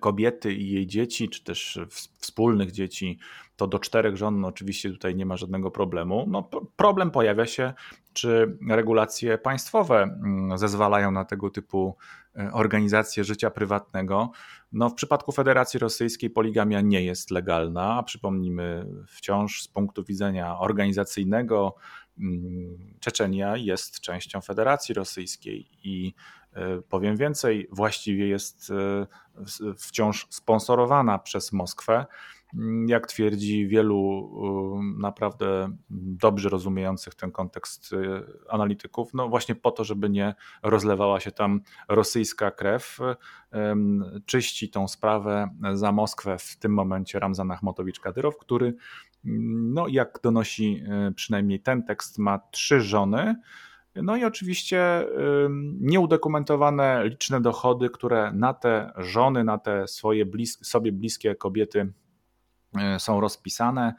kobiety 0.01 0.55
i 0.55 0.71
jej 0.71 0.87
dzieci, 0.87 1.29
czy 1.29 1.45
też 1.45 1.81
wspólnych 2.19 2.73
dzieci, 2.73 3.19
to 3.57 3.67
do 3.67 3.79
czterech 3.79 4.17
żon 4.17 4.41
no 4.41 4.49
oczywiście 4.49 4.91
tutaj 4.91 5.15
nie 5.17 5.27
ma 5.27 5.37
żadnego 5.37 5.71
problemu. 5.71 6.25
No, 6.29 6.43
problem 6.77 7.11
pojawia 7.11 7.47
się, 7.47 7.73
czy 8.13 8.59
regulacje 8.71 9.39
państwowe 9.39 10.03
mm, 10.03 10.59
zezwalają 10.59 11.11
na 11.11 11.25
tego 11.25 11.51
typu 11.51 11.97
e, 12.37 12.53
organizacje 12.53 13.25
życia 13.25 13.51
prywatnego. 13.51 14.31
No, 14.73 14.89
w 14.89 14.95
przypadku 14.95 15.33
Federacji 15.33 15.81
Rosyjskiej 15.81 16.31
poligamia 16.31 16.81
nie 16.81 17.05
jest 17.05 17.31
legalna, 17.31 17.95
a 17.95 18.03
przypomnijmy, 18.03 18.87
wciąż 19.09 19.63
z 19.63 19.69
punktu 19.69 20.05
widzenia 20.05 20.59
organizacyjnego 20.59 21.75
mm, 22.19 22.95
Czeczenia 23.01 23.57
jest 23.57 24.01
częścią 24.01 24.41
Federacji 24.41 24.95
Rosyjskiej 24.95 25.69
i 25.85 26.15
e, 26.53 26.83
powiem 26.83 27.17
więcej, 27.17 27.69
właściwie 27.71 28.29
jest 28.29 28.71
e, 28.71 29.75
wciąż 29.77 30.27
sponsorowana 30.31 31.19
przez 31.19 31.53
Moskwę. 31.53 32.07
Mm, 32.55 32.89
jak 32.89 33.07
twierdzi 33.07 33.69
wielu 33.69 34.31
naprawdę 34.99 35.77
dobrze 35.91 36.49
rozumiejących 36.49 37.15
ten 37.15 37.33
kontekst 37.33 37.93
y, 37.93 37.97
analityków, 38.49 39.15
no 39.15 39.29
właśnie 39.29 39.55
po 39.55 39.71
to, 39.71 39.85
żeby 39.85 40.11
nie 40.11 40.35
rozlewała 40.63 41.21
się 41.21 41.31
tam 41.31 41.61
rosyjska 41.89 42.51
krew, 42.51 42.99
czyści 44.27 44.71
tą 44.71 44.89
sprawę 44.89 45.49
za 45.75 45.93
Moskwę 45.93 46.39
w 46.39 46.57
tym 46.57 46.75
momencie 46.75 47.19
Ramzan 47.19 47.49
Achmatowicz-Kadyrow, 47.49 48.37
który, 48.41 48.67
mm, 49.25 49.73
no 49.75 49.89
jak 49.89 50.19
donosi 50.23 50.85
y, 51.09 51.15
przynajmniej 51.15 51.61
ten 51.61 51.83
tekst, 51.83 52.19
ma 52.19 52.39
trzy 52.51 52.81
żony, 52.81 53.37
no 53.95 54.17
i 54.17 54.25
oczywiście 54.25 55.07
nieudokumentowane 55.81 57.03
liczne 57.05 57.41
dochody, 57.41 57.91
które 57.91 58.33
na 58.33 58.55
te 58.55 58.93
żony, 58.97 59.45
na 59.45 59.59
te 59.59 59.89
swoje 59.89 60.27
sobie 60.63 60.93
bliskie 60.93 61.35
kobiety 61.35 61.93
są 62.99 63.21
rozpisane. 63.21 63.95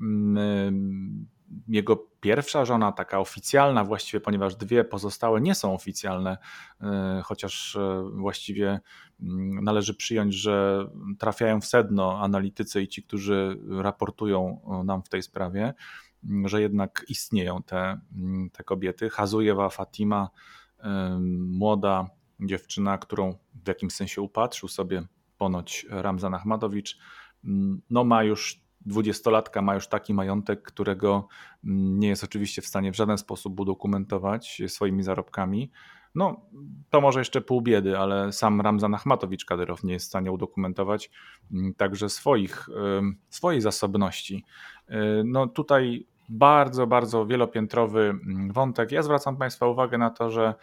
Mm, 0.00 1.26
jego 1.68 1.96
pierwsza 2.20 2.64
żona, 2.64 2.92
taka 2.92 3.18
oficjalna 3.18 3.84
właściwie, 3.84 4.20
ponieważ 4.20 4.56
dwie 4.56 4.84
pozostałe 4.84 5.40
nie 5.40 5.54
są 5.54 5.74
oficjalne, 5.74 6.38
e, 6.80 7.22
chociaż 7.24 7.76
e, 7.76 8.10
właściwie 8.14 8.80
mm, 9.20 9.64
należy 9.64 9.94
przyjąć, 9.94 10.34
że 10.34 10.86
trafiają 11.18 11.60
w 11.60 11.66
sedno 11.66 12.22
analitycy 12.22 12.82
i 12.82 12.88
ci, 12.88 13.02
którzy 13.02 13.58
raportują 13.68 14.60
nam 14.84 15.02
w 15.02 15.08
tej 15.08 15.22
sprawie, 15.22 15.74
mm, 16.24 16.48
że 16.48 16.60
jednak 16.62 17.04
istnieją 17.08 17.62
te, 17.62 18.00
te 18.52 18.64
kobiety. 18.64 19.10
Hazujewa 19.10 19.68
Fatima, 19.68 20.30
młoda 21.30 22.06
dziewczyna, 22.40 22.98
którą 22.98 23.34
w 23.64 23.68
jakimś 23.68 23.92
sensie 23.92 24.22
upatrzył 24.22 24.68
sobie 24.68 25.02
ponoć 25.38 25.86
Ramzan 25.90 26.34
Ahmadowicz, 26.34 26.98
no 27.90 28.04
ma 28.04 28.24
już 28.24 28.60
dwudziestolatka 28.88 29.62
ma 29.62 29.74
już 29.74 29.88
taki 29.88 30.14
majątek, 30.14 30.62
którego 30.62 31.28
mm, 31.64 32.00
nie 32.00 32.08
jest 32.08 32.24
oczywiście 32.24 32.62
w 32.62 32.66
stanie 32.66 32.92
w 32.92 32.96
żaden 32.96 33.18
sposób 33.18 33.60
udokumentować 33.60 34.62
swoimi 34.66 35.02
zarobkami. 35.02 35.70
No, 36.14 36.40
to 36.90 37.00
może 37.00 37.20
jeszcze 37.20 37.40
pół 37.40 37.62
biedy, 37.62 37.98
ale 37.98 38.32
sam 38.32 38.60
Ramzan 38.60 38.94
Achmatowicz 38.94 39.44
Kadyrow 39.44 39.84
nie 39.84 39.92
jest 39.92 40.06
w 40.06 40.08
stanie 40.08 40.32
udokumentować 40.32 41.10
mm, 41.52 41.74
także 41.74 42.08
swoich, 42.08 42.68
swojej 43.28 43.60
zasobności. 43.60 44.44
Y, 44.90 44.94
no 45.24 45.46
tutaj 45.46 46.06
bardzo, 46.28 46.86
bardzo 46.86 47.26
wielopiętrowy 47.26 48.14
wątek. 48.50 48.92
Ja 48.92 49.02
zwracam 49.02 49.36
Państwa 49.36 49.66
uwagę 49.66 49.98
na 49.98 50.10
to, 50.10 50.30
że 50.30 50.54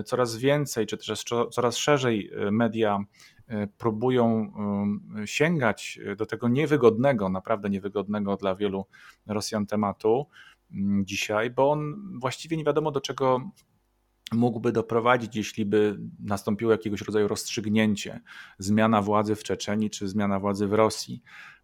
y, 0.00 0.02
coraz 0.04 0.36
więcej, 0.36 0.86
czy 0.86 0.98
też 0.98 1.24
coraz 1.50 1.76
szerzej 1.76 2.30
y, 2.46 2.50
media 2.50 2.98
E, 3.39 3.39
próbują 3.78 4.52
sięgać 5.24 6.00
do 6.16 6.26
tego 6.26 6.48
niewygodnego, 6.48 7.28
naprawdę 7.28 7.70
niewygodnego 7.70 8.36
dla 8.36 8.54
wielu 8.54 8.86
Rosjan 9.26 9.66
tematu 9.66 10.26
mm, 10.72 11.06
dzisiaj, 11.06 11.50
bo 11.50 11.70
on 11.70 11.94
właściwie 12.20 12.56
nie 12.56 12.64
wiadomo 12.64 12.90
do 12.90 13.00
czego 13.00 13.50
mógłby 14.32 14.72
doprowadzić, 14.72 15.36
jeśli 15.36 15.66
by 15.66 15.98
nastąpiło 16.20 16.72
jakiegoś 16.72 17.00
rodzaju 17.00 17.28
rozstrzygnięcie, 17.28 18.20
zmiana 18.58 19.02
władzy 19.02 19.34
w 19.34 19.42
Czeczeni 19.42 19.90
czy 19.90 20.08
zmiana 20.08 20.40
władzy 20.40 20.66
w 20.66 20.72
Rosji. 20.72 21.22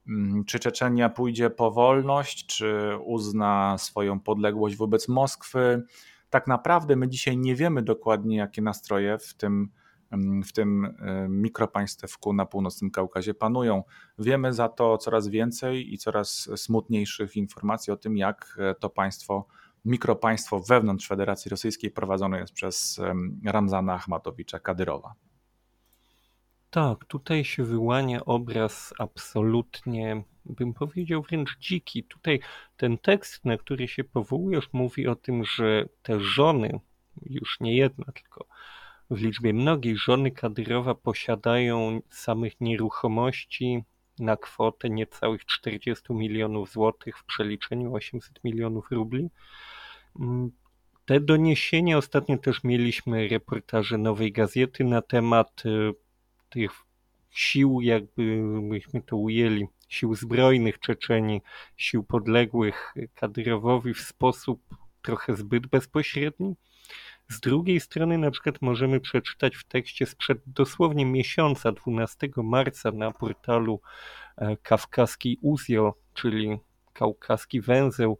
Mm, 0.09 0.45
czy 0.45 0.59
Czeczenia 0.59 1.09
pójdzie 1.09 1.51
po 1.51 1.70
wolność, 1.70 2.47
czy 2.47 2.91
uzna 3.05 3.78
swoją 3.78 4.20
podległość 4.20 4.76
wobec 4.76 5.09
Moskwy? 5.09 5.82
Tak 6.30 6.47
naprawdę 6.47 6.97
my 6.97 7.09
dzisiaj 7.09 7.37
nie 7.37 7.55
wiemy 7.55 7.82
dokładnie, 7.82 8.37
jakie 8.37 8.62
nastroje 8.62 9.18
w 9.18 9.34
tym 9.34 9.68
w 10.45 10.53
tym 10.53 10.95
mikropaństewku 11.29 12.33
na 12.33 12.47
północnym 12.47 12.91
Kaukazie 12.91 13.35
panują. 13.35 13.83
Wiemy 14.19 14.53
za 14.53 14.69
to 14.69 14.99
coraz 14.99 15.29
więcej 15.29 15.95
i 15.95 15.99
coraz 15.99 16.51
smutniejszych 16.57 17.37
informacji 17.37 17.93
o 17.93 17.97
tym, 17.97 18.17
jak 18.17 18.59
e, 18.61 18.75
to 18.75 18.91
państwo, 18.91 19.47
mikropaństwo 19.85 20.61
wewnątrz 20.61 21.09
Federacji 21.09 21.49
Rosyjskiej 21.49 21.91
prowadzone 21.91 22.39
jest 22.39 22.53
przez 22.53 23.01
Ramzana 23.45 23.95
Achmatowicza 23.95 24.59
Kadyrowa. 24.59 25.15
Tak, 26.71 27.05
tutaj 27.05 27.45
się 27.45 27.65
wyłania 27.65 28.25
obraz 28.25 28.95
absolutnie, 28.99 30.23
bym 30.45 30.75
powiedział 30.75 31.23
wręcz 31.23 31.59
dziki. 31.59 32.05
Tutaj 32.05 32.41
ten 32.77 32.99
tekst, 32.99 33.45
na 33.45 33.57
który 33.57 33.89
się 33.89 34.05
powołujesz, 34.05 34.69
mówi 34.73 35.09
o 35.09 35.17
tym, 35.17 35.45
że 35.45 35.89
te 36.03 36.21
żony, 36.21 36.81
już 37.23 37.61
nie 37.61 37.77
jedna, 37.77 38.05
tylko 38.05 38.47
w 39.11 39.21
liczbie 39.21 39.53
mnogiej 39.53 39.97
żony 39.97 40.31
Kadyrowa 40.31 40.95
posiadają 40.95 42.01
samych 42.11 42.61
nieruchomości 42.61 43.85
na 44.19 44.37
kwotę 44.37 44.91
niecałych 44.91 45.45
40 45.45 46.13
milionów 46.13 46.73
złotych 46.73 47.19
w 47.19 47.25
przeliczeniu 47.25 47.95
800 47.95 48.45
milionów 48.45 48.91
rubli. 48.91 49.31
Mm, 50.21 50.51
te 51.05 51.21
doniesienia 51.21 51.99
ostatnio 51.99 52.39
też 52.39 52.65
mieliśmy 52.65 53.29
reportaże 53.29 53.99
Nowej 53.99 54.33
Gazety 54.33 54.85
na 54.85 55.03
temat 55.03 55.63
y, 55.67 55.93
tych 56.49 56.71
sił, 57.31 57.81
jakby 57.81 58.43
byśmy 58.69 59.03
to 59.03 59.17
ujęli, 59.17 59.67
sił 59.89 60.15
zbrojnych 60.15 60.79
Czeczeni, 60.81 61.43
sił 61.77 62.05
podległych 62.05 62.95
Kadyrowowi 63.15 63.95
w 63.95 64.01
sposób 64.01 64.63
trochę 65.03 65.37
zbyt 65.37 65.67
bezpośredni. 65.67 66.55
Z 67.29 67.41
drugiej 67.41 67.81
strony 67.81 68.18
na 68.18 68.31
przykład 68.31 68.62
możemy 68.62 69.01
przeczytać 69.01 69.57
w 69.57 69.64
tekście 69.64 70.07
sprzed 70.07 70.39
dosłownie 70.47 71.07
miesiąca, 71.07 71.72
12 71.72 72.29
marca 72.37 72.91
na 72.93 73.11
portalu 73.11 73.81
e, 74.37 74.57
Kawkaski 74.57 75.39
Uzio, 75.43 75.95
czyli 76.14 76.59
Kaukaski 76.93 77.61
Węzeł, 77.61 78.18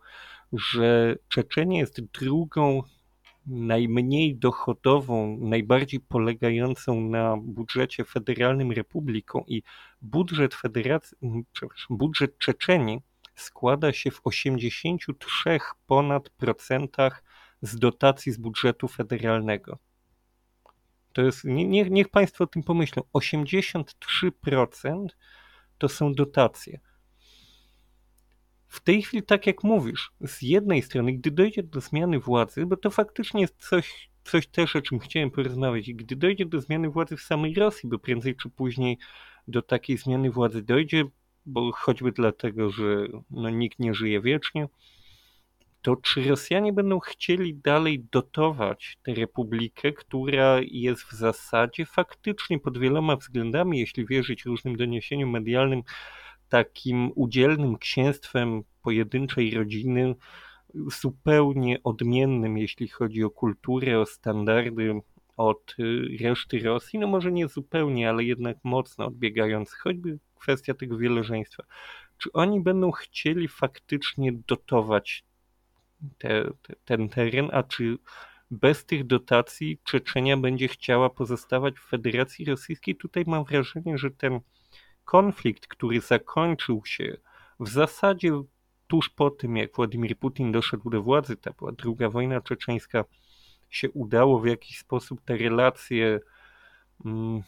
że 0.53 1.17
Czeczenia 1.29 1.79
jest 1.79 2.01
drugą 2.01 2.83
najmniej 3.47 4.37
dochodową, 4.37 5.39
najbardziej 5.41 6.01
polegającą 6.01 7.01
na 7.01 7.37
budżecie 7.37 8.05
federalnym 8.05 8.73
republiką 8.73 9.45
i 9.47 9.63
budżet 10.03 10.55
federacji, 10.55 11.17
budżet 11.91 12.39
Czeczenii 12.39 12.99
składa 13.35 13.93
się 13.93 14.11
w 14.11 14.21
83 14.25 15.59
ponad 15.87 16.31
procentach 16.31 17.23
z 17.63 17.79
dotacji 17.79 18.33
z 18.33 18.37
budżetu 18.37 18.89
federalnego. 18.89 19.79
To 21.13 21.23
jest, 21.23 21.45
nie, 21.45 21.85
niech 21.91 22.09
Państwo 22.09 22.45
o 22.45 22.47
tym 22.47 22.63
pomyślą, 22.63 23.03
83% 23.15 25.07
to 25.79 25.89
są 25.89 26.15
dotacje. 26.15 26.81
W 28.69 28.81
tej 28.81 29.03
chwili, 29.03 29.23
tak 29.23 29.47
jak 29.47 29.65
mówisz, 29.65 30.13
z 30.21 30.43
jednej 30.43 30.83
strony, 30.83 31.13
gdy 31.13 31.31
dojdzie 31.31 31.63
do 31.63 31.81
zmiany 31.81 32.21
władzy, 32.21 32.67
bo 32.67 32.77
to 32.77 32.91
faktycznie 32.91 33.41
jest 33.41 33.69
coś, 33.69 34.11
coś 34.25 34.47
też, 34.47 34.77
o 34.77 34.83
czym 34.83 34.99
chciałem 34.99 35.31
porozmawiać, 35.31 35.93
gdy 35.93 36.17
dojdzie 36.17 36.47
do 36.47 36.61
zmiany 36.61 36.91
władzy 36.91 37.17
w 37.17 37.23
samej 37.23 37.55
Rosji, 37.55 37.89
bo 37.89 37.99
prędzej 37.99 38.37
czy 38.37 38.51
później 38.51 38.99
do 39.49 39.63
takiej 39.63 39.99
zmiany 39.99 40.31
władzy 40.31 40.63
dojdzie, 40.63 41.05
bo 41.47 41.73
choćby 41.73 42.13
dlatego, 42.13 42.71
że 42.71 43.07
no, 43.31 43.51
nikt 43.51 43.79
nie 43.79 43.95
żyje 43.95 44.21
wiecznie, 44.21 44.69
to 45.87 45.97
czy 45.97 46.29
Rosjanie 46.29 46.73
będą 46.73 46.99
chcieli 46.99 47.55
dalej 47.55 48.05
dotować 48.13 48.99
tę 49.03 49.15
republikę, 49.15 49.93
która 49.93 50.61
jest 50.63 51.03
w 51.03 51.13
zasadzie 51.13 51.87
faktycznie 51.87 52.59
pod 52.59 52.79
wieloma 52.79 53.17
względami, 53.17 53.79
jeśli 53.79 54.07
wierzyć 54.07 54.45
różnym 54.45 54.77
doniesieniom 54.77 55.31
medialnym, 55.31 55.83
takim 56.49 57.11
udzielnym 57.15 57.79
księstwem 57.79 58.63
pojedynczej 58.83 59.51
rodziny, 59.51 60.15
zupełnie 60.75 61.83
odmiennym, 61.83 62.59
jeśli 62.59 62.89
chodzi 62.89 63.25
o 63.25 63.31
kulturę, 63.31 64.01
o 64.01 64.07
standardy 64.07 65.01
od 65.37 65.75
y, 65.79 66.17
reszty 66.21 66.59
Rosji, 66.59 66.99
no 66.99 67.07
może 67.07 67.33
nie 67.33 67.49
zupełnie, 67.49 68.09
ale 68.09 68.25
jednak 68.25 68.57
mocno 68.65 69.07
odbiegając, 69.07 69.73
choćby 69.73 70.19
kwestia 70.41 70.75
tego 70.75 70.99
wielożeństwa. 70.99 71.63
Czy 72.19 72.33
oni 72.33 72.61
będą 72.61 72.91
chcieli 72.91 73.49
faktycznie 73.49 74.33
dotować 74.33 75.25
te, 76.19 76.51
te, 76.63 76.75
ten 76.85 77.09
teren, 77.09 77.49
a 77.53 77.63
czy 77.63 77.99
bez 78.51 78.85
tych 78.85 79.07
dotacji 79.07 79.79
Czeczenia 79.85 80.37
będzie 80.37 80.69
chciała 80.69 81.11
pozostawać 81.11 81.79
w 81.79 81.89
Federacji 81.89 82.45
Rosyjskiej? 82.45 82.97
Tutaj 82.97 83.25
mam 83.27 83.45
wrażenie, 83.45 83.99
że 83.99 84.11
ten 84.11 84.41
konflikt, 85.05 85.67
który 85.67 86.01
zakończył 86.01 86.83
się 86.85 87.17
w 87.61 87.69
zasadzie 87.69 88.43
tuż 88.87 89.09
po 89.09 89.31
tym, 89.31 89.57
jak 89.57 89.77
Władimir 89.77 90.19
Putin 90.19 90.53
doszedł 90.53 90.91
do 90.91 91.03
władzy, 91.03 91.37
ta 91.37 91.53
była 91.53 91.73
druga 91.73 92.11
wojna 92.11 92.41
czeczeńska, 92.41 93.05
się 93.71 93.91
udało 93.91 94.41
w 94.41 94.47
jakiś 94.47 94.79
sposób 94.79 95.21
te 95.25 95.37
relacje 95.37 96.21
um, 97.05 97.43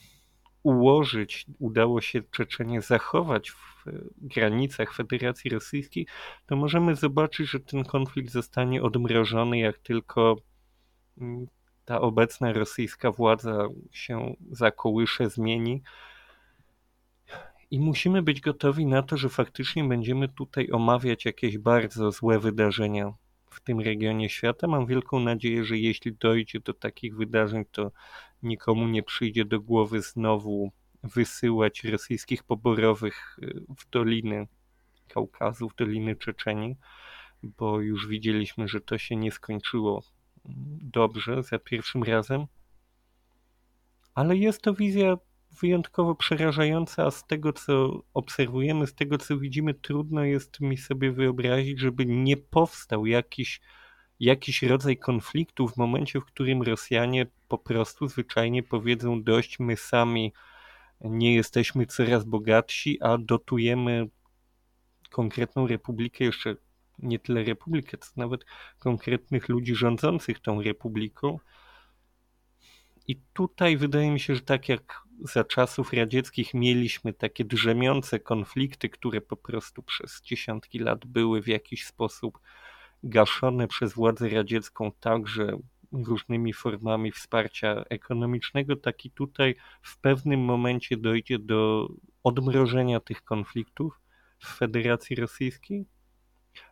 ułożyć, 0.63 1.47
udało 1.59 2.01
się 2.01 2.23
Czeczenie 2.23 2.83
zachować 2.83 3.51
w 3.51 3.85
granicach 4.17 4.95
Federacji 4.95 5.51
Rosyjskiej, 5.51 6.07
to 6.47 6.57
możemy 6.57 6.97
zobaczyć, 6.97 7.51
że 7.51 7.61
ten 7.61 7.85
konflikt 7.85 8.33
zostanie 8.33 8.83
odmrożony, 8.83 9.59
jak 9.59 9.79
tylko 9.79 10.37
um, 11.21 11.47
ta 11.85 12.01
obecna 12.01 12.53
rosyjska 12.53 13.13
władza 13.13 13.69
się 13.93 14.35
zakołysze, 14.51 15.31
zmieni. 15.31 15.83
I 17.71 17.81
musimy 17.81 18.23
być 18.23 18.41
gotowi 18.41 18.87
na 18.87 19.03
to, 19.03 19.17
że 19.17 19.29
faktycznie 19.29 19.85
będziemy 19.85 20.29
tutaj 20.29 20.71
omawiać 20.71 21.25
jakieś 21.25 21.59
bardzo 21.59 22.13
złe 22.13 22.39
wydarzenia 22.39 23.13
w 23.51 23.61
tym 23.61 23.81
regionie 23.81 24.29
świata. 24.29 24.67
Mam 24.67 24.87
wielką 24.87 25.21
nadzieję, 25.21 25.65
że 25.65 25.79
jeśli 25.79 26.13
dojdzie 26.13 26.61
do 26.61 26.75
takich 26.75 27.17
wydarzeń, 27.17 27.65
to 27.73 27.93
nikomu 28.43 28.89
nie 28.89 29.03
przyjdzie 29.03 29.45
do 29.45 29.61
głowy 29.61 30.03
znowu 30.03 30.73
wysyłać 31.03 31.85
rosyjskich 31.85 32.43
poborowych 32.45 33.39
y, 33.43 33.65
w 33.79 33.91
doliny 33.91 34.47
Kaukazu, 35.09 35.69
w 35.69 35.75
doliny 35.75 36.17
Czeczenii, 36.17 36.77
bo 37.43 37.81
już 37.81 38.07
widzieliśmy, 38.07 38.69
że 38.69 38.81
to 38.81 38.99
się 38.99 39.17
nie 39.17 39.33
skończyło 39.33 40.03
mm, 40.45 40.79
dobrze 40.83 41.43
za 41.43 41.59
pierwszym 41.59 42.03
razem. 42.03 42.47
Ale 44.15 44.37
jest 44.37 44.63
to 44.63 44.75
wizja 44.75 45.17
wyjątkowo 45.51 46.15
przerażająca, 46.15 47.07
a 47.07 47.11
z 47.11 47.27
tego 47.27 47.53
co 47.53 48.03
obserwujemy, 48.15 48.87
z 48.87 48.95
tego 48.95 49.19
co 49.19 49.39
widzimy, 49.39 49.75
trudno 49.75 50.25
jest 50.25 50.61
mi 50.61 50.77
sobie 50.77 51.13
wyobrazić, 51.13 51.81
żeby 51.81 52.07
nie 52.07 52.37
powstał 52.37 53.07
jakiś, 53.07 53.61
jakiś 54.21 54.63
rodzaj 54.63 54.97
konfliktu 54.97 55.69
w 55.69 55.77
momencie, 55.77 56.21
w 56.21 56.25
którym 56.25 56.63
Rosjanie 56.63 57.27
po 57.49 57.59
prostu 57.59 58.09
zwyczajnie 58.09 58.63
powiedzą 58.63 59.23
dość, 59.23 59.59
my 59.59 59.77
sami 59.77 60.33
nie 61.01 61.35
jesteśmy 61.35 61.87
coraz 61.87 62.25
bogatsi, 62.25 63.03
a 63.03 63.19
dotujemy 63.19 64.09
konkretną 65.11 65.67
republikę, 65.67 66.25
jeszcze 66.25 66.57
nie 66.99 67.19
tyle 67.19 67.45
republikę, 67.45 67.99
co 67.99 68.11
nawet 68.17 68.45
konkretnych 68.79 69.49
ludzi 69.49 69.75
rządzących 69.75 70.41
tą 70.41 70.63
republiką. 70.63 71.39
I 73.09 73.17
tutaj 73.33 73.77
wydaje 73.77 74.11
mi 74.11 74.21
się, 74.21 74.35
że 74.35 74.41
tak 74.41 74.69
jak 74.69 75.03
za 75.21 75.45
czasów 75.45 75.93
radzieckich 75.93 76.55
mieliśmy 76.55 77.13
takie 77.13 77.45
drzemiące 77.45 78.21
konflikty, 78.21 78.89
które 78.89 79.21
po 79.21 79.37
prostu 79.37 79.83
przez 79.83 80.23
dziesiątki 80.23 80.79
lat 80.79 81.07
były 81.07 81.43
w 81.43 81.49
jakiś 81.49 81.87
sposób 81.87 82.39
gaszone 83.03 83.69
przez 83.69 83.93
władzę 83.93 84.29
radziecką 84.29 84.93
także 85.01 85.59
różnymi 85.93 86.53
formami 86.53 87.13
wsparcia 87.13 87.85
ekonomicznego, 87.91 88.77
tak 88.77 89.05
i 89.05 89.11
tutaj 89.11 89.55
w 89.83 89.99
pewnym 89.99 90.41
momencie 90.41 90.97
dojdzie 90.97 91.39
do 91.39 91.89
odmrożenia 92.25 93.01
tych 93.01 93.25
konfliktów 93.25 94.01
w 94.39 94.57
Federacji 94.57 95.17
Rosyjskiej. 95.17 95.87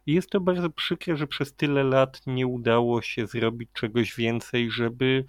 Jest 0.07 0.31
to 0.31 0.41
bardzo 0.41 0.71
przykre, 0.71 1.17
że 1.17 1.27
przez 1.27 1.55
tyle 1.55 1.85
lat 1.85 2.21
nie 2.27 2.47
udało 2.47 3.03
się 3.03 3.27
zrobić 3.27 3.71
czegoś 3.73 4.17
więcej, 4.17 4.71
żeby 4.71 5.25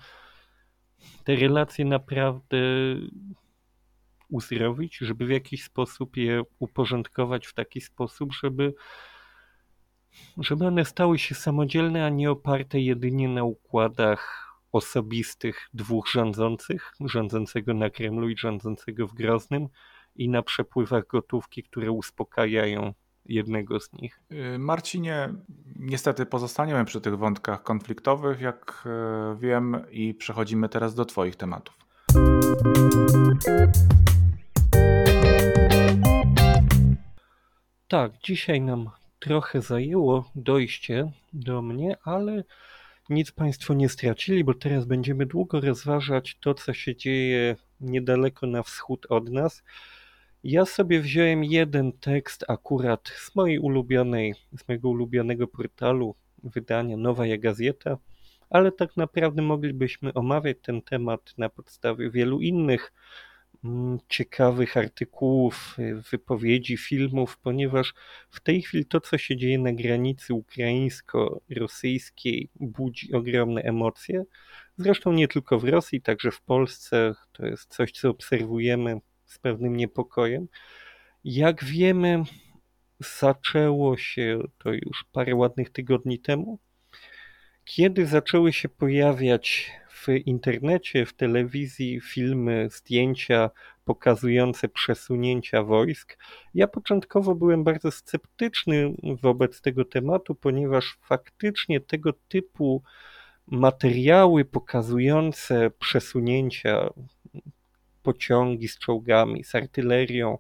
te 1.24 1.36
relacje 1.36 1.86
naprawdę 1.86 2.58
uzdrowić, 4.30 4.98
żeby 4.98 5.26
w 5.26 5.30
jakiś 5.30 5.64
sposób 5.64 6.18
je 6.18 6.42
uporządkować 6.60 7.48
w 7.48 7.54
taki 7.54 7.82
sposób, 7.82 8.34
żeby, 8.34 8.74
żeby 10.38 10.68
one 10.68 10.86
stały 10.86 11.20
się 11.20 11.36
samodzielne, 11.36 12.06
a 12.06 12.10
nie 12.10 12.32
oparte 12.32 12.80
jedynie 12.80 13.30
na 13.30 13.44
układach 13.44 14.48
osobistych 14.72 15.70
dwóch 15.74 16.08
rządzących, 16.10 16.92
rządzącego 17.00 17.74
na 17.74 17.90
Kremlu 17.90 18.30
i 18.30 18.38
rządzącego 18.38 19.08
w 19.08 19.14
Groznym 19.14 19.68
i 20.16 20.30
na 20.30 20.42
przepływach 20.42 21.08
gotówki, 21.08 21.64
które 21.64 21.92
uspokajają 21.92 22.94
jednego 23.30 23.80
z 23.80 23.94
nich. 23.94 24.22
Y, 24.32 24.60
Marcinie, 24.60 25.30
niestety 25.76 26.26
pozostaniemy 26.26 26.86
przy 26.86 27.02
tych 27.02 27.18
wątkach 27.18 27.64
konfliktowych, 27.64 28.42
jak 28.42 28.84
y, 28.86 29.40
wiem, 29.40 29.82
i 29.92 30.14
przechodzimy 30.14 30.70
teraz 30.70 30.96
do 30.96 31.06
Twoich 31.06 31.36
tematów. 31.36 31.78
Tak, 37.88 38.12
dzisiaj 38.24 38.62
nam 38.62 38.90
trochę 39.20 39.62
zajęło 39.62 40.32
dojście 40.36 41.12
do 41.34 41.62
mnie, 41.62 41.98
ale 42.04 42.44
nic 43.10 43.32
Państwo 43.32 43.74
nie 43.74 43.90
stracili, 43.90 44.44
bo 44.44 44.54
teraz 44.54 44.86
będziemy 44.86 45.26
długo 45.26 45.62
rozważać 45.62 46.38
to, 46.42 46.54
co 46.54 46.74
się 46.74 46.96
dzieje 46.96 47.56
niedaleko 47.82 48.48
na 48.48 48.64
wschód 48.64 49.06
od 49.10 49.30
nas 49.30 49.64
ja 50.48 50.66
sobie 50.66 51.02
wziąłem 51.02 51.44
jeden 51.44 51.92
tekst 51.92 52.46
akurat 52.48 53.08
z 53.08 53.36
mojej 53.36 53.60
ulubionej, 53.60 54.34
z 54.58 54.68
mojego 54.68 54.90
ulubionego 54.90 55.48
portalu 55.48 56.16
wydania 56.44 56.98
Nowa 56.98 57.24
Gazeta, 57.38 57.98
ale 58.50 58.72
tak 58.72 58.98
naprawdę 58.98 59.42
moglibyśmy 59.42 60.14
omawiać 60.14 60.58
ten 60.62 60.82
temat 60.82 61.34
na 61.38 61.50
podstawie 61.50 62.12
wielu 62.12 62.42
innych 62.42 62.94
mm, 63.64 64.00
ciekawych 64.10 64.78
artykułów, 64.78 65.78
wypowiedzi, 66.12 66.78
filmów, 66.78 67.38
ponieważ 67.38 67.94
w 68.30 68.40
tej 68.40 68.62
chwili 68.62 68.86
to, 68.86 69.02
co 69.02 69.18
się 69.18 69.38
dzieje 69.38 69.60
na 69.60 69.74
granicy 69.74 70.34
ukraińsko-rosyjskiej, 70.34 72.50
budzi 72.56 73.14
ogromne 73.14 73.62
emocje. 73.62 74.24
Zresztą 74.78 75.12
nie 75.12 75.28
tylko 75.28 75.60
w 75.60 75.64
Rosji, 75.64 76.02
także 76.02 76.32
w 76.32 76.42
Polsce. 76.42 77.16
To 77.32 77.46
jest 77.46 77.76
coś, 77.76 77.92
co 77.92 78.10
obserwujemy 78.10 79.00
z 79.28 79.40
pewnym 79.40 79.76
niepokojem. 79.76 80.48
Jak 81.24 81.64
wiemy, 81.64 82.24
zaczęło 83.20 83.98
się 83.98 84.40
to 84.58 84.74
już 84.74 85.06
parę 85.12 85.36
ładnych 85.36 85.70
tygodni 85.70 86.20
temu, 86.20 86.60
kiedy 87.66 88.06
zaczęły 88.06 88.54
się 88.54 88.70
pojawiać 88.70 89.72
w 89.90 90.08
internecie, 90.26 91.06
w 91.06 91.14
telewizji 91.14 92.02
filmy, 92.02 92.68
zdjęcia 92.72 93.50
pokazujące 93.86 94.70
przesunięcia 94.70 95.64
wojsk. 95.64 96.18
Ja 96.54 96.68
początkowo 96.68 97.36
byłem 97.36 97.64
bardzo 97.64 97.92
sceptyczny 97.92 98.94
wobec 99.22 99.62
tego 99.62 99.86
tematu, 99.86 100.36
ponieważ 100.36 100.98
faktycznie 101.02 101.80
tego 101.80 102.14
typu 102.14 102.84
materiały 103.48 104.46
pokazujące 104.46 105.72
przesunięcia 105.80 106.90
pociągi 108.08 108.68
z 108.68 108.80
czołgami, 108.80 109.44
z 109.44 109.56
artylerią, 109.56 110.38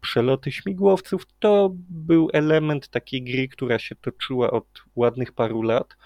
przeloty 0.00 0.52
śmigłowców, 0.52 1.22
to 1.38 1.70
był 1.90 2.30
element 2.32 2.88
takiej 2.88 3.22
gry, 3.22 3.48
która 3.48 3.78
się 3.78 3.94
toczyła 3.94 4.50
od 4.50 4.84
ładnych 4.96 5.32
paru 5.32 5.62
lat. 5.62 5.96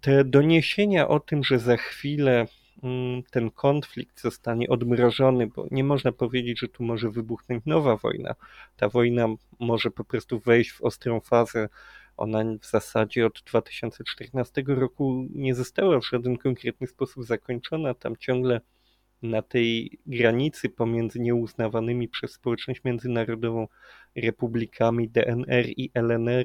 Te 0.00 0.24
doniesienia 0.24 1.08
o 1.08 1.20
tym, 1.20 1.44
że 1.44 1.58
za 1.58 1.76
chwilę 1.76 2.46
mm, 2.82 3.22
ten 3.30 3.50
konflikt 3.50 4.20
zostanie 4.20 4.68
odmrożony, 4.68 5.46
bo 5.46 5.66
nie 5.70 5.84
można 5.84 6.12
powiedzieć, 6.12 6.60
że 6.60 6.68
tu 6.68 6.84
może 6.84 7.10
wybuchnąć 7.10 7.64
nowa 7.66 7.96
wojna. 7.96 8.34
Ta 8.76 8.88
wojna 8.88 9.26
może 9.58 9.90
po 9.90 10.04
prostu 10.04 10.38
wejść 10.38 10.70
w 10.72 10.82
ostrą 10.82 11.20
fazę. 11.20 11.68
Ona 12.16 12.44
w 12.60 12.66
zasadzie 12.66 13.26
od 13.26 13.42
2014 13.46 14.62
roku 14.66 15.26
nie 15.34 15.54
została 15.54 16.00
w 16.00 16.06
żaden 16.06 16.36
konkretny 16.36 16.86
sposób 16.86 17.24
zakończona. 17.24 17.94
Tam 17.94 18.16
ciągle 18.16 18.60
na 19.22 19.42
tej 19.42 19.98
granicy 20.06 20.68
pomiędzy 20.68 21.20
nieuznawanymi 21.20 22.08
przez 22.08 22.32
społeczność 22.32 22.84
międzynarodową 22.84 23.68
republikami 24.16 25.08
DNR 25.08 25.66
i 25.68 25.90
LNR, 25.94 26.44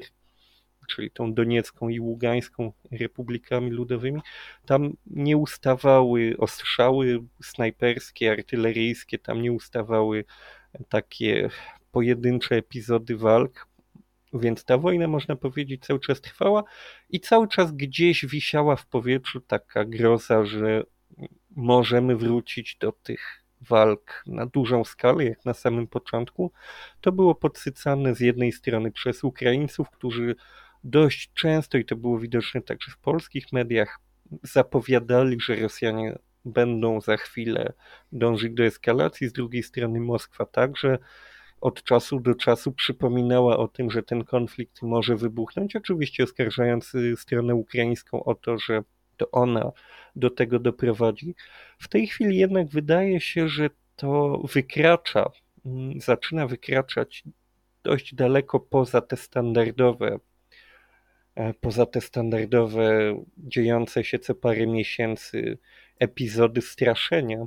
czyli 0.88 1.10
tą 1.10 1.34
doniecką 1.34 1.88
i 1.88 2.00
ługańską 2.00 2.72
republikami 2.90 3.70
ludowymi, 3.70 4.20
tam 4.66 4.96
nie 5.06 5.36
ustawały 5.36 6.34
ostrzały 6.38 7.24
snajperskie, 7.42 8.32
artyleryjskie, 8.32 9.18
tam 9.18 9.42
nie 9.42 9.52
ustawały 9.52 10.24
takie 10.88 11.48
pojedyncze 11.92 12.56
epizody 12.56 13.16
walk, 13.16 13.66
więc 14.32 14.64
ta 14.64 14.78
wojna, 14.78 15.08
można 15.08 15.36
powiedzieć, 15.36 15.86
cały 15.86 16.00
czas 16.00 16.20
trwała 16.20 16.64
i 17.10 17.20
cały 17.20 17.48
czas 17.48 17.72
gdzieś 17.72 18.26
wisiała 18.26 18.76
w 18.76 18.86
powietrzu 18.86 19.40
taka 19.40 19.84
groza, 19.84 20.44
że 20.44 20.82
możemy 21.56 22.16
wrócić 22.16 22.76
do 22.80 22.92
tych 22.92 23.44
walk 23.60 24.22
na 24.26 24.46
dużą 24.46 24.84
skalę, 24.84 25.24
jak 25.24 25.44
na 25.44 25.54
samym 25.54 25.86
początku. 25.86 26.52
To 27.00 27.12
było 27.12 27.34
podsycane 27.34 28.14
z 28.14 28.20
jednej 28.20 28.52
strony 28.52 28.92
przez 28.92 29.24
Ukraińców, 29.24 29.90
którzy 29.90 30.36
dość 30.84 31.30
często, 31.34 31.78
i 31.78 31.84
to 31.84 31.96
było 31.96 32.18
widoczne 32.18 32.62
także 32.62 32.90
w 32.90 32.98
polskich 32.98 33.52
mediach, 33.52 34.00
zapowiadali, 34.42 35.40
że 35.40 35.56
Rosjanie 35.56 36.18
będą 36.44 37.00
za 37.00 37.16
chwilę 37.16 37.72
dążyć 38.12 38.54
do 38.54 38.64
eskalacji. 38.64 39.28
Z 39.28 39.32
drugiej 39.32 39.62
strony 39.62 40.00
Moskwa 40.00 40.46
także 40.46 40.98
od 41.60 41.82
czasu 41.82 42.20
do 42.20 42.34
czasu 42.34 42.72
przypominała 42.72 43.56
o 43.56 43.68
tym, 43.68 43.90
że 43.90 44.02
ten 44.02 44.24
konflikt 44.24 44.82
może 44.82 45.16
wybuchnąć, 45.16 45.76
oczywiście 45.76 46.24
oskarżając 46.24 46.92
stronę 47.16 47.54
ukraińską 47.54 48.24
o 48.24 48.34
to, 48.34 48.58
że 48.58 48.82
to 49.16 49.30
ona 49.30 49.72
do 50.16 50.30
tego 50.30 50.58
doprowadzi. 50.58 51.34
W 51.78 51.88
tej 51.88 52.06
chwili 52.06 52.38
jednak 52.38 52.68
wydaje 52.68 53.20
się, 53.20 53.48
że 53.48 53.70
to 53.96 54.42
wykracza, 54.52 55.30
mm, 55.66 56.00
zaczyna 56.00 56.46
wykraczać 56.46 57.24
dość 57.84 58.14
daleko 58.14 58.60
poza 58.60 59.00
te 59.00 59.16
standardowe, 59.16 60.18
e, 61.34 61.54
poza 61.54 61.86
te 61.86 62.00
standardowe, 62.00 63.14
dziejące 63.38 64.04
się 64.04 64.18
co 64.18 64.34
parę 64.34 64.66
miesięcy 64.66 65.58
epizody 65.98 66.60
straszenia. 66.60 67.46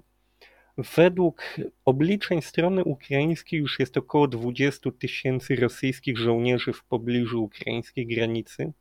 Według 0.78 1.44
obliczeń 1.86 2.42
strony 2.42 2.84
ukraińskiej 2.84 3.60
już 3.60 3.80
jest 3.80 3.98
około 3.98 4.28
20 4.28 4.92
tysięcy 4.92 5.56
rosyjskich 5.56 6.18
żołnierzy 6.18 6.74
w 6.74 6.84
pobliżu 6.84 7.44
ukraińskiej 7.44 8.08
granicy. 8.08 8.74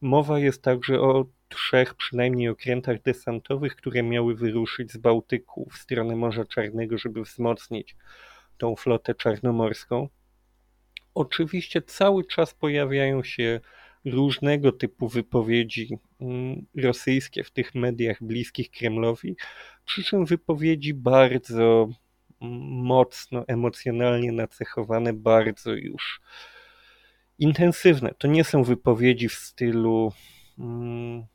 Mowa 0.00 0.38
jest 0.38 0.62
także 0.62 1.00
o 1.00 1.26
trzech 1.48 1.94
przynajmniej 1.94 2.48
okrętach 2.48 3.02
desantowych, 3.02 3.76
które 3.76 4.02
miały 4.02 4.34
wyruszyć 4.34 4.92
z 4.92 4.96
Bałtyku 4.96 5.68
w 5.72 5.78
stronę 5.78 6.16
Morza 6.16 6.44
Czarnego, 6.44 6.98
żeby 6.98 7.22
wzmocnić 7.22 7.96
tą 8.58 8.76
flotę 8.76 9.14
czarnomorską. 9.14 10.08
Oczywiście 11.14 11.82
cały 11.82 12.24
czas 12.24 12.54
pojawiają 12.54 13.22
się 13.22 13.60
różnego 14.04 14.72
typu 14.72 15.08
wypowiedzi 15.08 15.98
mm, 16.20 16.66
rosyjskie 16.76 17.44
w 17.44 17.50
tych 17.50 17.74
mediach 17.74 18.22
bliskich 18.22 18.70
Kremlowi, 18.70 19.36
przy 19.84 20.04
czym 20.04 20.26
wypowiedzi 20.26 20.94
bardzo 20.94 21.88
mm, 22.42 22.60
mocno 22.84 23.44
emocjonalnie 23.46 24.32
nacechowane, 24.32 25.12
bardzo 25.12 25.72
już 25.72 26.20
intensywne. 27.38 28.14
To 28.18 28.28
nie 28.28 28.44
są 28.44 28.64
wypowiedzi 28.64 29.28
w 29.28 29.34
stylu 29.34 30.12
mm, 30.58 31.26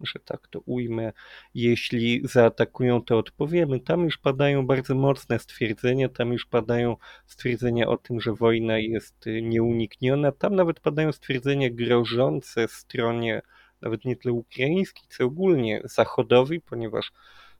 że 0.00 0.18
tak 0.24 0.48
to 0.48 0.60
ujmę, 0.60 1.12
jeśli 1.54 2.20
zaatakują, 2.24 3.02
to 3.02 3.18
odpowiemy. 3.18 3.80
Tam 3.80 4.04
już 4.04 4.18
padają 4.18 4.66
bardzo 4.66 4.94
mocne 4.94 5.38
stwierdzenia, 5.38 6.08
tam 6.08 6.32
już 6.32 6.46
padają 6.46 6.96
stwierdzenia 7.26 7.88
o 7.88 7.96
tym, 7.96 8.20
że 8.20 8.32
wojna 8.32 8.78
jest 8.78 9.24
nieunikniona, 9.42 10.32
tam 10.32 10.54
nawet 10.54 10.80
padają 10.80 11.12
stwierdzenia 11.12 11.70
grożące 11.70 12.68
stronie 12.68 13.42
nawet 13.82 14.04
nie 14.04 14.16
tyle 14.16 14.34
ukraińskiej, 14.34 15.04
co 15.08 15.24
ogólnie 15.24 15.80
zachodowej, 15.84 16.60
ponieważ 16.60 17.12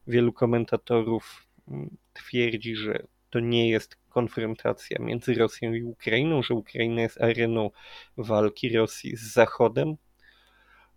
wielu 0.06 0.32
komentatorów 0.32 1.46
mm, 1.68 1.96
twierdzi, 2.12 2.76
że 2.76 3.06
to 3.32 3.40
nie 3.40 3.68
jest 3.70 3.96
konfrontacja 4.08 4.98
między 5.00 5.34
Rosją 5.34 5.72
i 5.72 5.82
Ukrainą, 5.82 6.42
że 6.42 6.54
Ukraina 6.54 7.00
jest 7.02 7.20
areną 7.22 7.70
walki 8.16 8.76
Rosji 8.76 9.16
z 9.16 9.32
Zachodem, 9.32 9.96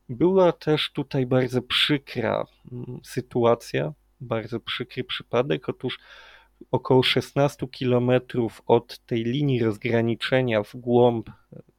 była 0.09 0.51
też 0.51 0.91
tutaj 0.91 1.25
bardzo 1.25 1.61
przykra 1.61 2.45
mm, 2.71 2.99
sytuacja, 3.03 3.93
bardzo 4.21 4.59
przykry 4.59 5.03
przypadek. 5.03 5.69
Otóż 5.69 5.99
około 6.71 7.03
16 7.03 7.67
kilometrów 7.67 8.61
od 8.65 8.99
tej 8.99 9.23
linii 9.23 9.63
rozgraniczenia 9.63 10.63
w 10.63 10.75
głąb 10.75 11.29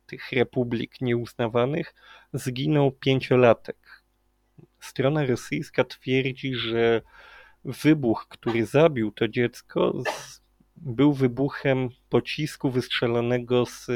tych 0.07 0.33
republik 0.33 1.01
nieuznawanych 1.01 1.95
zginął 2.33 2.93
pięciolatek. 2.93 4.05
Strona 4.81 5.27
rosyjska 5.27 5.85
twierdzi, 5.85 6.55
że 6.55 7.03
wybuch, 7.65 8.27
który 8.29 8.67
zabił 8.67 9.13
to 9.13 9.29
dziecko, 9.29 10.03
był 10.77 11.13
wybuchem 11.13 11.89
pocisku 12.09 12.71
wystrzelonego 12.71 13.67
z 13.67 13.87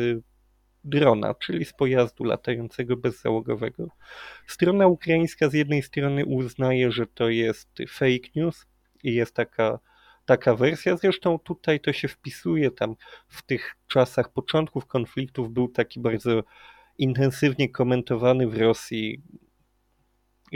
drona, 0.85 1.35
czyli 1.35 1.65
z 1.65 1.73
pojazdu 1.73 2.25
latającego 2.25 2.97
bezzałogowego. 2.97 3.89
Strona 4.47 4.87
ukraińska 4.87 5.49
z 5.49 5.55
jednej 5.55 5.83
strony 5.83 6.27
uznaje, 6.27 6.93
że 6.93 7.07
to 7.07 7.29
jest 7.29 7.69
fake 7.89 8.29
news 8.37 8.67
i 9.03 9.15
jest 9.15 9.35
taka, 9.35 9.79
taka 10.25 10.55
wersja. 10.55 10.97
Zresztą 10.97 11.39
tutaj 11.39 11.81
to 11.81 11.93
się 11.93 12.09
wpisuje 12.09 12.71
tam 12.71 12.95
w 13.29 13.43
tych 13.43 13.77
czasach 13.89 14.33
początków 14.33 14.87
konfliktów 14.87 15.53
był 15.53 15.69
taki 15.69 16.01
bardzo 16.01 16.43
intensywnie 16.99 17.69
komentowany 17.69 18.49
w 18.49 18.59
Rosji 18.59 19.23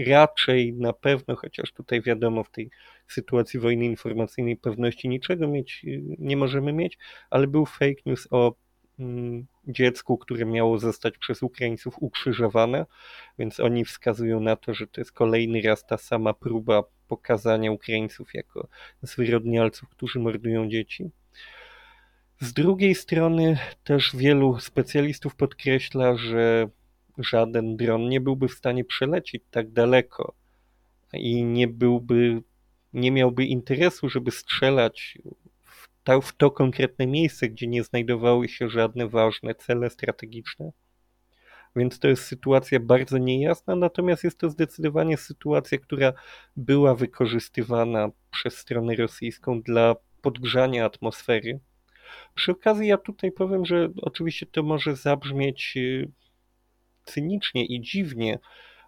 raczej 0.07 0.72
na 0.72 0.93
pewno, 0.93 1.37
chociaż 1.37 1.72
tutaj 1.72 2.03
wiadomo 2.03 2.45
w 2.45 2.51
tej 2.51 2.70
sytuacji 3.12 3.61
wojny 3.61 3.84
informacyjnej 3.84 4.57
pewności 4.57 5.09
niczego 5.09 5.48
mieć 5.48 5.86
nie 6.18 6.36
możemy 6.36 6.72
mieć, 6.72 6.98
ale 7.30 7.46
był 7.46 7.66
fake 7.66 8.02
news 8.07 8.28
o 8.30 8.55
mm, 8.98 9.46
dziecku, 9.68 10.18
które 10.18 10.44
miało 10.44 10.78
zostać 10.78 11.18
przez 11.18 11.42
Ukraińców 11.42 11.94
ukrzyżowane, 12.00 12.86
więc 13.38 13.61
oni 13.61 13.84
wskazują 13.84 14.40
na 14.40 14.57
to, 14.57 14.74
że 14.74 14.86
to 14.86 15.00
jest 15.00 15.12
kolejny 15.12 15.62
raz 15.62 15.86
ta 15.86 15.96
sama 15.96 16.34
próba 16.34 16.82
pokazania 17.09 17.72
Ukraińców 17.72 18.34
jako 18.34 18.68
zwyrodnialców, 19.02 19.88
którzy 19.88 20.18
mordują 20.18 20.68
dzieci. 20.68 21.11
Z 22.40 22.52
drugiej 22.52 22.94
strony 22.94 23.59
też 23.84 24.16
wielu 24.16 24.61
specjalistów 24.61 25.36
podkreśla, 25.36 26.16
że 26.16 26.68
żaden 27.18 27.76
dron 27.76 28.09
nie 28.09 28.20
byłby 28.20 28.48
w 28.48 28.52
stanie 28.52 28.84
przelecieć 28.84 29.42
tak 29.50 29.70
daleko 29.70 30.34
i 31.12 31.44
nie 31.44 31.68
byłby, 31.68 32.42
nie 32.95 33.11
miałby 33.11 33.45
interesu, 33.45 34.09
żeby 34.09 34.30
strzelać 34.30 35.18
to, 36.05 36.20
w 36.20 36.36
to 36.36 36.51
konkretne 36.51 37.07
miejsce, 37.07 37.49
gdzie 37.49 37.66
nie 37.66 37.84
znajdowały 37.84 38.49
się 38.49 38.68
żadne 38.68 39.09
ważne 39.09 39.55
cele 39.55 39.90
strategiczne. 39.90 40.72
Więc 41.76 41.99
to 41.99 42.09
jest 42.09 42.24
sytuacja 42.24 42.80
bardzo 42.80 43.18
niejasna, 43.18 43.76
natomiast 43.76 44.24
jest 44.24 44.38
to 44.38 44.51
zdecydowanie 44.51 45.16
sytuacja, 45.16 45.78
która 45.78 46.12
była 46.57 46.95
wykorzystywana 46.95 48.09
przez 48.30 48.57
stronę 48.57 48.97
rosyjską 48.97 49.62
dla 49.62 49.95
podgrzania 50.22 50.84
atmosfery. 50.84 51.61
Przy 52.34 52.53
okazji 52.53 52.88
ja 52.88 52.99
tutaj 52.99 53.32
powiem, 53.32 53.66
że 53.66 53.88
oczywiście 54.03 54.47
to 54.47 54.62
może 54.62 54.97
zabrzmieć 54.97 55.74
y, 55.76 56.11
cynicznie 57.05 57.64
i 57.64 57.80
dziwnie, 57.80 58.38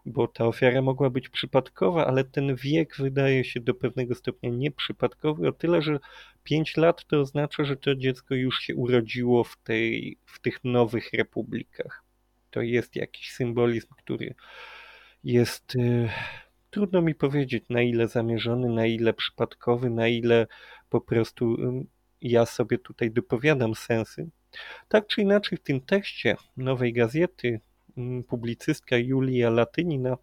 bo 0.06 0.28
ta 0.28 0.46
ofiara 0.46 0.82
mogła 0.82 1.10
być 1.10 1.28
przypadkowa, 1.28 2.06
ale 2.06 2.24
ten 2.24 2.56
wiek 2.56 2.96
wydaje 2.96 3.44
się 3.44 3.60
do 3.60 3.74
pewnego 3.74 4.14
stopnia 4.14 4.50
nieprzypadkowy, 4.50 5.48
o 5.48 5.52
tyle, 5.52 5.82
że 5.82 5.98
5 6.44 6.76
lat 6.76 7.06
to 7.06 7.20
oznacza, 7.20 7.64
że 7.64 7.76
to 7.76 7.94
dziecko 7.94 8.34
już 8.34 8.60
się 8.60 8.74
urodziło 8.74 9.44
w, 9.44 9.56
tej, 9.56 10.18
w 10.26 10.40
tych 10.40 10.64
nowych 10.64 11.12
republikach. 11.12 12.04
To 12.50 12.62
jest 12.62 12.96
jakiś 12.96 13.32
symbolizm, 13.32 13.88
który 13.96 14.34
jest. 15.24 15.74
Y, 15.74 16.08
trudno 16.70 17.02
mi 17.02 17.14
powiedzieć, 17.14 17.64
na 17.70 17.82
ile 17.82 18.08
zamierzony, 18.08 18.68
na 18.68 18.86
ile 18.86 19.12
przypadkowy, 19.12 19.90
na 19.90 20.08
ile 20.08 20.46
po 20.88 21.00
prostu 21.00 21.54
y, 21.54 21.86
ja 22.20 22.46
sobie 22.46 22.78
tutaj 22.78 23.10
dopowiadam 23.10 23.74
sensy. 23.74 24.30
Tak 24.88 25.06
czy 25.06 25.22
inaczej, 25.22 25.58
w 25.58 25.62
tym 25.62 25.80
tekście 25.80 26.36
nowej 26.56 26.92
gazety 26.92 27.60
publicystka 28.28 28.96
Julia 28.96 29.50
Latynina 29.50 30.16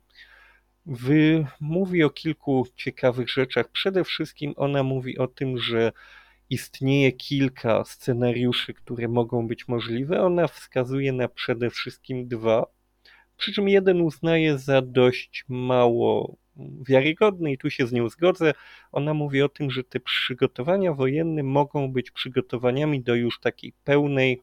mówi 1.59 2.03
o 2.03 2.09
kilku 2.09 2.67
ciekawych 2.75 3.29
rzeczach. 3.29 3.67
Przede 3.71 4.03
wszystkim 4.03 4.53
ona 4.57 4.83
mówi 4.83 5.17
o 5.17 5.27
tym, 5.27 5.57
że 5.57 5.91
istnieje 6.49 7.11
kilka 7.11 7.83
scenariuszy, 7.85 8.73
które 8.73 9.07
mogą 9.07 9.47
być 9.47 9.67
możliwe. 9.67 10.21
Ona 10.21 10.47
wskazuje 10.47 11.13
na 11.13 11.27
przede 11.27 11.69
wszystkim 11.69 12.27
dwa, 12.27 12.65
przy 13.37 13.53
czym 13.53 13.69
jeden 13.69 14.01
uznaje 14.01 14.57
za 14.57 14.81
dość 14.81 15.45
mało 15.47 16.37
wiarygodny 16.87 17.51
i 17.51 17.57
tu 17.57 17.69
się 17.69 17.87
z 17.87 17.91
nią 17.91 18.09
zgodzę. 18.09 18.53
Ona 18.91 19.13
mówi 19.13 19.41
o 19.41 19.49
tym, 19.49 19.71
że 19.71 19.83
te 19.83 19.99
przygotowania 19.99 20.93
wojenne 20.93 21.43
mogą 21.43 21.91
być 21.91 22.11
przygotowaniami 22.11 23.01
do 23.01 23.15
już 23.15 23.39
takiej 23.39 23.73
pełnej 23.83 24.41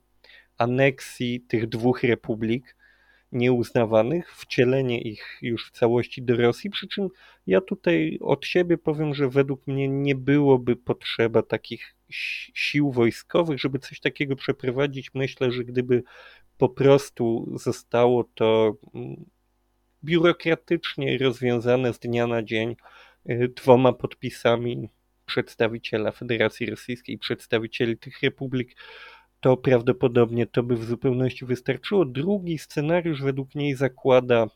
aneksji 0.59 1.41
tych 1.41 1.69
dwóch 1.69 2.03
republik 2.03 2.77
nieuznawanych, 3.33 4.37
wcielenie 4.37 5.01
ich 5.01 5.39
już 5.43 5.69
w 5.69 5.71
całości 5.71 6.23
do 6.23 6.37
Rosji, 6.37 6.71
przy 6.71 6.89
czym 6.89 7.09
ja 7.47 7.61
tutaj 7.61 8.19
od 8.21 8.47
siebie 8.47 8.79
powiem, 8.79 9.15
że 9.15 9.29
według 9.29 9.67
mnie 9.67 9.89
nie 9.89 10.15
byłoby 10.15 10.77
potrzeba 10.77 11.43
takich 11.43 11.97
sił 12.55 12.93
wojskowych, 12.93 13.59
żeby 13.59 13.79
coś 13.79 14.01
takiego 14.01 14.37
przeprowadzić. 14.37 15.15
Myślę, 15.15 15.53
że 15.53 15.65
gdyby 15.65 16.03
po 16.59 16.69
prostu 16.69 17.53
zostało 17.59 18.25
to 18.25 18.77
mm, 18.95 19.25
biurokratycznie 20.05 21.19
rozwiązane 21.19 21.95
z 21.95 21.99
dnia 21.99 22.27
na 22.27 22.43
dzień 22.43 22.77
y, 23.31 23.53
dwoma 23.57 23.93
podpisami 23.93 24.89
przedstawiciela 25.27 26.13
Federacji 26.13 26.67
Rosyjskiej 26.67 27.19
przedstawicieli 27.19 27.97
tych 27.99 28.23
republik, 28.23 28.77
to 29.41 29.57
prawdopodobnie 29.57 30.47
to 30.47 30.63
by 30.63 30.77
w 30.77 30.85
zupełności 30.85 31.45
wystarczyło. 31.45 32.05
Drugi 32.05 32.59
scenariusz 32.59 33.23
według 33.23 33.55
niej 33.55 33.75
zakłada 33.75 34.47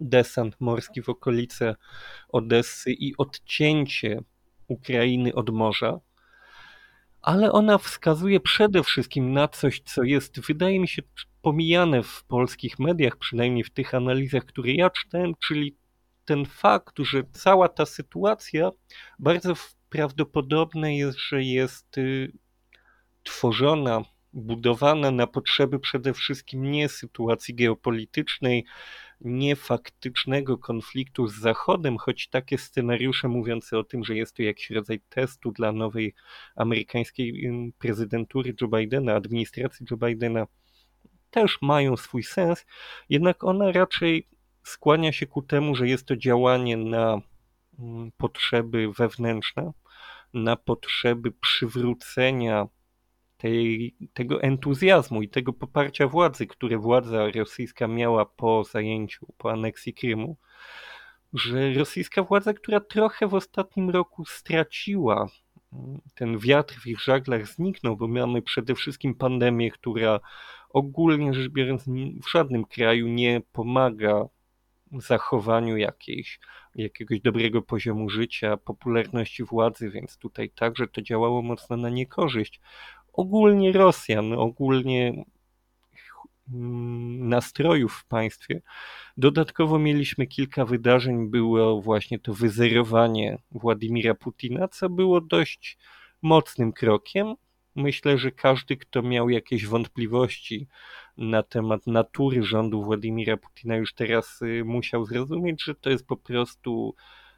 desant 0.00 0.60
morski 0.60 1.02
w 1.02 1.08
okolice 1.08 1.76
Odessy 2.28 2.92
i 2.92 3.16
odcięcie 3.16 4.20
Ukrainy 4.68 5.34
od 5.34 5.50
morza, 5.50 6.00
ale 7.22 7.52
ona 7.52 7.78
wskazuje 7.78 8.40
przede 8.40 8.82
wszystkim 8.82 9.32
na 9.32 9.48
coś, 9.48 9.80
co 9.80 10.02
jest, 10.02 10.40
wydaje 10.40 10.80
mi 10.80 10.88
się, 10.88 11.02
pomijane 11.42 12.02
w 12.02 12.24
polskich 12.24 12.78
mediach, 12.78 13.16
przynajmniej 13.16 13.64
w 13.64 13.70
tych 13.70 13.94
analizach, 13.94 14.44
które 14.44 14.72
ja 14.72 14.90
czytałem, 14.90 15.32
czyli 15.48 15.76
ten 16.24 16.46
fakt, 16.46 16.98
że 16.98 17.22
cała 17.32 17.68
ta 17.68 17.86
sytuacja 17.86 18.70
bardzo 19.18 19.54
prawdopodobne 19.88 20.96
jest, 20.96 21.18
że 21.18 21.42
jest 21.42 21.98
y, 21.98 22.32
tworzona, 23.26 24.02
budowana 24.32 25.10
na 25.10 25.26
potrzeby 25.26 25.78
przede 25.78 26.14
wszystkim 26.14 26.70
nie 26.70 26.88
sytuacji 26.88 27.54
geopolitycznej, 27.54 28.64
nie 29.20 29.56
faktycznego 29.56 30.58
konfliktu 30.58 31.28
z 31.28 31.34
Zachodem, 31.34 31.98
choć 31.98 32.28
takie 32.28 32.58
scenariusze 32.58 33.28
mówiące 33.28 33.78
o 33.78 33.84
tym, 33.84 34.04
że 34.04 34.16
jest 34.16 34.36
to 34.36 34.42
jakiś 34.42 34.70
rodzaj 34.70 35.00
testu 35.08 35.52
dla 35.52 35.72
nowej 35.72 36.14
amerykańskiej 36.56 37.50
prezydentury 37.78 38.54
Joe 38.60 38.68
Bidena, 38.68 39.14
administracji 39.14 39.86
Joe 39.90 39.96
Bidena, 39.96 40.46
też 41.30 41.58
mają 41.62 41.96
swój 41.96 42.22
sens, 42.22 42.66
jednak 43.08 43.44
ona 43.44 43.72
raczej 43.72 44.28
skłania 44.62 45.12
się 45.12 45.26
ku 45.26 45.42
temu, 45.42 45.74
że 45.76 45.88
jest 45.88 46.06
to 46.06 46.16
działanie 46.16 46.76
na 46.76 47.20
potrzeby 48.16 48.92
wewnętrzne, 48.98 49.72
na 50.34 50.56
potrzeby 50.56 51.32
przywrócenia 51.32 52.66
tej, 53.36 53.96
tego 54.14 54.42
entuzjazmu 54.42 55.22
i 55.22 55.28
tego 55.28 55.52
poparcia 55.52 56.08
władzy, 56.08 56.46
które 56.46 56.78
władza 56.78 57.30
rosyjska 57.30 57.88
miała 57.88 58.26
po 58.26 58.64
zajęciu, 58.64 59.26
po 59.38 59.52
aneksji 59.52 59.94
Krymu, 59.94 60.36
że 61.32 61.72
rosyjska 61.72 62.22
władza, 62.22 62.52
która 62.52 62.80
trochę 62.80 63.28
w 63.28 63.34
ostatnim 63.34 63.90
roku 63.90 64.24
straciła 64.24 65.28
mm, 65.72 66.00
ten 66.14 66.38
wiatr 66.38 66.74
w 66.74 66.86
ich 66.86 67.00
żaglach 67.00 67.46
zniknął, 67.46 67.96
bo 67.96 68.08
mamy 68.08 68.42
przede 68.42 68.74
wszystkim 68.74 69.14
pandemię, 69.14 69.70
która 69.70 70.20
ogólnie 70.70 71.34
rzecz 71.34 71.52
biorąc 71.52 71.84
w 72.22 72.30
żadnym 72.30 72.64
kraju 72.64 73.08
nie 73.08 73.40
pomaga 73.52 74.28
zachowaniu 74.92 75.76
jakiejś, 75.76 76.40
jakiegoś 76.74 77.20
dobrego 77.20 77.62
poziomu 77.62 78.10
życia, 78.10 78.56
popularności 78.56 79.44
władzy, 79.44 79.90
więc 79.90 80.18
tutaj 80.18 80.50
także 80.50 80.88
to 80.88 81.02
działało 81.02 81.42
mocno 81.42 81.76
na 81.76 81.88
niekorzyść 81.88 82.60
ogólnie 83.16 83.72
Rosjan, 83.72 84.32
ogólnie 84.32 85.24
mm, 86.52 87.28
nastrojów 87.28 87.94
w 87.94 88.04
państwie. 88.04 88.62
Dodatkowo 89.16 89.78
mieliśmy 89.78 90.26
kilka 90.26 90.64
wydarzeń, 90.64 91.30
było 91.30 91.82
właśnie 91.82 92.18
to 92.18 92.34
wyzerowanie 92.34 93.38
Władimira 93.50 94.14
Putina, 94.14 94.68
co 94.68 94.88
było 94.90 95.20
dość 95.20 95.78
mocnym 96.22 96.72
krokiem. 96.72 97.34
Myślę, 97.74 98.18
że 98.18 98.30
każdy, 98.30 98.76
kto 98.76 99.02
miał 99.02 99.28
jakieś 99.30 99.66
wątpliwości 99.66 100.66
na 101.16 101.42
temat 101.42 101.86
natury 101.86 102.42
rządu 102.42 102.84
Władimira 102.84 103.36
Putina, 103.36 103.76
już 103.76 103.94
teraz 103.94 104.42
y, 104.42 104.64
musiał 104.64 105.04
zrozumieć, 105.04 105.64
że 105.64 105.74
to 105.74 105.90
jest 105.90 106.06
po 106.06 106.16
prostu 106.16 106.94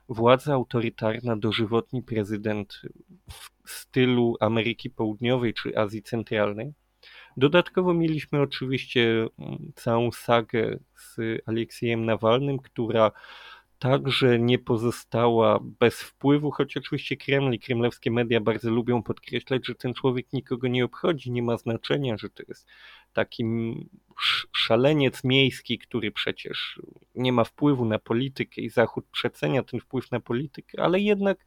władza 0.08 0.54
autorytarna, 0.54 1.36
dożywotni 1.36 2.02
prezydent 2.02 2.82
w 3.66 3.70
stylu 3.70 4.36
Ameryki 4.40 4.90
Południowej 4.90 5.54
czy 5.54 5.78
Azji 5.78 6.02
Centralnej. 6.02 6.72
Dodatkowo 7.36 7.94
mieliśmy 7.94 8.40
oczywiście 8.40 9.26
mm, 9.38 9.72
całą 9.74 10.12
sagę 10.12 10.78
z 10.96 11.16
Aleksiejem 11.46 12.04
Nawalnym, 12.04 12.58
która 12.58 13.12
także 13.78 14.38
nie 14.38 14.58
pozostała 14.58 15.58
bez 15.80 16.02
wpływu, 16.02 16.50
choć 16.50 16.76
oczywiście 16.76 17.16
Kreml 17.16 17.54
i 17.54 17.58
kremlowskie 17.58 18.10
media 18.10 18.40
bardzo 18.40 18.70
lubią 18.70 19.02
podkreślać, 19.02 19.66
że 19.66 19.74
ten 19.74 19.94
człowiek 19.94 20.32
nikogo 20.32 20.68
nie 20.68 20.84
obchodzi, 20.84 21.30
nie 21.30 21.42
ma 21.42 21.56
znaczenia, 21.56 22.16
że 22.16 22.30
to 22.30 22.42
jest 22.48 22.66
taki 23.12 23.44
szaleniec 24.52 25.24
miejski, 25.24 25.78
który 25.78 26.10
przecież 26.10 26.80
nie 27.14 27.32
ma 27.32 27.44
wpływu 27.44 27.84
na 27.84 27.98
politykę 27.98 28.60
i 28.60 28.70
Zachód 28.70 29.06
przecenia 29.12 29.62
ten 29.62 29.80
wpływ 29.80 30.10
na 30.10 30.20
politykę, 30.20 30.82
ale 30.82 31.00
jednak 31.00 31.44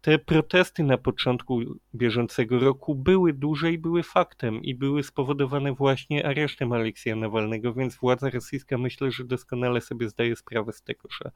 te 0.00 0.18
protesty 0.18 0.82
na 0.82 0.98
początku 0.98 1.60
bieżącego 1.94 2.58
roku 2.58 2.94
były 2.94 3.32
duże 3.32 3.72
i 3.72 3.78
były 3.78 4.02
faktem 4.02 4.62
i 4.62 4.74
były 4.74 5.02
spowodowane 5.02 5.72
właśnie 5.72 6.26
aresztem 6.26 6.72
Aleksja 6.72 7.16
Nawalnego, 7.16 7.74
więc 7.74 7.96
władza 7.96 8.30
rosyjska 8.30 8.78
myślę, 8.78 9.10
że 9.10 9.24
doskonale 9.24 9.80
sobie 9.80 10.08
zdaje 10.08 10.36
sprawę 10.36 10.72
z 10.72 10.82
tego, 10.82 11.08
że 11.10 11.30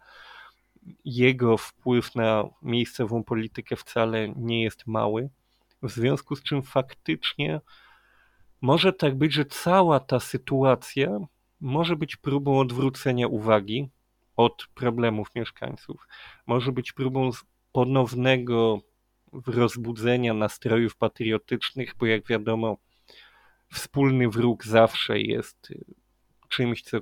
jego 1.05 1.57
wpływ 1.57 2.15
na 2.15 2.45
miejscową 2.63 3.25
politykę 3.25 3.77
wcale 3.77 4.29
nie 4.37 4.63
jest 4.63 4.87
mały. 4.87 5.29
W 5.83 5.91
związku 5.91 6.37
z 6.37 6.43
czym 6.43 6.63
faktycznie 6.63 7.61
może 8.63 8.93
tak 8.93 9.19
być, 9.19 9.33
że 9.33 9.45
cała 9.45 10.01
ta 10.01 10.21
sytuacja 10.21 11.19
może 11.61 11.97
być 11.97 12.17
próbą 12.17 12.59
odwrócenia 12.59 13.29
uwagi 13.29 13.91
od 14.37 14.67
problemów 14.75 15.29
mieszkańców. 15.35 16.09
Może 16.47 16.73
być 16.73 16.93
próbą 16.93 17.31
ponownego 17.73 18.81
rozbudzenia 19.47 20.35
nastrojów 20.35 20.97
patriotycznych, 20.97 21.95
bo 21.99 22.07
jak 22.07 22.27
wiadomo, 22.27 22.77
wspólny 23.73 24.29
wróg 24.29 24.65
zawsze 24.65 25.21
jest 25.21 25.69
czymś, 26.49 26.83
co 26.83 26.99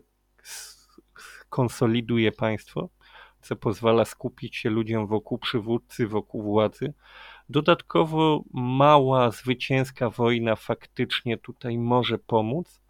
konsoliduje 1.48 2.32
państwo. 2.32 2.88
co 3.42 3.56
pozwala 3.56 4.04
skupić 4.04 4.56
się 4.56 4.70
ludziom 4.70 5.06
wokół 5.06 5.38
przywódcy, 5.38 6.06
wokół 6.06 6.42
władzy. 6.42 6.94
Dodatkowo 7.51 8.44
mała, 8.55 9.30
zwycięska 9.30 10.11
wojna 10.11 10.57
faktycznie 10.57 11.38
tutaj 11.38 11.78
może 11.78 12.18
pomóc. 12.18 12.80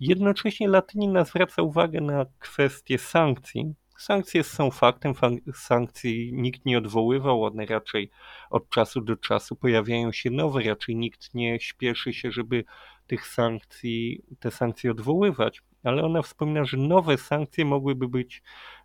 Jednocześnie 0.00 0.68
Latynina 0.68 1.24
zwraca 1.24 1.62
uwagę 1.62 2.00
na 2.00 2.26
kwestię 2.38 2.98
sankcji. 2.98 3.74
Sankcje 3.98 4.44
są 4.44 4.70
faktem, 4.70 5.14
sankcji 5.54 6.32
nikt 6.32 6.64
nie 6.64 6.78
odwoływał, 6.78 7.44
one 7.44 7.66
raczej 7.66 8.10
od 8.50 8.68
czasu 8.68 9.00
do 9.00 9.16
czasu 9.16 9.56
pojawiają 9.56 10.12
się 10.12 10.30
nowe, 10.30 10.62
raczej 10.62 10.96
nikt 10.96 11.34
nie 11.34 11.60
śpieszy 11.60 12.12
się, 12.12 12.32
żeby 12.32 12.64
tych 13.06 13.26
sankcji, 13.26 14.24
te 14.40 14.50
sankcje 14.50 14.90
odwoływać, 14.90 15.62
ale 15.82 16.04
ona 16.04 16.22
wspomina, 16.22 16.64
że 16.64 16.76
nowe 16.76 17.18
sankcje 17.18 17.64
mogłyby 17.64 18.08
być 18.08 18.42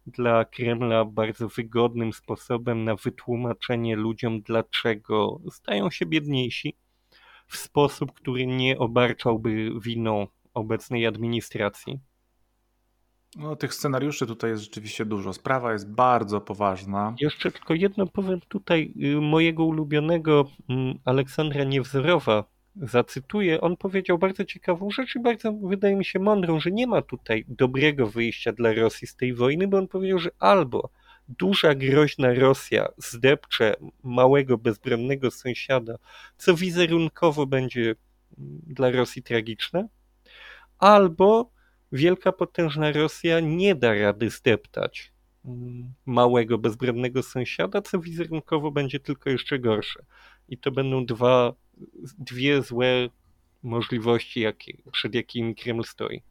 dla 0.07 0.45
Kremla 0.45 1.05
bardzo 1.05 1.47
wygodnym 1.47 2.13
sposobem 2.13 2.83
na 2.83 2.95
wytłumaczenie 2.95 3.95
ludziom, 3.95 4.41
dlaczego 4.41 5.39
stają 5.51 5.89
się 5.89 6.05
biedniejsi 6.05 6.77
w 7.47 7.57
sposób, 7.57 8.13
który 8.13 8.47
nie 8.47 8.77
obarczałby 8.79 9.71
winą 9.81 10.27
obecnej 10.53 11.05
administracji. 11.05 11.99
No, 13.35 13.55
tych 13.55 13.73
scenariuszy 13.73 14.27
tutaj 14.27 14.49
jest 14.49 14.63
rzeczywiście 14.63 15.05
dużo. 15.05 15.33
Sprawa 15.33 15.73
jest 15.73 15.91
bardzo 15.91 16.41
poważna. 16.41 17.15
Jeszcze 17.19 17.51
tylko 17.51 17.73
jedno 17.73 18.07
powiem 18.07 18.39
tutaj 18.47 18.93
y, 19.03 19.21
mojego 19.21 19.65
ulubionego 19.65 20.45
mm, 20.69 20.99
Aleksandra 21.05 21.63
Niewzorowa 21.63 22.43
zacytuję. 22.81 23.61
On 23.61 23.77
powiedział 23.77 24.17
bardzo 24.17 24.45
ciekawą 24.45 24.91
rzecz 24.91 25.15
i 25.15 25.19
bardzo 25.19 25.53
wydaje 25.53 25.95
mi 25.95 26.05
się 26.05 26.19
mądrą, 26.19 26.59
że 26.59 26.71
nie 26.71 26.87
ma 26.87 27.01
tutaj 27.01 27.45
dobrego 27.47 28.07
wyjścia 28.07 28.51
dla 28.51 28.73
Rosji 28.73 29.07
z 29.07 29.15
tej 29.15 29.33
wojny, 29.33 29.67
bo 29.67 29.77
on 29.77 29.87
powiedział, 29.87 30.19
że 30.19 30.29
albo 30.39 30.89
duża 31.29 31.75
groźna 31.75 32.33
Rosja 32.33 32.87
zdepcze 32.97 33.75
małego 34.03 34.57
bezbronnego 34.57 35.31
sąsiada, 35.31 35.97
co 36.37 36.55
wizerunkowo 36.55 37.45
będzie 37.45 37.95
mm, 38.37 38.61
dla 38.67 38.91
Rosji 38.91 39.23
tragiczne, 39.23 39.87
albo 40.77 41.51
wielka 41.91 42.31
potężna 42.31 42.91
Rosja 42.91 43.39
nie 43.39 43.75
da 43.75 43.93
rady 43.93 44.29
zdeptać 44.29 45.13
mm, 45.45 45.93
małego 46.05 46.57
bezbronnego 46.57 47.23
sąsiada, 47.23 47.81
co 47.81 47.99
wizerunkowo 47.99 48.71
będzie 48.71 48.99
tylko 48.99 49.29
jeszcze 49.29 49.59
gorsze. 49.59 50.05
I 50.49 50.57
to 50.57 50.71
będą 50.71 51.05
dwa, 51.05 51.53
dwie 52.17 52.61
złe 52.61 53.09
możliwości, 53.63 54.39
jakie, 54.39 54.77
przed 54.91 55.15
jakimi 55.15 55.55
Kreml 55.55 55.83
stoi. 55.83 56.21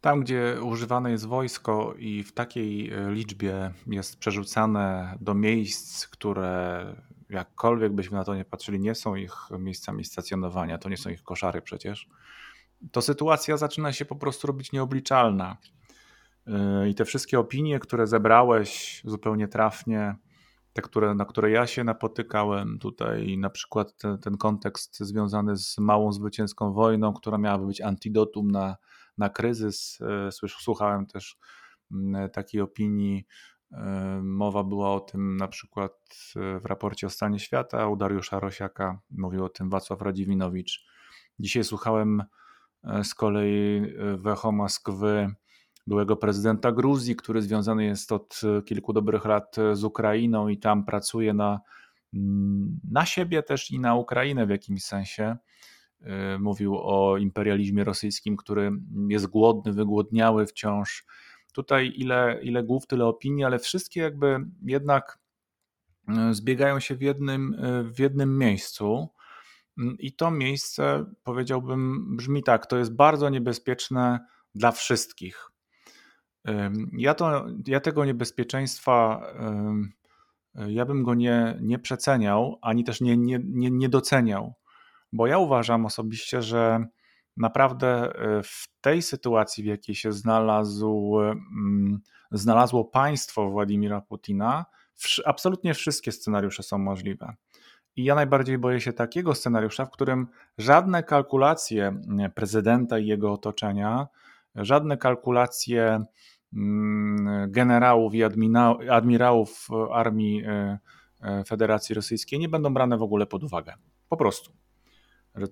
Tam, 0.00 0.20
gdzie 0.20 0.56
używane 0.62 1.10
jest 1.10 1.26
wojsko 1.26 1.94
i 1.98 2.22
w 2.22 2.32
takiej 2.32 2.92
e, 2.92 3.12
liczbie 3.12 3.72
jest 3.86 4.18
przerzucane 4.18 5.16
do 5.20 5.34
miejsc, 5.34 6.06
które 6.06 6.84
jakkolwiek 7.30 7.92
byśmy 7.92 8.16
na 8.16 8.24
to 8.24 8.34
nie 8.34 8.44
patrzyli, 8.44 8.80
nie 8.80 8.94
są 8.94 9.14
ich 9.14 9.34
miejscami 9.58 10.04
stacjonowania, 10.04 10.78
to 10.78 10.88
nie 10.88 10.96
są 10.96 11.10
ich 11.10 11.22
koszary 11.22 11.62
przecież, 11.62 12.08
to 12.92 13.02
sytuacja 13.02 13.56
zaczyna 13.56 13.92
się 13.92 14.04
po 14.04 14.16
prostu 14.16 14.46
robić 14.46 14.72
nieobliczalna. 14.72 15.56
Yy, 16.46 16.88
I 16.88 16.94
te 16.94 17.04
wszystkie 17.04 17.38
opinie, 17.38 17.78
które 17.78 18.06
zebrałeś 18.06 19.02
zupełnie 19.04 19.48
trafnie, 19.48 20.14
te, 20.78 20.82
które, 20.82 21.14
na 21.14 21.24
które 21.24 21.50
ja 21.50 21.66
się 21.66 21.84
napotykałem 21.84 22.78
tutaj, 22.78 23.38
na 23.38 23.50
przykład 23.50 23.96
ten, 23.96 24.18
ten 24.18 24.36
kontekst 24.36 24.98
związany 24.98 25.56
z 25.56 25.78
małą 25.78 26.12
zwycięską 26.12 26.72
wojną, 26.72 27.12
która 27.12 27.38
miałaby 27.38 27.66
być 27.66 27.80
antidotum 27.80 28.50
na, 28.50 28.76
na 29.18 29.28
kryzys. 29.28 29.98
Yy, 30.42 30.48
słuchałem 30.48 31.06
też 31.06 31.36
mm, 31.92 32.30
takiej 32.30 32.60
opinii. 32.60 33.26
Yy, 33.70 33.78
mowa 34.22 34.64
była 34.64 34.94
o 34.94 35.00
tym 35.00 35.36
na 35.36 35.48
przykład 35.48 35.92
w 36.36 36.64
raporcie 36.64 37.06
o 37.06 37.10
stanie 37.10 37.38
świata 37.38 37.88
u 37.88 37.96
Dariusza 37.96 38.40
Rosiaka, 38.40 39.00
mówił 39.10 39.44
o 39.44 39.48
tym 39.48 39.70
Wacław 39.70 40.02
Radziwinowicz. 40.02 40.86
Dzisiaj 41.38 41.64
słuchałem 41.64 42.22
E, 42.84 43.04
z 43.04 43.14
kolei 43.14 43.82
e, 43.98 44.16
Wecho 44.16 44.52
Moskwy, 44.52 45.34
byłego 45.88 46.16
prezydenta 46.16 46.72
Gruzji, 46.72 47.16
który 47.16 47.42
związany 47.42 47.84
jest 47.84 48.12
od 48.12 48.40
e, 48.58 48.62
kilku 48.62 48.92
dobrych 48.92 49.24
lat 49.24 49.56
z 49.72 49.84
Ukrainą 49.84 50.48
i 50.48 50.58
tam 50.58 50.84
pracuje 50.84 51.34
na, 51.34 51.60
mm, 52.14 52.80
na 52.90 53.06
siebie 53.06 53.42
też 53.42 53.70
i 53.70 53.80
na 53.80 53.94
Ukrainę 53.94 54.46
w 54.46 54.50
jakimś 54.50 54.84
sensie. 54.84 55.36
Mówił 56.38 56.78
o 56.78 57.16
imperializmie 57.16 57.84
rosyjskim, 57.84 58.36
który 58.36 58.70
jest 59.08 59.26
głodny, 59.26 59.72
wygłodniały 59.72 60.46
wciąż. 60.46 61.04
Tutaj 61.52 61.92
ile, 61.96 62.40
ile 62.42 62.62
głów, 62.62 62.86
tyle 62.86 63.06
opinii, 63.06 63.44
ale 63.44 63.58
wszystkie 63.58 64.00
jakby 64.00 64.40
jednak 64.62 65.18
zbiegają 66.30 66.80
się 66.80 66.96
w 66.96 67.02
jednym, 67.02 67.56
w 67.94 67.98
jednym 67.98 68.38
miejscu. 68.38 69.08
Mm, 69.78 69.96
I 69.98 70.12
to 70.12 70.30
miejsce, 70.30 71.04
powiedziałbym, 71.24 72.16
brzmi 72.16 72.42
tak: 72.42 72.66
to 72.66 72.78
jest 72.78 72.94
bardzo 72.94 73.28
niebezpieczne 73.28 74.26
dla 74.54 74.72
wszystkich. 74.72 75.50
Ja, 76.92 77.14
to, 77.14 77.46
ja 77.66 77.80
tego 77.80 78.04
niebezpieczeństwa, 78.04 79.26
ja 80.68 80.84
bym 80.84 81.02
go 81.02 81.14
nie, 81.14 81.58
nie 81.60 81.78
przeceniał, 81.78 82.58
ani 82.62 82.84
też 82.84 83.00
nie, 83.00 83.16
nie, 83.16 83.40
nie, 83.44 83.70
nie 83.70 83.88
doceniał, 83.88 84.54
bo 85.12 85.26
ja 85.26 85.38
uważam 85.38 85.86
osobiście, 85.86 86.42
że 86.42 86.86
naprawdę 87.36 87.88
e, 87.88 88.42
w 88.42 88.68
tej 88.80 89.02
sytuacji, 89.02 89.62
w 89.62 89.66
jakiej 89.66 89.94
się 89.94 90.12
znalazł, 90.12 91.18
mm, 91.20 92.00
znalazło 92.32 92.84
państwo 92.84 93.50
Władimira 93.50 94.00
Putina, 94.00 94.66
absolutnie 95.24 95.74
wszystkie 95.74 96.12
scenariusze 96.12 96.62
są 96.62 96.78
możliwe. 96.78 97.34
I 97.96 98.04
ja 98.04 98.14
najbardziej 98.14 98.58
boję 98.58 98.80
się 98.80 98.92
takiego 98.92 99.34
scenariusza, 99.34 99.84
w 99.84 99.90
którym 99.90 100.26
żadne 100.58 101.02
kalkulacje 101.02 102.00
prezydenta 102.34 102.98
i 102.98 103.06
jego 103.06 103.32
otoczenia, 103.32 104.06
żadne 104.54 104.96
kalkulacje 104.96 105.84
mm, 105.84 106.06
generałów 107.48 108.14
i 108.14 108.22
admirałów 108.90 109.68
armii 109.92 110.42
e, 110.46 110.78
e, 111.20 111.44
Federacji 111.44 111.94
Rosyjskiej 111.94 112.38
nie 112.38 112.48
będą 112.48 112.74
brane 112.74 112.98
w 112.98 113.02
ogóle 113.02 113.26
pod 113.26 113.44
uwagę. 113.44 113.74
Po 114.08 114.16
prostu. 114.16 114.52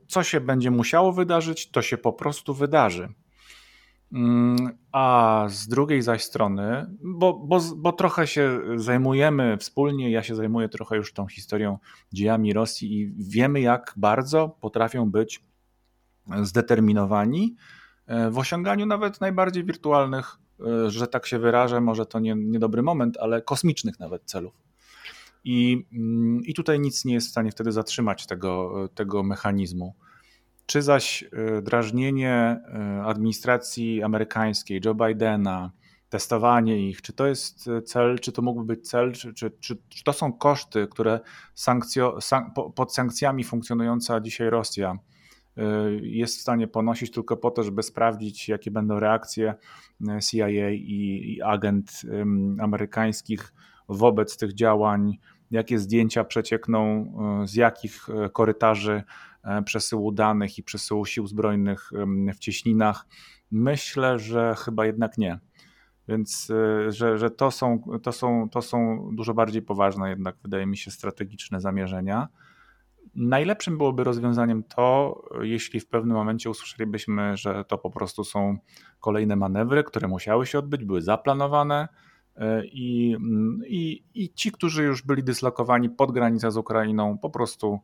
Co 0.06 0.22
się 0.22 0.40
będzie 0.40 0.70
musiało 0.70 1.12
wydarzyć, 1.12 1.70
to 1.70 1.82
się 1.82 1.98
po 1.98 2.12
prostu 2.12 2.54
wydarzy. 2.54 3.08
Mm, 4.12 4.78
a 4.92 5.44
z 5.48 5.68
drugiej 5.68 6.02
zaś 6.02 6.22
strony, 6.22 6.86
bo, 7.02 7.34
bo, 7.34 7.60
bo 7.76 7.92
trochę 7.92 8.26
się 8.26 8.60
zajmujemy 8.76 9.56
wspólnie, 9.56 10.10
ja 10.10 10.22
się 10.22 10.34
zajmuję 10.34 10.68
trochę 10.68 10.96
już 10.96 11.12
tą 11.12 11.26
historią, 11.26 11.78
dziejami 12.12 12.52
Rosji 12.52 13.00
i 13.00 13.14
wiemy, 13.18 13.60
jak 13.60 13.94
bardzo 13.96 14.48
potrafią 14.48 15.10
być 15.10 15.44
zdeterminowani 16.42 17.56
e, 18.06 18.30
w 18.30 18.38
osiąganiu 18.38 18.86
nawet 18.86 19.20
najbardziej 19.20 19.64
wirtualnych, 19.64 20.38
że 20.86 21.06
tak 21.06 21.26
się 21.26 21.38
wyrażę, 21.38 21.80
może 21.80 22.06
to 22.06 22.20
nie, 22.20 22.34
niedobry 22.34 22.82
moment, 22.82 23.16
ale 23.20 23.42
kosmicznych 23.42 23.98
nawet 24.00 24.22
celów. 24.24 24.54
I, 25.44 25.86
mm, 25.92 26.44
I 26.44 26.54
tutaj 26.54 26.80
nic 26.80 27.04
nie 27.04 27.14
jest 27.14 27.26
w 27.26 27.30
stanie 27.30 27.50
wtedy 27.50 27.72
zatrzymać 27.72 28.26
tego, 28.26 28.72
tego 28.94 29.22
mechanizmu. 29.22 29.94
Czy 30.66 30.82
zaś 30.82 31.22
y, 31.22 31.62
drażnienie 31.62 32.60
y, 33.00 33.02
administracji 33.02 34.02
amerykańskiej, 34.02 34.80
Joe 34.84 34.94
Bidena, 34.94 35.72
testowanie 36.08 36.88
ich, 36.88 37.02
czy 37.02 37.12
to 37.12 37.26
jest 37.26 37.66
y, 37.68 37.82
cel, 37.82 38.18
czy 38.18 38.32
to 38.32 38.42
mógłby 38.42 38.64
być 38.76 38.88
cel, 38.88 39.12
czy, 39.12 39.34
czy, 39.34 39.50
czy, 39.60 39.76
czy 39.88 40.04
to 40.04 40.12
są 40.12 40.32
koszty, 40.32 40.86
które 40.90 41.20
sankcjo, 41.54 42.20
san, 42.20 42.50
pod 42.74 42.94
sankcjami 42.94 43.44
funkcjonująca 43.44 44.20
dzisiaj 44.20 44.50
Rosja 44.50 44.98
jest 46.02 46.38
w 46.38 46.40
stanie 46.40 46.68
ponosić 46.68 47.10
tylko 47.10 47.36
po 47.36 47.50
to, 47.50 47.62
żeby 47.62 47.82
sprawdzić, 47.82 48.48
jakie 48.48 48.70
będą 48.70 49.00
reakcje 49.00 49.54
CIA 50.30 50.70
i, 50.70 51.22
i 51.36 51.42
agent 51.42 52.02
amerykańskich 52.60 53.54
wobec 53.88 54.36
tych 54.36 54.54
działań, 54.54 55.18
jakie 55.50 55.78
zdjęcia 55.78 56.24
przeciekną 56.24 57.12
z 57.46 57.54
jakich 57.54 58.06
korytarzy 58.32 59.02
przesyłu 59.64 60.12
danych 60.12 60.58
i 60.58 60.62
przesyłu 60.62 61.06
sił 61.06 61.26
zbrojnych 61.26 61.90
w 62.34 62.38
cieśninach? 62.38 63.06
Myślę, 63.50 64.18
że 64.18 64.54
chyba 64.58 64.86
jednak 64.86 65.18
nie. 65.18 65.38
Więc 66.08 66.52
że, 66.88 67.18
że 67.18 67.30
to, 67.30 67.50
są, 67.50 67.82
to, 68.02 68.12
są, 68.12 68.48
to 68.50 68.62
są 68.62 69.08
dużo 69.12 69.34
bardziej 69.34 69.62
poważne, 69.62 70.10
jednak 70.10 70.36
wydaje 70.42 70.66
mi 70.66 70.76
się, 70.76 70.90
strategiczne 70.90 71.60
zamierzenia. 71.60 72.28
Najlepszym 73.16 73.78
byłoby 73.78 74.04
rozwiązaniem 74.04 74.62
to, 74.62 75.22
jeśli 75.42 75.80
w 75.80 75.88
pewnym 75.88 76.16
momencie 76.16 76.50
usłyszelibyśmy, 76.50 77.36
że 77.36 77.64
to 77.64 77.78
po 77.78 77.90
prostu 77.90 78.24
są 78.24 78.58
kolejne 79.00 79.36
manewry, 79.36 79.84
które 79.84 80.08
musiały 80.08 80.46
się 80.46 80.58
odbyć, 80.58 80.84
były 80.84 81.02
zaplanowane 81.02 81.88
e, 82.36 82.66
i, 82.66 83.14
mm, 83.14 83.60
i, 83.66 84.04
i 84.14 84.34
ci, 84.34 84.52
którzy 84.52 84.84
już 84.84 85.02
byli 85.02 85.24
dyslokowani 85.24 85.90
pod 85.90 86.12
granicę 86.12 86.50
z 86.50 86.56
Ukrainą, 86.56 87.18
po 87.18 87.30
prostu 87.30 87.80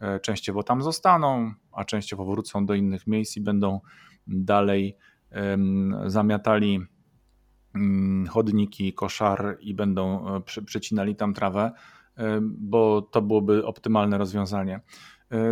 E, 0.00 0.20
częściowo 0.20 0.62
tam 0.62 0.82
zostaną, 0.82 1.52
a 1.72 1.84
częściowo 1.84 2.24
wrócą 2.24 2.66
do 2.66 2.74
innych 2.74 3.06
miejsc 3.06 3.36
i 3.36 3.40
będą 3.40 3.80
dalej 4.26 4.96
zamiatali 6.06 6.80
chodniki, 8.28 8.92
koszar 8.92 9.56
i 9.60 9.74
będą 9.74 10.36
e, 10.36 10.40
przecinali 10.64 11.16
tam 11.16 11.34
trawę, 11.34 11.72
bo 12.42 13.02
to 13.02 13.22
byłoby 13.22 13.66
optymalne 13.66 14.18
rozwiązanie. 14.18 14.80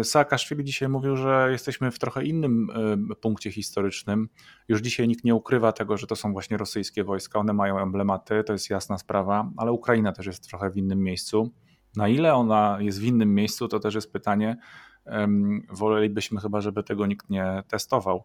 Saakaszwili 0.02 0.64
dzisiaj 0.64 0.88
mówił, 0.88 1.16
że 1.16 1.48
jesteśmy 1.50 1.90
w 1.90 1.98
trochę 1.98 2.24
innym 2.24 2.68
punkcie 3.20 3.52
historycznym. 3.52 4.28
Już 4.68 4.80
dzisiaj 4.80 5.08
nikt 5.08 5.24
nie 5.24 5.34
ukrywa 5.34 5.72
tego, 5.72 5.96
że 5.96 6.06
to 6.06 6.16
są 6.16 6.32
właśnie 6.32 6.56
rosyjskie 6.56 7.04
wojska, 7.04 7.38
one 7.38 7.52
mają 7.52 7.78
emblematy, 7.78 8.44
to 8.44 8.52
jest 8.52 8.70
jasna 8.70 8.98
sprawa, 8.98 9.50
ale 9.56 9.72
Ukraina 9.72 10.12
też 10.12 10.26
jest 10.26 10.48
trochę 10.48 10.70
w 10.70 10.76
innym 10.76 11.02
miejscu. 11.02 11.50
Na 11.96 12.08
ile 12.08 12.34
ona 12.34 12.78
jest 12.80 13.00
w 13.00 13.04
innym 13.04 13.34
miejscu, 13.34 13.68
to 13.68 13.80
też 13.80 13.94
jest 13.94 14.12
pytanie. 14.12 14.56
Wolelibyśmy 15.70 16.40
chyba, 16.40 16.60
żeby 16.60 16.82
tego 16.82 17.06
nikt 17.06 17.30
nie 17.30 17.62
testował. 17.68 18.24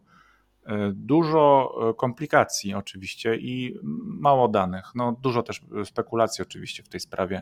E, 0.65 0.91
dużo 0.93 1.73
e, 1.89 1.93
komplikacji 1.93 2.73
oczywiście 2.73 3.35
i 3.35 3.79
mało 4.03 4.47
danych. 4.47 4.85
No, 4.95 5.17
dużo 5.21 5.43
też 5.43 5.61
spekulacji 5.85 6.41
oczywiście 6.41 6.83
w 6.83 6.89
tej 6.89 6.99
sprawie. 6.99 7.41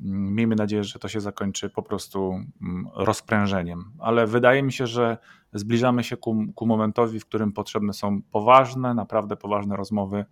Mm, 0.00 0.34
miejmy 0.34 0.56
nadzieję, 0.56 0.84
że 0.84 0.98
to 0.98 1.08
się 1.08 1.20
zakończy 1.20 1.70
po 1.70 1.82
prostu 1.82 2.32
mm, 2.62 2.88
rozprężeniem, 2.94 3.92
ale 3.98 4.26
wydaje 4.26 4.62
mi 4.62 4.72
się, 4.72 4.86
że 4.86 5.18
zbliżamy 5.52 6.04
się 6.04 6.16
ku, 6.16 6.44
ku 6.54 6.66
momentowi, 6.66 7.20
w 7.20 7.26
którym 7.26 7.52
potrzebne 7.52 7.92
są 7.92 8.22
poważne, 8.22 8.94
naprawdę 8.94 9.36
poważne 9.36 9.76
rozmowy 9.76 10.24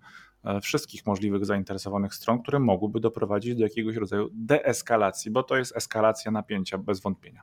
e, 0.44 0.60
wszystkich 0.60 1.06
możliwych 1.06 1.46
zainteresowanych 1.46 2.14
stron, 2.14 2.42
które 2.42 2.58
mogłyby 2.58 3.00
doprowadzić 3.00 3.54
do 3.54 3.64
jakiegoś 3.64 3.96
rodzaju 3.96 4.30
deeskalacji, 4.32 5.30
bo 5.30 5.42
to 5.42 5.56
jest 5.56 5.76
eskalacja 5.76 6.30
napięcia 6.30 6.78
bez 6.78 7.00
wątpienia. 7.00 7.42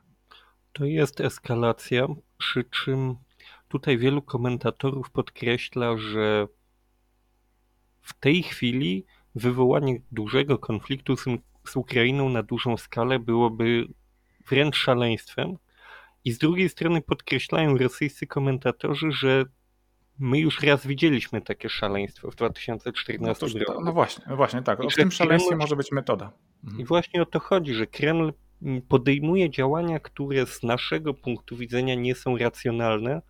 To 0.72 0.84
jest 0.84 1.20
eskalacja, 1.20 2.06
przy 2.38 2.64
czym 2.64 3.16
tutaj 3.68 3.98
wielu 3.98 4.22
komentatorów 4.22 5.10
podkreśla, 5.10 5.96
że 5.96 6.48
w 8.00 8.20
tej 8.20 8.42
chwili 8.42 9.06
wywołanie 9.34 10.00
dużego 10.12 10.58
konfliktu 10.58 11.16
z, 11.66 11.76
Ukrainą 11.76 12.28
na 12.28 12.42
dużą 12.42 12.76
skalę 12.76 13.18
byłoby 13.18 13.86
wręcz 14.48 14.76
szaleństwem. 14.76 15.56
I 16.24 16.32
z 16.32 16.38
drugiej 16.38 16.68
strony 16.68 17.02
podkreślają 17.02 17.78
rosyjscy 17.78 18.26
komentatorzy, 18.26 19.12
że 19.12 19.44
my 20.18 20.38
już 20.38 20.62
raz 20.62 20.86
widzieliśmy 20.86 21.40
takie 21.40 21.68
szaleństwo 21.68 22.30
w 22.30 22.34
2014 22.34 23.46
no 23.54 23.64
roku. 23.64 23.84
No 23.84 23.92
właśnie, 23.92 24.24
no 24.28 24.36
właśnie 24.36 24.62
tak. 24.62 24.78
w 24.90 24.94
tym 24.94 25.10
szaleństwie 25.10 25.48
Kreml, 25.48 25.60
może 25.60 25.76
być 25.76 25.92
metoda. 25.92 26.32
Mhm. 26.64 26.80
I 26.80 26.84
właśnie 26.84 27.22
o 27.22 27.26
to 27.26 27.40
chodzi, 27.40 27.74
że 27.74 27.86
Kreml 27.86 28.32
podejmuje 28.88 29.50
działania, 29.50 30.00
które 30.00 30.46
z 30.46 30.62
naszego 30.62 31.14
punktu 31.14 31.56
widzenia 31.56 31.94
nie 31.94 32.14
są 32.14 32.38
racjonalne, 32.38 33.22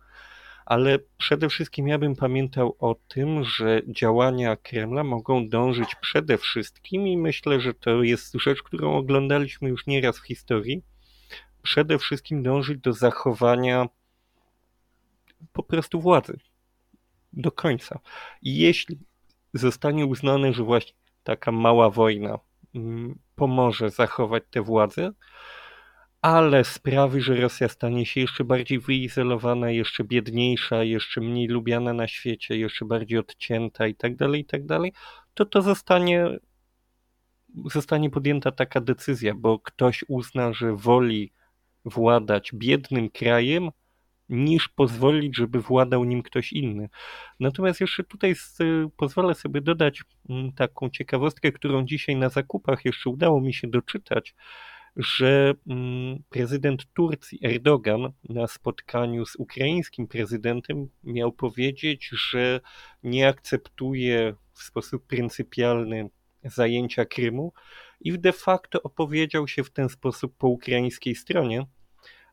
ale 0.65 0.99
przede 1.17 1.49
wszystkim 1.49 1.87
ja 1.87 1.97
bym 1.99 2.15
pamiętał 2.15 2.75
o 2.79 2.95
tym, 3.07 3.43
że 3.43 3.81
działania 3.87 4.55
Kremla 4.55 5.03
mogą 5.03 5.49
dążyć 5.49 5.95
przede 6.01 6.37
wszystkim 6.37 7.07
i 7.07 7.17
myślę, 7.17 7.59
że 7.59 7.73
to 7.73 8.03
jest 8.03 8.33
rzecz, 8.33 8.63
którą 8.63 8.97
oglądaliśmy 8.97 9.69
już 9.69 9.87
nieraz 9.87 10.19
w 10.19 10.25
historii, 10.25 10.83
przede 11.61 11.99
wszystkim 11.99 12.43
dążyć 12.43 12.79
do 12.79 12.93
zachowania 12.93 13.87
po 15.53 15.63
prostu 15.63 16.01
władzy 16.01 16.39
do 17.33 17.51
końca. 17.51 17.99
I 18.41 18.57
jeśli 18.57 18.99
zostanie 19.53 20.05
uznane, 20.05 20.53
że 20.53 20.63
właśnie 20.63 20.95
taka 21.23 21.51
mała 21.51 21.89
wojna 21.89 22.39
mm, 22.75 23.19
pomoże 23.35 23.89
zachować 23.89 24.43
tę 24.51 24.61
władzę, 24.61 25.11
ale 26.25 26.63
sprawi, 26.63 27.21
że 27.21 27.35
Rosja 27.35 27.69
stanie 27.69 28.05
się 28.05 28.21
jeszcze 28.21 28.43
bardziej 28.43 28.79
wyizolowana, 28.79 29.71
jeszcze 29.71 30.03
biedniejsza, 30.03 30.83
jeszcze 30.83 31.21
mniej 31.21 31.47
lubiana 31.47 31.93
na 31.93 32.07
świecie, 32.07 32.57
jeszcze 32.57 32.85
bardziej 32.85 33.17
odcięta 33.17 33.87
i 33.87 33.95
tak 33.95 34.15
dalej, 34.15 34.41
i 34.41 34.45
tak 34.45 34.65
dalej, 34.65 34.93
to 35.33 35.45
to 35.45 35.61
zostanie, 35.61 36.39
zostanie 37.65 38.09
podjęta 38.09 38.51
taka 38.51 38.81
decyzja, 38.81 39.33
bo 39.35 39.59
ktoś 39.59 40.05
uzna, 40.07 40.53
że 40.53 40.75
woli 40.75 41.31
władać 41.85 42.51
biednym 42.53 43.09
krajem, 43.09 43.69
niż 44.29 44.67
pozwolić, 44.67 45.37
żeby 45.37 45.61
władał 45.61 46.03
nim 46.03 46.23
ktoś 46.23 46.53
inny. 46.53 46.89
Natomiast 47.39 47.81
jeszcze 47.81 48.03
tutaj 48.03 48.35
z, 48.35 48.57
pozwolę 48.97 49.35
sobie 49.35 49.61
dodać 49.61 50.03
mm, 50.29 50.51
taką 50.51 50.89
ciekawostkę, 50.89 51.51
którą 51.51 51.85
dzisiaj 51.85 52.15
na 52.15 52.29
zakupach 52.29 52.85
jeszcze 52.85 53.09
udało 53.09 53.41
mi 53.41 53.53
się 53.53 53.67
doczytać, 53.67 54.35
że 54.95 55.53
mm, 55.67 56.23
prezydent 56.29 56.85
Turcji 56.93 57.39
Erdogan 57.43 58.11
na 58.29 58.47
spotkaniu 58.47 59.25
z 59.25 59.35
ukraińskim 59.35 60.07
prezydentem 60.07 60.89
miał 61.03 61.31
powiedzieć, 61.31 62.09
że 62.31 62.61
nie 63.03 63.27
akceptuje 63.27 64.35
w 64.53 64.63
sposób 64.63 65.07
pryncypialny 65.07 66.09
zajęcia 66.43 67.05
Krymu 67.05 67.53
i 68.01 68.19
de 68.19 68.33
facto 68.33 68.83
opowiedział 68.83 69.47
się 69.47 69.63
w 69.63 69.71
ten 69.71 69.89
sposób 69.89 70.37
po 70.37 70.47
ukraińskiej 70.47 71.15
stronie, 71.15 71.65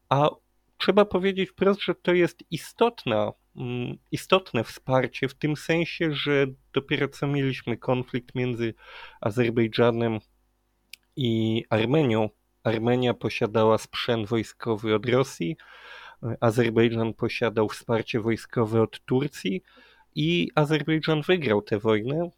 a 0.08 0.30
trzeba 0.78 1.04
powiedzieć 1.04 1.50
wprost, 1.50 1.80
że 1.80 1.94
to 1.94 2.12
jest 2.12 2.44
istotna, 2.50 3.32
mm, 3.56 3.98
istotne 4.10 4.64
wsparcie 4.64 5.28
w 5.28 5.34
tym 5.34 5.56
sensie, 5.56 6.12
że 6.12 6.46
dopiero 6.72 7.08
co 7.08 7.26
mieliśmy 7.26 7.76
konflikt 7.76 8.34
między 8.34 8.74
Azerbejdżanem 9.20 10.18
i 11.16 11.64
Armenią. 11.70 12.28
Armenia 12.64 13.14
posiadała 13.14 13.78
sprzęt 13.78 14.28
wojskowy 14.28 14.94
od 14.94 15.06
Rosji, 15.06 15.56
Azerbejdżan 16.40 17.14
posiadał 17.14 17.68
wsparcie 17.68 18.20
wojskowe 18.20 18.82
od 18.82 19.04
Turcji 19.04 19.62
i 20.14 20.50
Azerbejdżan 20.54 21.22
wygrał 21.22 21.62
tę 21.62 21.78
wojnę. 21.78 22.30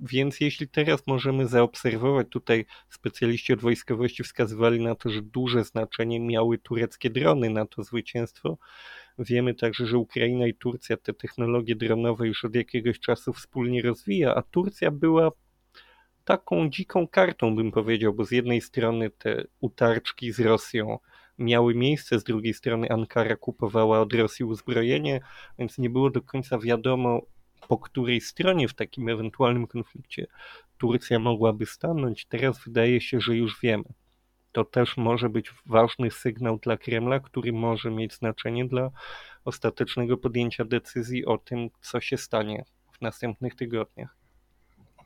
Więc 0.00 0.40
jeśli 0.40 0.68
teraz 0.68 1.06
możemy 1.06 1.46
zaobserwować, 1.46 2.26
tutaj 2.30 2.64
specjaliści 2.88 3.52
od 3.52 3.60
wojskowości 3.60 4.22
wskazywali 4.22 4.84
na 4.84 4.94
to, 4.94 5.10
że 5.10 5.22
duże 5.22 5.64
znaczenie 5.64 6.20
miały 6.20 6.58
tureckie 6.58 7.10
drony 7.10 7.50
na 7.50 7.66
to 7.66 7.82
zwycięstwo. 7.82 8.58
Wiemy 9.18 9.54
także, 9.54 9.86
że 9.86 9.98
Ukraina 9.98 10.46
i 10.46 10.54
Turcja 10.54 10.96
te 10.96 11.14
technologie 11.14 11.76
dronowe 11.76 12.26
już 12.26 12.44
od 12.44 12.54
jakiegoś 12.54 13.00
czasu 13.00 13.32
wspólnie 13.32 13.82
rozwija, 13.82 14.34
a 14.34 14.42
Turcja 14.42 14.90
była 14.90 15.30
taką 16.26 16.70
dziką 16.70 17.08
kartą, 17.08 17.56
bym 17.56 17.72
powiedział, 17.72 18.14
bo 18.14 18.24
z 18.24 18.30
jednej 18.30 18.60
strony 18.60 19.10
te 19.10 19.44
utarczki 19.60 20.32
z 20.32 20.40
Rosją 20.40 20.98
miały 21.38 21.74
miejsce, 21.74 22.18
z 22.18 22.24
drugiej 22.24 22.54
strony 22.54 22.90
Ankara 22.90 23.36
kupowała 23.36 24.00
od 24.00 24.12
Rosji 24.12 24.44
uzbrojenie, 24.44 25.20
więc 25.58 25.78
nie 25.78 25.90
było 25.90 26.10
do 26.10 26.22
końca 26.22 26.58
wiadomo, 26.58 27.22
po 27.68 27.78
której 27.78 28.20
stronie 28.20 28.68
w 28.68 28.74
takim 28.74 29.08
ewentualnym 29.08 29.66
konflikcie 29.66 30.26
Turcja 30.78 31.18
mogłaby 31.18 31.66
stanąć. 31.66 32.26
Teraz 32.26 32.64
wydaje 32.64 33.00
się, 33.00 33.20
że 33.20 33.36
już 33.36 33.60
wiemy. 33.62 33.84
To 34.52 34.64
też 34.64 34.96
może 34.96 35.28
być 35.28 35.50
ważny 35.66 36.10
sygnał 36.10 36.58
dla 36.58 36.76
Kremla, 36.76 37.20
który 37.20 37.52
może 37.52 37.90
mieć 37.90 38.14
znaczenie 38.14 38.64
dla 38.64 38.90
ostatecznego 39.44 40.16
podjęcia 40.16 40.64
decyzji 40.64 41.26
o 41.26 41.38
tym, 41.38 41.70
co 41.80 42.00
się 42.00 42.16
stanie 42.16 42.64
w 42.92 43.00
następnych 43.00 43.54
tygodniach. 43.54 44.25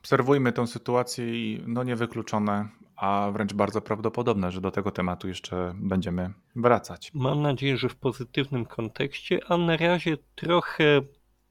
Obserwujmy 0.01 0.51
tę 0.51 0.67
sytuację 0.67 1.25
i 1.25 1.63
no 1.67 1.83
niewykluczone, 1.83 2.69
a 2.95 3.29
wręcz 3.33 3.53
bardzo 3.53 3.81
prawdopodobne, 3.81 4.51
że 4.51 4.61
do 4.61 4.71
tego 4.71 4.91
tematu 4.91 5.27
jeszcze 5.27 5.73
będziemy 5.75 6.33
wracać. 6.55 7.11
Mam 7.13 7.41
nadzieję, 7.41 7.77
że 7.77 7.89
w 7.89 7.95
pozytywnym 7.95 8.65
kontekście, 8.65 9.39
a 9.47 9.57
na 9.57 9.77
razie 9.77 10.17
trochę 10.35 11.01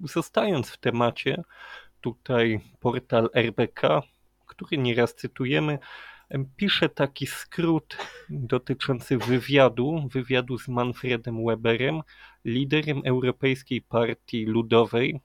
Zostając 0.05 0.71
w 0.71 0.77
temacie, 0.77 1.43
tutaj 2.01 2.61
portal 2.81 3.31
RBK, 3.35 4.03
który 4.47 4.79
nieraz 4.79 5.15
cytujemy, 5.15 5.79
pisze 6.57 6.89
taki 6.89 7.27
skrót 7.27 7.97
dotyczący 8.31 9.19
wywiadu, 9.19 10.09
wywiadu 10.13 10.59
z 10.59 10.69
Manfredem 10.69 11.47
Weberem, 11.47 12.03
liderem 12.45 13.03
Europejskiej 13.05 13.83
Partii 13.83 14.47
Ludowej. 14.47 15.21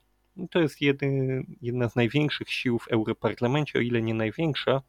To 0.50 0.60
jest 0.60 0.80
jedy, 0.80 1.42
jedna 1.62 1.88
z 1.88 1.96
największych 1.96 2.50
sił 2.50 2.78
w 2.78 2.88
Europarlamencie, 2.88 3.78
o 3.78 3.82
ile 3.82 4.02
nie 4.02 4.14
największa, 4.14 4.82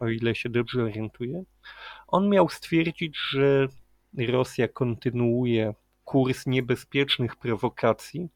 o 0.00 0.08
ile 0.08 0.34
się 0.34 0.48
dobrze 0.48 0.82
orientuję. 0.82 1.44
On 2.06 2.28
miał 2.28 2.48
stwierdzić, 2.48 3.18
że 3.30 3.68
Rosja 4.18 4.68
kontynuuje 4.68 5.74
kurs 6.04 6.46
niebezpiecznych 6.46 7.36
prowokacji, 7.36 8.28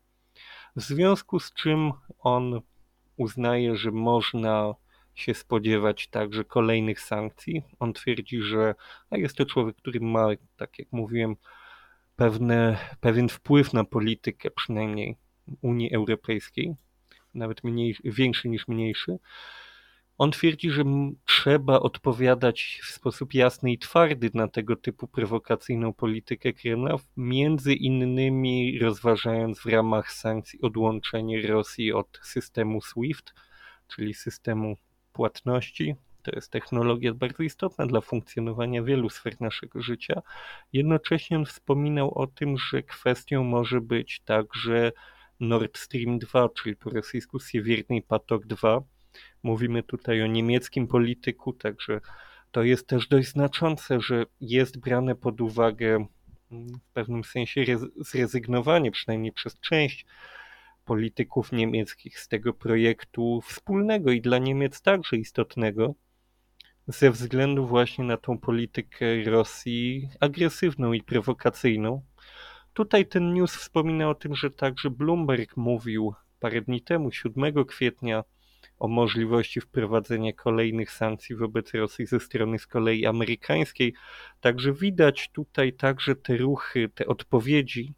w 0.76 0.82
związku 0.82 1.40
z 1.40 1.53
czym 1.53 1.92
on 2.18 2.61
uznaje, 3.16 3.76
że 3.76 3.90
można 3.90 4.74
się 5.14 5.34
spodziewać 5.34 6.09
także 6.09 6.45
kolejnych 6.45 7.01
sankcji. 7.01 7.62
On 7.78 7.92
twierdzi, 7.92 8.42
że 8.42 8.74
jest 9.12 9.36
to 9.36 9.47
człowiek, 9.47 9.76
który 9.76 10.00
ma, 10.00 10.26
tak 10.57 10.79
jak 10.79 10.92
mówiłem, 10.92 11.37
pewne, 12.16 12.79
pewien 13.00 13.29
wpływ 13.29 13.72
na 13.72 13.84
politykę, 13.84 14.50
przynajmniej 14.50 15.16
Unii 15.62 15.95
Europejskiej, 15.95 16.75
nawet 17.34 17.64
mniej, 17.64 17.96
większy 18.04 18.49
niż 18.49 18.68
mniejszy. 18.68 19.18
On 20.18 20.30
twierdzi, 20.30 20.71
że 20.71 20.84
trzeba 21.26 21.80
odpowiadać 21.80 22.80
w 22.83 22.87
sposób 22.87 23.34
jasny 23.34 23.72
i 23.72 23.79
twardy 23.79 24.30
na 24.34 24.49
tego 24.49 24.76
typu 24.76 25.08
prowokacyjną 25.08 25.92
politykę 25.92 26.53
Kremla, 26.53 26.96
między 27.16 27.75
innymi 27.75 28.79
rozważając 28.79 29.61
w 29.61 29.66
ramach 29.66 30.12
sankcji 30.12 30.61
odłączenie 30.61 31.46
Rosji 31.46 31.92
od 31.92 32.21
systemu 32.22 32.80
SWIFT, 32.80 33.34
czyli 33.88 34.14
systemu 34.14 34.76
płatności. 35.12 35.95
To 36.22 36.30
jest 36.34 36.50
technologia 36.50 37.14
bardzo 37.14 37.42
istotna 37.42 37.87
dla 37.87 38.00
funkcjonowania 38.00 38.83
wielu 38.83 39.11
sfer 39.11 39.41
naszego 39.41 39.83
życia. 39.83 40.22
Jednocześnie 40.72 41.37
on 41.37 41.45
wspominał 41.45 42.18
o 42.18 42.26
tym, 42.26 42.58
że 42.58 42.83
kwestią 42.83 43.45
może 43.45 43.80
być 43.80 44.21
także 44.21 44.92
Nord 45.41 45.79
Stream 45.79 46.19
2, 46.19 46.49
czyli 46.49 46.77
po 46.77 46.91
rosyjsku 46.91 47.41
Siewierny 47.41 48.03
Patok 48.03 48.47
2. 48.47 48.83
Mówimy 49.43 49.83
tutaj 49.83 50.23
o 50.23 50.27
niemieckim 50.27 50.87
polityku, 50.87 51.53
także 51.53 52.01
to 52.51 52.63
jest 52.63 52.87
też 52.87 53.09
dość 53.09 53.29
znaczące, 53.29 54.01
że 54.01 54.27
jest 54.41 54.79
brane 54.79 55.15
pod 55.15 55.41
uwagę 55.41 56.07
mm, 56.51 56.67
w 56.67 56.93
pewnym 56.93 57.25
sensie 57.25 57.65
zrezygnowanie, 57.97 58.91
przynajmniej 58.91 59.33
przez 59.33 59.61
część 59.61 60.07
polityków 60.85 61.53
niemieckich 61.53 62.21
z 62.21 62.29
tego 62.29 62.53
projektu 62.53 63.41
wspólnego 63.41 64.11
i 64.11 64.21
dla 64.21 64.39
Niemiec 64.39 64.83
także 64.83 65.17
istotnego, 65.17 65.95
ze 66.87 67.11
względu 67.11 67.67
właśnie 67.67 68.05
na 68.05 68.17
tą 68.17 68.39
politykę 68.39 69.25
Rosji 69.25 70.09
agresywną 70.21 70.93
i 70.93 71.03
prowokacyjną. 71.03 72.03
Tutaj 72.75 73.07
ten 73.07 73.34
news 73.34 73.57
wspomina 73.57 74.09
o 74.09 74.14
tym, 74.14 74.34
że 74.34 74.51
także 74.51 74.91
Bloomberg 74.91 75.57
mówił 75.57 76.14
parę 76.41 76.61
dni 76.61 76.83
temu, 76.83 77.13
7 77.13 77.64
kwietnia, 77.64 78.25
o 78.79 78.88
możliwości 78.88 79.61
wprowadzenia 79.61 80.33
kolejnych 80.33 80.92
sankcji 80.92 81.37
wobec 81.37 81.75
Rosji 81.75 82.07
ze 82.07 82.21
strony 82.21 82.59
z 82.59 82.67
kolei 82.67 83.07
amerykańskiej. 83.07 83.95
Także 84.41 84.72
widać 84.72 85.30
tutaj 85.33 85.72
także 85.72 86.17
te 86.17 86.37
ruchy, 86.37 86.88
te 86.95 87.07
odpowiedzi. 87.07 87.95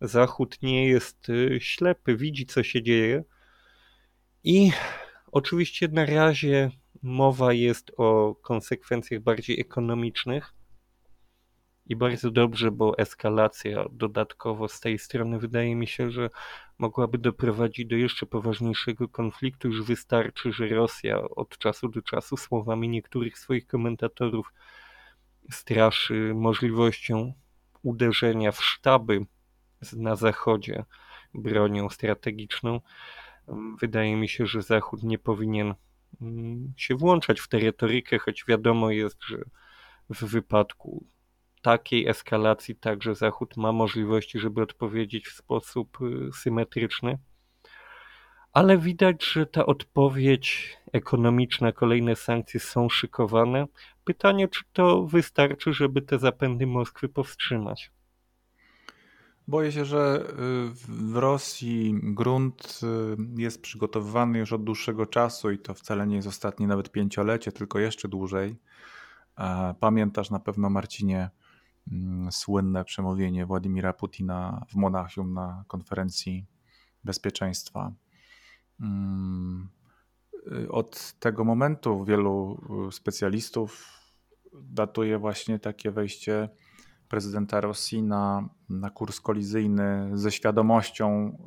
Zachód 0.00 0.62
nie 0.62 0.88
jest 0.88 1.28
y, 1.28 1.58
ślepy, 1.60 2.16
widzi 2.16 2.46
co 2.46 2.62
się 2.62 2.82
dzieje. 2.82 3.24
I 4.44 4.70
oczywiście 5.32 5.88
na 5.88 6.06
razie 6.06 6.70
mowa 7.02 7.52
jest 7.52 7.92
o 7.96 8.34
konsekwencjach 8.42 9.20
bardziej 9.20 9.60
ekonomicznych. 9.60 10.59
I 11.90 11.96
bardzo 11.96 12.30
dobrze, 12.30 12.70
bo 12.70 12.98
eskalacja 12.98 13.84
dodatkowo 13.92 14.68
z 14.68 14.80
tej 14.80 14.98
strony 14.98 15.38
wydaje 15.38 15.76
mi 15.76 15.86
się, 15.86 16.10
że 16.10 16.30
mogłaby 16.78 17.18
doprowadzić 17.18 17.86
do 17.86 17.96
jeszcze 17.96 18.26
poważniejszego 18.26 19.08
konfliktu. 19.08 19.68
Już 19.68 19.82
wystarczy, 19.82 20.52
że 20.52 20.68
Rosja 20.68 21.20
od 21.22 21.58
czasu 21.58 21.88
do 21.88 22.02
czasu 22.02 22.36
słowami 22.36 22.88
niektórych 22.88 23.38
swoich 23.38 23.66
komentatorów 23.66 24.52
straszy 25.50 26.32
możliwością 26.34 27.32
uderzenia 27.82 28.52
w 28.52 28.64
sztaby 28.64 29.26
na 29.92 30.16
zachodzie 30.16 30.84
bronią 31.34 31.88
strategiczną. 31.88 32.80
Wydaje 33.80 34.16
mi 34.16 34.28
się, 34.28 34.46
że 34.46 34.62
Zachód 34.62 35.02
nie 35.02 35.18
powinien 35.18 35.74
mm, 36.20 36.72
się 36.76 36.94
włączać 36.94 37.40
w 37.40 37.48
tę 37.48 37.58
retorykę, 37.58 38.18
choć 38.18 38.44
wiadomo 38.48 38.90
jest, 38.90 39.24
że 39.24 39.38
w 40.10 40.24
wypadku 40.24 41.06
takiej 41.62 42.08
eskalacji 42.08 42.76
także 42.76 43.14
Zachód 43.14 43.56
ma 43.56 43.72
możliwości, 43.72 44.38
żeby 44.38 44.62
odpowiedzieć 44.62 45.28
w 45.28 45.36
sposób 45.36 45.98
y, 46.02 46.32
symetryczny. 46.32 47.18
Ale 48.52 48.78
widać, 48.78 49.24
że 49.24 49.46
ta 49.46 49.66
odpowiedź 49.66 50.76
ekonomiczna, 50.92 51.72
kolejne 51.72 52.16
sankcje 52.16 52.60
są 52.60 52.88
szykowane. 52.88 53.66
Pytanie, 54.04 54.48
czy 54.48 54.64
to 54.72 55.06
wystarczy, 55.06 55.72
żeby 55.72 56.02
te 56.02 56.18
zapędy 56.18 56.66
Moskwy 56.66 57.08
powstrzymać? 57.08 57.90
Boję 59.48 59.72
się, 59.72 59.84
że 59.84 60.24
y, 60.28 60.34
w 60.88 61.16
Rosji 61.16 61.94
grunt 62.02 62.80
y, 62.82 63.40
jest 63.42 63.62
przygotowywany 63.62 64.38
już 64.38 64.52
od 64.52 64.64
dłuższego 64.64 65.06
czasu 65.06 65.50
i 65.50 65.58
to 65.58 65.74
wcale 65.74 66.06
nie 66.06 66.16
jest 66.16 66.28
ostatnie 66.28 66.66
nawet 66.66 66.90
pięciolecie, 66.90 67.52
tylko 67.52 67.78
jeszcze 67.78 68.08
dłużej. 68.08 68.56
Pamiętasz 69.80 70.30
na 70.30 70.40
pewno, 70.40 70.70
Marcinie, 70.70 71.30
słynne 72.30 72.84
przemówienie 72.84 73.46
Władimira 73.46 73.92
Putina 73.92 74.66
w 74.68 74.74
Monachium 74.74 75.34
na 75.34 75.64
konferencji 75.66 76.46
bezpieczeństwa. 77.04 77.92
Mm, 78.80 79.68
y, 80.52 80.70
od 80.70 81.12
tego 81.12 81.44
momentu 81.44 82.04
wielu 82.04 82.60
y, 82.88 82.92
specjalistów 82.92 83.86
datuje 84.52 85.18
właśnie 85.18 85.58
takie 85.58 85.90
wejście 85.90 86.48
prezydenta 87.08 87.60
Rosji 87.60 88.02
na, 88.02 88.48
na 88.68 88.90
kurs 88.90 89.20
kolizyjny 89.20 90.10
ze 90.14 90.32
świadomością 90.32 91.38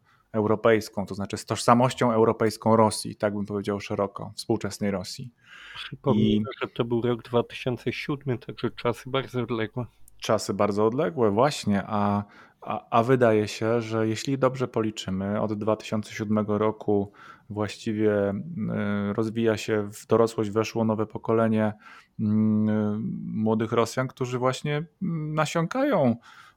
y, 0.00 0.13
europejską, 0.34 1.06
to 1.06 1.14
znaczy 1.14 1.36
z 1.36 1.46
tożsamością 1.46 2.12
europejską 2.12 2.76
Rosji, 2.76 3.16
tak 3.16 3.34
bym 3.34 3.46
powiedział 3.46 3.80
szeroko, 3.80 4.32
współczesnej 4.36 4.90
Rosji. 4.90 5.30
Przypomnę, 5.74 6.22
I... 6.22 6.42
że 6.62 6.68
to 6.68 6.84
był 6.84 7.02
rok 7.02 7.22
2007, 7.22 8.38
także 8.38 8.70
czasy 8.70 9.10
bardzo 9.10 9.42
odległe. 9.42 9.86
Czasy 10.18 10.54
bardzo 10.54 10.86
odległe, 10.86 11.30
właśnie, 11.30 11.82
a, 11.86 12.24
a, 12.60 12.86
a 12.90 13.02
wydaje 13.02 13.48
się, 13.48 13.80
że 13.80 14.08
jeśli 14.08 14.38
dobrze 14.38 14.68
policzymy, 14.68 15.40
od 15.40 15.52
2007 15.52 16.46
roku 16.46 17.12
właściwie 17.50 18.30
y, 18.30 18.34
rozwija 19.12 19.56
się 19.56 19.90
w 19.92 20.06
dorosłość, 20.06 20.50
weszło 20.50 20.84
nowe 20.84 21.06
pokolenie 21.06 21.72
mm, 22.20 23.14
młodych 23.26 23.72
Rosjan, 23.72 24.08
którzy 24.08 24.38
właśnie 24.38 24.76
mm, 25.02 25.34
nasiąkają 25.34 26.16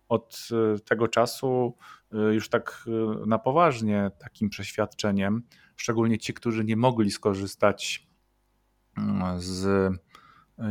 od 0.09 0.47
y, 0.77 0.79
tego 0.79 1.07
czasu 1.07 1.73
y, 1.77 1.96
już 2.11 2.49
tak 2.49 2.85
y, 2.87 3.27
na 3.27 3.39
poważnie 3.39 4.11
takim 4.19 4.49
przeświadczeniem, 4.49 5.43
szczególnie 5.75 6.17
ci, 6.17 6.33
którzy 6.33 6.63
nie 6.63 6.77
mogli 6.77 7.11
skorzystać 7.11 8.07
z 9.37 9.93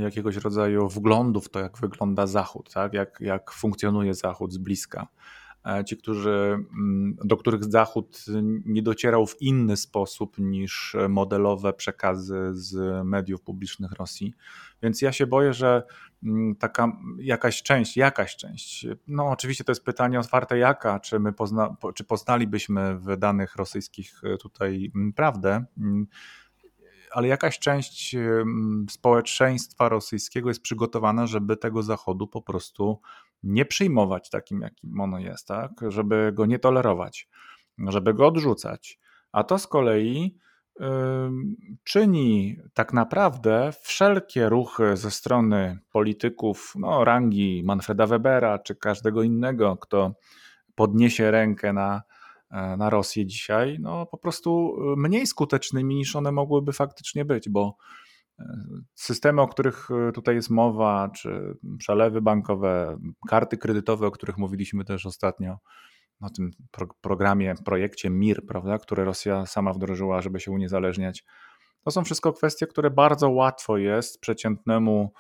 jakiegoś 0.01 0.37
rodzaju 0.37 0.89
wglądów 0.89 1.49
to, 1.49 1.61
jak 1.61 1.79
wygląda 1.79 2.27
Zachód, 2.27 2.73
tak? 2.73 2.93
jak, 2.93 3.19
jak 3.21 3.51
funkcjonuje 3.51 4.15
Zachód 4.15 4.53
z 4.53 4.59
bliska. 4.59 5.09
E, 5.67 5.85
ci, 5.85 5.97
którzy, 5.97 6.31
mm, 6.31 7.17
do 7.25 7.37
których 7.37 7.65
Zachód 7.65 8.25
nie 8.65 8.83
docierał 8.83 9.27
w 9.27 9.43
inny 9.43 9.77
sposób 9.77 10.39
niż 10.39 10.97
modelowe 11.09 11.73
przekazy 11.73 12.51
z 12.53 13.05
mediów 13.07 13.43
publicznych 13.43 13.93
Rosji. 13.93 14.35
Więc 14.83 15.03
ja 15.03 15.13
się 15.13 15.27
boję, 15.27 15.53
że 15.53 15.83
mm, 16.23 16.57
taka 16.57 16.93
jakaś 17.19 17.63
część, 17.63 17.97
jakaś 17.97 18.37
część, 18.37 18.87
no 19.07 19.27
oczywiście 19.27 19.65
to 19.65 19.73
jest 19.73 19.85
pytanie 19.85 20.21
otwarte 20.21 20.59
jaka, 20.59 21.01
czy 21.01 21.21
my 21.21 21.33
pozna, 21.33 21.77
czy 21.95 22.05
poznalibyśmy 22.05 22.99
w 22.99 23.17
danych 23.17 23.57
rosyjskich 23.57 24.21
e, 24.25 24.37
tutaj 24.37 24.91
mm, 24.95 25.13
prawdę, 25.13 25.65
ale 27.11 27.29
jakaś 27.29 27.59
część 27.59 28.17
społeczeństwa 28.91 29.89
rosyjskiego 29.89 30.49
jest 30.51 30.63
przygotowana, 30.63 31.27
żeby 31.27 31.57
tego 31.57 31.83
Zachodu 31.83 32.27
po 32.27 32.43
prostu 32.43 33.01
nie 33.43 33.65
przyjmować 33.65 34.31
takim, 34.31 34.61
jakim 34.61 35.01
ono 35.01 35.19
jest, 35.19 35.47
tak? 35.49 35.71
żeby 35.89 36.31
go 36.35 36.47
nie 36.47 36.59
tolerować, 36.59 37.29
żeby 37.79 38.15
go 38.15 38.27
odrzucać. 38.27 39.01
A 39.33 39.45
to 39.45 39.59
z 39.59 39.67
kolei 39.67 40.39
czyni 41.85 42.57
tak 42.75 42.93
naprawdę 42.93 43.73
wszelkie 43.83 44.49
ruchy 44.49 44.97
ze 44.97 45.11
strony 45.11 45.79
polityków 45.91 46.73
no, 46.79 47.05
rangi 47.05 47.63
Manfreda 47.65 48.07
Webera 48.07 48.59
czy 48.59 48.75
każdego 48.75 49.23
innego, 49.23 49.77
kto 49.77 50.15
podniesie 50.75 51.31
rękę 51.31 51.73
na, 51.73 52.03
e, 52.51 52.77
na 52.77 52.91
Rosję 52.91 53.27
dzisiaj, 53.27 53.79
no 53.81 54.07
po 54.07 54.19
prostu 54.19 54.77
mniej 54.97 55.27
skutecznymi 55.27 55.95
niż 55.95 56.17
one 56.17 56.33
mogłyby 56.33 56.73
faktycznie 56.73 57.25
być, 57.25 57.49
bo 57.49 57.77
Systemy, 58.95 59.43
o 59.43 59.49
których 59.49 59.89
e, 59.91 60.13
tutaj 60.13 60.35
jest 60.35 60.51
mowa, 60.51 61.09
czy 61.09 61.57
przelewy 61.79 62.23
bankowe, 62.23 62.99
karty 63.29 63.59
kredytowe, 63.59 64.07
o 64.07 64.11
których 64.11 64.39
mówiliśmy 64.39 64.85
też 64.85 65.07
ostatnio, 65.07 65.59
o 66.21 66.31
tym 66.31 66.51
pro 66.71 66.87
programie, 67.01 67.55
projekcie 67.65 68.11
MIR, 68.11 68.47
prawda, 68.47 68.79
które 68.79 69.05
Rosja 69.05 69.47
sama 69.47 69.73
wdrożyła, 69.73 70.23
żeby 70.23 70.41
się 70.41 70.51
uniezależniać. 70.51 71.25
To 71.85 71.91
są 71.91 72.05
wszystko 72.05 72.33
kwestie, 72.33 72.67
które 72.67 72.91
bardzo 72.91 73.31
łatwo 73.31 73.79
jest 73.79 74.21
przeciętnemu 74.21 75.13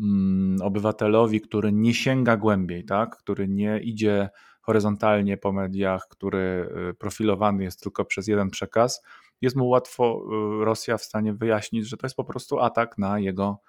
mm, 0.00 0.56
obywatelowi, 0.62 1.40
który 1.40 1.72
nie 1.72 1.94
sięga 1.94 2.36
głębiej, 2.36 2.84
tak, 2.84 3.16
który 3.16 3.48
nie 3.48 3.80
idzie 3.80 4.28
horyzontalnie 4.62 5.36
po 5.36 5.52
mediach, 5.52 6.06
który 6.10 6.72
e, 6.90 6.94
profilowany 6.94 7.64
jest 7.64 7.82
tylko 7.82 8.04
przez 8.04 8.28
jeden 8.28 8.50
przekaz, 8.50 9.02
jest 9.40 9.56
mu 9.56 9.68
łatwo 9.68 10.22
y, 10.62 10.64
Rosja 10.64 10.96
w 10.96 11.04
stanie 11.04 11.34
wyjaśnić, 11.34 11.88
że 11.88 11.96
to 11.96 12.06
jest 12.06 12.16
po 12.16 12.24
prostu 12.24 12.60
atak 12.60 12.98
na 12.98 13.18
jego 13.18 13.60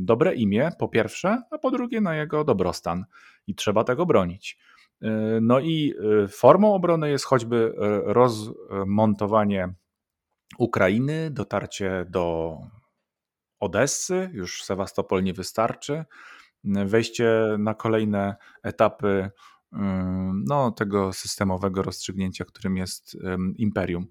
dobre 0.00 0.34
imię, 0.34 0.70
po 0.78 0.88
pierwsze, 0.88 1.42
a 1.50 1.58
po 1.58 1.70
drugie 1.70 2.00
na 2.00 2.16
jego 2.16 2.44
dobrostan 2.44 3.04
i 3.46 3.54
trzeba 3.54 3.84
tego 3.84 4.06
bronić. 4.06 4.58
Y, 5.02 5.08
no 5.42 5.60
i 5.60 5.94
y, 6.24 6.28
formą 6.28 6.74
obrony 6.74 7.10
jest 7.10 7.24
choćby 7.24 7.74
rozmontowanie 8.04 9.74
Ukrainy, 10.58 11.30
dotarcie 11.30 12.06
do 12.10 12.56
Odessy, 13.60 14.30
już 14.32 14.62
Sewastopol 14.64 15.22
nie 15.22 15.32
wystarczy, 15.32 16.04
wejście 16.64 17.56
na 17.58 17.74
kolejne 17.74 18.36
etapy 18.62 19.30
no, 20.46 20.70
tego 20.70 21.12
systemowego 21.12 21.82
rozstrzygnięcia, 21.82 22.44
którym 22.44 22.76
jest 22.76 23.16
imperium. 23.56 24.06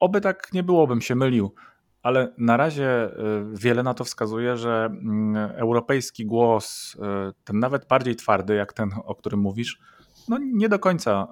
Oby 0.00 0.20
tak 0.20 0.52
nie 0.52 0.62
było, 0.62 0.86
bym 0.86 1.00
się 1.00 1.14
mylił, 1.14 1.54
ale 2.02 2.34
na 2.38 2.56
razie 2.56 3.06
y, 3.06 3.10
wiele 3.52 3.82
na 3.82 3.94
to 3.94 4.04
wskazuje, 4.04 4.56
że 4.56 4.84
mm, 4.84 5.36
europejski 5.36 6.26
głos, 6.26 6.94
y, 6.94 6.98
ten 7.44 7.58
nawet 7.58 7.88
bardziej 7.88 8.16
twardy, 8.16 8.54
jak 8.54 8.72
ten, 8.72 8.90
o 9.04 9.14
którym 9.14 9.40
mówisz, 9.40 9.80
no 10.28 10.38
nie 10.38 10.68
do 10.68 10.78
końca 10.78 11.28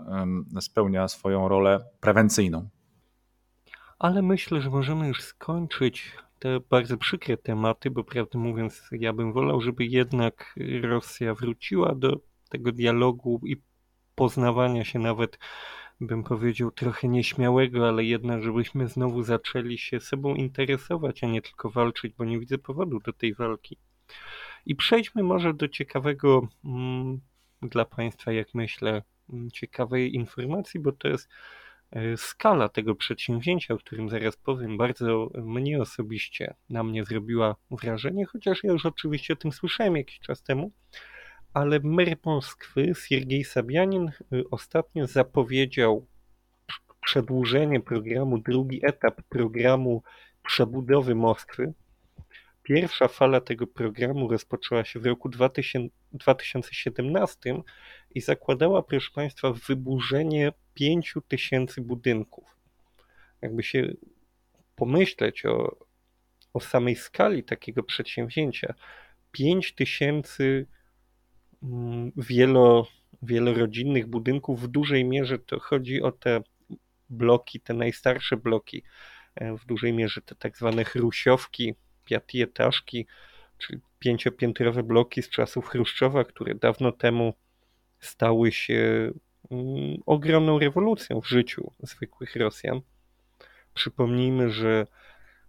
spełnia 0.61 1.09
swoją 1.09 1.49
rolę 1.49 1.85
prewencyjną. 2.01 2.69
Ale 3.99 4.23
myślę, 4.23 4.61
że 4.61 4.71
możemy 4.71 5.09
już 5.09 5.23
skończyć 5.23 6.13
te 6.39 6.61
bardzo 6.71 6.97
przykre 6.97 7.37
tematy, 7.37 7.91
bo 7.91 8.05
prawdę 8.05 8.39
mówiąc, 8.39 8.89
ja 8.93 9.13
bym 9.13 9.33
wolał, 9.33 9.61
żeby 9.61 9.85
jednak 9.85 10.55
Rosja 10.83 11.35
wróciła 11.35 11.95
do 11.95 12.17
tego 12.49 12.73
dialogu 12.73 13.41
i 13.47 13.63
poznawania 14.15 14.85
się 14.85 14.99
nawet 14.99 15.39
bym 16.01 16.25
powiedział, 16.25 16.71
trochę 16.71 17.09
nieśmiałego, 17.09 17.89
ale 17.89 18.05
jednak, 18.05 18.43
żebyśmy 18.43 18.89
znowu 18.89 19.23
zaczęli 19.23 19.79
się 19.79 20.01
sobą 20.01 20.35
interesować, 20.35 21.25
a 21.25 21.27
nie 21.27 21.43
tylko 21.43 21.71
walczyć, 21.71 22.15
bo 22.19 22.25
nie 22.25 22.39
widzę 22.39 22.59
powodu 22.59 23.01
do 23.01 23.13
tej 23.13 23.35
walki. 23.35 23.79
I 24.67 24.77
przejdźmy 24.77 25.23
może 25.23 25.55
do 25.55 25.69
ciekawego 25.69 26.49
mm, 26.65 27.21
dla 27.63 27.85
Państwa, 27.85 28.33
jak 28.33 28.55
myślę, 28.55 29.03
mm, 29.31 29.51
ciekawej 29.51 30.15
informacji, 30.15 30.81
bo 30.81 30.93
to 30.93 31.09
jest 31.09 31.29
e, 31.91 32.17
skala 32.17 32.69
tego 32.69 32.95
przedsięwzięcia, 32.95 33.75
o 33.75 33.79
którym 33.79 34.09
zaraz 34.09 34.37
powiem, 34.37 34.77
bardzo 34.77 35.31
mnie 35.35 35.83
osobiście 35.83 36.55
na 36.71 36.83
mnie 36.83 37.05
zrobiła 37.05 37.57
wrażenie, 37.71 38.27
chociaż 38.27 38.65
ja 38.65 38.73
już 38.73 38.87
oczywiście 38.87 39.33
o 39.33 39.37
tym 39.37 39.53
słyszałem 39.53 39.97
jakiś 39.97 40.21
czas 40.21 40.43
temu 40.43 40.73
ale 41.57 41.81
mer 41.81 42.17
Moskwy, 42.25 42.93
Siergiej 42.95 43.45
Sabianin, 43.45 44.11
y, 44.33 44.45
ostatnio 44.51 45.07
zapowiedział 45.07 46.07
przedłużenie 47.01 47.81
programu, 47.81 48.39
drugi 48.39 48.81
etap 48.87 49.23
programu 49.23 50.03
przebudowy 50.47 51.15
Moskwy. 51.15 51.73
Pierwsza 52.63 53.09
fala 53.09 53.41
tego 53.41 53.67
programu 53.67 54.29
rozpoczęła 54.29 54.85
się 54.85 55.01
w 55.01 55.07
roku 55.07 55.29
2017 56.13 57.63
i 58.15 58.21
zakładała, 58.21 58.83
proszę 58.83 59.11
Państwa, 59.15 59.53
wyburzenie 59.53 60.53
5 60.75 61.15
tysięcy 61.29 61.81
budynków. 61.81 62.57
Jakby 63.43 63.63
się 63.63 63.93
pomyśleć 64.75 65.47
o, 65.47 65.77
o 66.55 66.61
samej 66.61 66.97
skali 66.97 67.45
takiego 67.45 67.83
przedsięwzięcia, 67.83 68.75
5 69.33 69.75
tysięcy 69.75 70.67
wielo, 72.17 72.87
wielorodzinnych 73.23 74.07
budynków. 74.07 74.63
W 74.63 74.69
dużej 74.69 75.05
mierze 75.05 75.39
to 75.39 75.61
chodzi 75.61 76.03
o 76.03 76.13
te 76.13 76.43
bloki, 77.11 77.61
te 77.61 77.75
najstarsze 77.75 78.37
bloki, 78.37 78.83
e, 79.35 79.57
w 79.57 79.65
dużej 79.65 79.93
mierze 79.93 80.21
te 80.23 80.35
tak 80.35 80.57
zwane 80.57 80.85
chrusiowki, 80.85 81.75
piatietaszki, 82.05 83.07
czyli 83.59 83.81
pięciopiętrowe 83.99 84.83
bloki 84.83 85.23
z 85.23 85.31
czasów 85.31 85.69
Chruszczowa, 85.69 86.25
które 86.25 86.55
dawno 86.55 86.93
temu 86.93 87.35
stały 88.01 88.53
się 88.53 89.11
mm, 89.51 89.97
ogromną 90.07 90.59
rewolucją 90.59 91.21
w 91.21 91.29
życiu 91.29 91.73
zwykłych 91.83 92.37
Rosjan. 92.37 92.81
Przypomnijmy, 93.75 94.51
że 94.51 94.87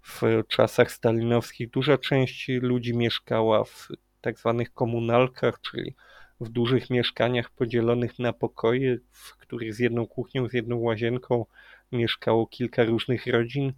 w 0.01 0.21
czasach 0.47 0.91
stalinowskich 0.91 1.69
duża 1.69 1.97
część 1.97 2.47
ludzi 2.61 2.97
mieszkała 2.97 3.63
w 3.63 3.87
tak 4.27 4.39
zwanych 4.39 4.73
komunalkach, 4.73 5.61
czyli 5.61 5.95
w 6.39 6.49
dużych 6.49 6.89
mieszkaniach 6.89 7.49
podzielonych 7.49 8.19
na 8.19 8.33
pokoje, 8.33 8.97
w 9.11 9.37
których 9.37 9.73
z 9.73 9.79
jedną 9.79 10.07
kuchnią, 10.07 10.49
z 10.49 10.53
jedną 10.53 10.77
łazienką 10.77 11.45
mieszkało 11.91 12.47
kilka 12.47 12.83
różnych 12.83 13.27
rodzin. 13.27 13.73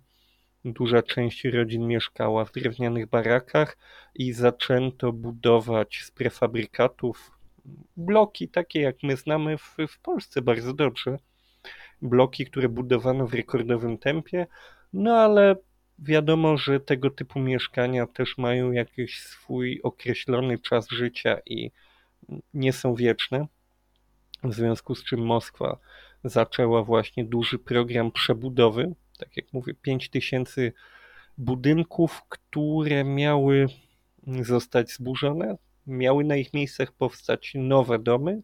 Duża 0.65 1.03
część 1.03 1.45
rodzin 1.45 1.87
mieszkała 1.87 2.45
w 2.45 2.51
drewnianych 2.51 3.09
barakach 3.09 3.77
i 4.15 4.33
zaczęto 4.33 5.13
budować 5.13 6.01
z 6.03 6.11
prefabrykatów 6.11 7.31
bloki 7.97 8.49
takie, 8.49 8.81
jak 8.81 8.95
my 9.03 9.15
znamy 9.17 9.57
w, 9.57 9.75
w 9.87 9.99
Polsce 9.99 10.41
bardzo 10.41 10.73
dobrze. 10.73 11.17
Bloki, 12.01 12.45
które 12.45 12.69
budowano 12.69 13.27
w 13.27 13.33
rekordowym 13.33 13.97
tempie, 13.97 14.47
no 14.93 15.17
ale 15.17 15.55
Wiadomo, 16.01 16.57
że 16.57 16.79
tego 16.79 17.09
typu 17.09 17.39
mieszkania 17.39 18.07
też 18.07 18.37
mają 18.37 18.71
jakiś 18.71 19.21
swój 19.21 19.81
określony 19.83 20.59
czas 20.59 20.89
życia 20.89 21.37
i 21.45 21.71
nie 22.53 22.73
są 22.73 22.95
wieczne. 22.95 23.47
W 24.43 24.53
związku 24.53 24.95
z 24.95 25.03
czym 25.03 25.25
Moskwa 25.25 25.77
zaczęła 26.23 26.83
właśnie 26.83 27.25
duży 27.25 27.59
program 27.59 28.11
przebudowy. 28.11 28.95
Tak 29.17 29.37
jak 29.37 29.53
mówię, 29.53 29.73
5000 29.81 30.71
budynków, 31.37 32.23
które 32.29 33.03
miały 33.03 33.67
zostać 34.41 34.91
zburzone, 34.91 35.57
miały 35.87 36.23
na 36.23 36.35
ich 36.35 36.53
miejscach 36.53 36.91
powstać 36.91 37.51
nowe 37.55 37.99
domy 37.99 38.41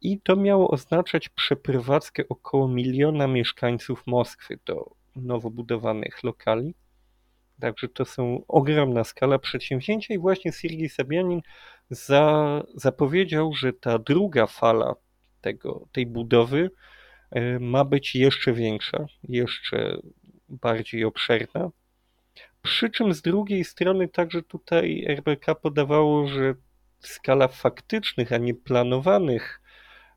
i 0.00 0.20
to 0.20 0.36
miało 0.36 0.70
oznaczać 0.70 1.28
przeprowadzkę 1.28 2.22
około 2.28 2.68
miliona 2.68 3.26
mieszkańców 3.26 4.06
Moskwy 4.06 4.58
do 4.66 4.95
nowo 5.16 5.50
budowanych 5.50 6.22
lokali. 6.22 6.74
Także 7.60 7.88
to 7.88 8.04
są 8.04 8.44
ogromna 8.48 9.04
skala 9.04 9.38
przedsięwzięcia 9.38 10.14
i 10.14 10.18
właśnie 10.18 10.52
Siergiej 10.52 10.88
Sabianin 10.88 11.40
za, 11.90 12.62
zapowiedział, 12.74 13.52
że 13.52 13.72
ta 13.72 13.98
druga 13.98 14.46
fala 14.46 14.94
tego, 15.40 15.88
tej 15.92 16.06
budowy 16.06 16.70
e, 17.30 17.58
ma 17.58 17.84
być 17.84 18.14
jeszcze 18.14 18.52
większa, 18.52 19.06
jeszcze 19.22 19.98
bardziej 20.48 21.04
obszerna. 21.04 21.70
Przy 22.62 22.90
czym 22.90 23.14
z 23.14 23.22
drugiej 23.22 23.64
strony 23.64 24.08
także 24.08 24.42
tutaj 24.42 25.04
RBK 25.08 25.54
podawało, 25.54 26.28
że 26.28 26.54
skala 27.00 27.48
faktycznych, 27.48 28.32
a 28.32 28.36
nie 28.36 28.54
planowanych 28.54 29.60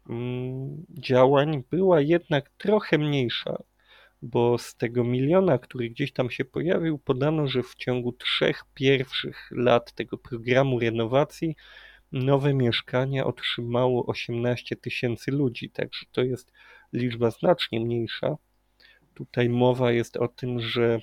mm, 0.09 0.85
działań 0.89 1.63
była 1.71 2.01
jednak 2.01 2.49
trochę 2.49 2.97
mniejsza 2.97 3.63
bo 4.21 4.57
z 4.57 4.75
tego 4.75 5.03
miliona, 5.03 5.57
który 5.57 5.89
gdzieś 5.89 6.13
tam 6.13 6.29
się 6.29 6.45
pojawił, 6.45 6.99
podano, 6.99 7.47
że 7.47 7.63
w 7.63 7.75
ciągu 7.75 8.11
trzech 8.11 8.63
pierwszych 8.73 9.49
lat 9.51 9.93
tego 9.93 10.17
programu 10.17 10.79
renowacji 10.79 11.55
nowe 12.11 12.53
mieszkania 12.53 13.25
otrzymało 13.25 14.05
18 14.05 14.75
tysięcy 14.75 15.31
ludzi, 15.31 15.69
także 15.69 16.05
to 16.11 16.21
jest 16.21 16.51
liczba 16.93 17.31
znacznie 17.31 17.79
mniejsza. 17.79 18.35
Tutaj 19.13 19.49
mowa 19.49 19.91
jest 19.91 20.17
o 20.17 20.27
tym, 20.27 20.59
że 20.59 20.99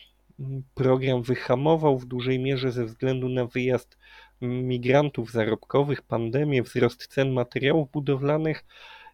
program 0.75 1.23
wyhamował 1.23 1.99
w 1.99 2.07
dużej 2.07 2.39
mierze 2.39 2.73
ze 2.73 2.85
względu 2.85 3.29
na 3.29 3.47
wyjazd 3.47 3.99
migrantów 4.43 5.33
zarobkowych, 5.33 6.03
pandemię, 6.03 6.63
wzrost 6.63 7.07
cen 7.07 7.33
materiałów 7.33 7.91
budowlanych, 7.91 8.65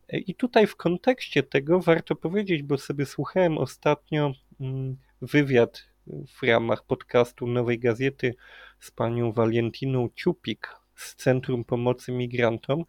i 0.08 0.34
tutaj 0.34 0.66
w 0.66 0.76
kontekście 0.76 1.42
tego 1.42 1.80
warto 1.80 2.16
powiedzieć, 2.16 2.62
bo 2.62 2.78
sobie 2.78 3.06
słuchałem 3.06 3.58
ostatnio 3.58 4.32
mm, 4.60 4.96
wywiad 5.22 5.84
w 6.06 6.42
ramach 6.42 6.86
podcastu 6.86 7.46
Nowej 7.46 7.78
Gazety 7.78 8.34
z 8.80 8.90
panią 8.90 9.32
Walentiną 9.32 10.08
Ciupik 10.14 10.68
z 10.94 11.14
Centrum 11.14 11.64
Pomocy 11.64 12.12
Migrantom, 12.12 12.84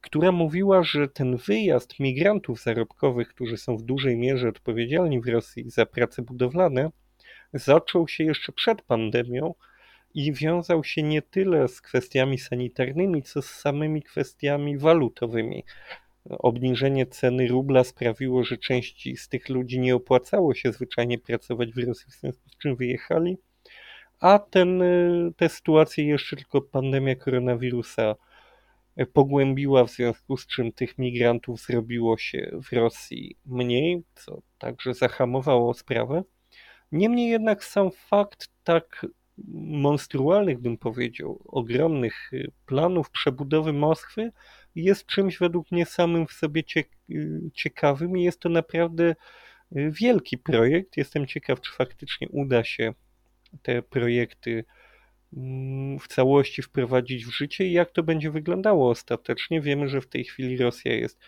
która 0.00 0.32
mówiła, 0.32 0.82
że 0.82 1.08
ten 1.08 1.36
wyjazd 1.36 2.00
migrantów 2.00 2.62
zarobkowych, 2.62 3.28
którzy 3.28 3.56
są 3.56 3.76
w 3.76 3.82
dużej 3.82 4.16
mierze 4.16 4.48
odpowiedzialni 4.48 5.20
w 5.20 5.28
Rosji 5.28 5.70
za 5.70 5.86
prace 5.86 6.22
budowlane, 6.22 6.90
zaczął 7.52 8.08
się 8.08 8.24
jeszcze 8.24 8.52
przed 8.52 8.82
pandemią 8.82 9.54
i 10.14 10.32
wiązał 10.32 10.84
się 10.84 11.02
nie 11.02 11.22
tyle 11.22 11.68
z 11.68 11.80
kwestiami 11.80 12.38
sanitarnymi, 12.38 13.22
co 13.22 13.42
z 13.42 13.50
samymi 13.50 14.02
kwestiami 14.02 14.78
walutowymi. 14.78 15.64
Obniżenie 16.30 17.06
ceny 17.06 17.48
rubla 17.48 17.84
sprawiło, 17.84 18.44
że 18.44 18.58
części 18.58 19.16
z 19.16 19.28
tych 19.28 19.48
ludzi 19.48 19.80
nie 19.80 19.96
opłacało 19.96 20.54
się 20.54 20.72
zwyczajnie 20.72 21.18
pracować 21.18 21.72
w 21.72 21.78
Rosji, 21.78 22.12
w 22.12 22.14
związku 22.14 22.48
z 22.48 22.58
czym 22.58 22.76
wyjechali, 22.76 23.38
a 24.20 24.38
ten, 24.38 24.82
y, 24.82 25.32
tę 25.36 25.48
sytuację 25.48 26.06
jeszcze 26.06 26.36
tylko 26.36 26.62
pandemia 26.62 27.16
koronawirusa 27.16 28.14
y, 29.00 29.06
pogłębiła, 29.06 29.84
w 29.84 29.90
związku 29.90 30.36
z 30.36 30.46
czym 30.46 30.72
tych 30.72 30.98
migrantów 30.98 31.60
zrobiło 31.60 32.18
się 32.18 32.50
w 32.62 32.72
Rosji 32.72 33.36
mniej, 33.46 34.02
co 34.14 34.42
także 34.58 34.94
zahamowało 34.94 35.74
sprawę. 35.74 36.22
Niemniej 36.92 37.30
jednak 37.30 37.64
sam 37.64 37.90
fakt 37.90 38.48
tak 38.64 39.06
monstrualnych, 39.54 40.58
bym 40.58 40.78
powiedział, 40.78 41.42
ogromnych 41.46 42.32
y, 42.32 42.50
planów 42.66 43.10
przebudowy 43.10 43.72
Moskwy 43.72 44.32
jest 44.74 45.06
czymś 45.06 45.38
według 45.38 45.70
mnie 45.70 45.86
samym 45.86 46.26
w 46.26 46.32
sobie 46.32 46.62
ciekawym 47.54 48.16
i 48.16 48.24
jest 48.24 48.40
to 48.40 48.48
naprawdę 48.48 49.14
y, 49.76 49.90
wielki 50.00 50.38
projekt. 50.38 50.96
Jestem 50.96 51.26
ciekaw, 51.26 51.60
czy 51.60 51.72
faktycznie 51.72 52.28
uda 52.28 52.64
się 52.64 52.94
te 53.62 53.82
projekty 53.82 54.64
mm, 55.36 55.98
w 55.98 56.08
całości 56.08 56.62
wprowadzić 56.62 57.26
w 57.26 57.30
życie 57.30 57.66
i 57.66 57.72
jak 57.72 57.90
to 57.90 58.02
będzie 58.02 58.30
wyglądało 58.30 58.90
ostatecznie. 58.90 59.60
Wiemy, 59.60 59.88
że 59.88 60.00
w 60.00 60.06
tej 60.06 60.24
chwili 60.24 60.56
Rosja 60.56 60.94
jest 60.94 61.18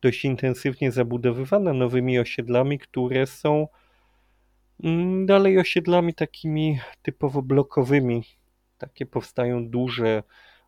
dość 0.00 0.24
intensywnie 0.24 0.92
zabudowywana 0.92 1.72
nowymi 1.72 2.18
osiedlami, 2.18 2.78
które 2.78 3.26
są 3.26 3.68
Mm, 4.82 5.26
dalej 5.26 5.58
osiedlami 5.58 6.14
takimi 6.14 6.78
typowo 7.02 7.42
blokowymi. 7.42 8.24
Takie 8.78 9.06
powstają 9.06 9.68
duże 9.68 10.22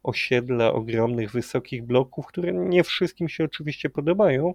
osiedla 0.06 0.72
ogromnych, 0.72 1.32
wysokich 1.32 1.82
bloków, 1.82 2.26
które 2.26 2.52
nie 2.52 2.84
wszystkim 2.84 3.28
się 3.28 3.44
oczywiście 3.44 3.90
podobają, 3.90 4.54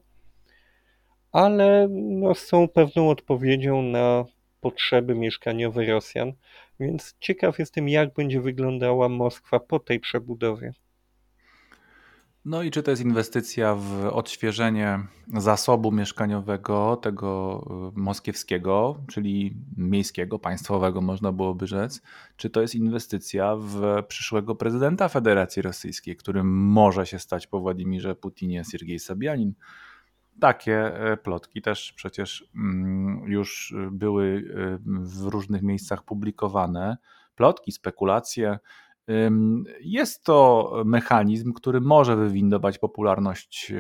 ale 1.32 1.88
no, 1.92 2.36
są 2.36 2.68
pewną 2.68 3.10
odpowiedzią 3.10 3.82
na 3.82 4.26
potrzeby 4.62 5.16
mieszkaniowe 5.16 5.86
Rosjan, 5.86 6.34
więc 6.80 7.16
ciekaw 7.20 7.60
jestem, 7.60 7.90
jak 7.90 8.14
będzie 8.14 8.42
wyglądała 8.42 9.10
Moskwa 9.10 9.60
po 9.60 9.80
tej 9.80 10.00
przebudowie. 10.00 10.74
No 12.46 12.64
i 12.64 12.72
czy 12.72 12.84
to 12.84 12.92
jest 12.92 13.04
inwestycja 13.04 13.76
w 13.76 14.10
odświeżenie 14.12 15.00
zasobu 15.34 15.92
mieszkaniowego, 15.92 16.96
tego 16.96 17.62
y, 17.96 18.00
moskiewskiego, 18.00 19.04
czyli 19.08 19.56
miejskiego, 19.78 20.40
państwowego, 20.40 21.02
można 21.02 21.32
byłoby 21.32 21.68
rzec, 21.68 22.02
czy 22.38 22.50
to 22.50 22.62
jest 22.62 22.76
inwestycja 22.76 23.56
w 23.56 24.04
przyszłego 24.08 24.56
prezydenta 24.56 25.10
Federacji 25.10 25.62
Rosyjskiej, 25.62 26.16
którym 26.16 26.48
może 26.48 27.06
się 27.06 27.20
stać 27.20 27.48
po 27.48 27.60
Władimirze 27.60 28.16
Putinie 28.16 28.64
Siergiej 28.72 29.00
Sabianin? 29.00 29.54
Takie 30.40 30.96
e, 30.96 31.18
plotki 31.18 31.62
też 31.62 31.94
przecież 31.94 32.50
mm, 32.56 33.24
już 33.28 33.76
były 33.92 34.26
y, 34.26 34.80
w 34.86 35.26
różnych 35.26 35.62
miejscach 35.62 36.04
publikowane. 36.04 36.98
Plotki, 37.36 37.72
spekulacje 37.72 38.60
jest 39.82 40.24
to 40.24 40.72
mechanizm, 40.86 41.54
który 41.54 41.82
może 41.82 42.16
wywindować 42.16 42.80
popularność 42.80 43.74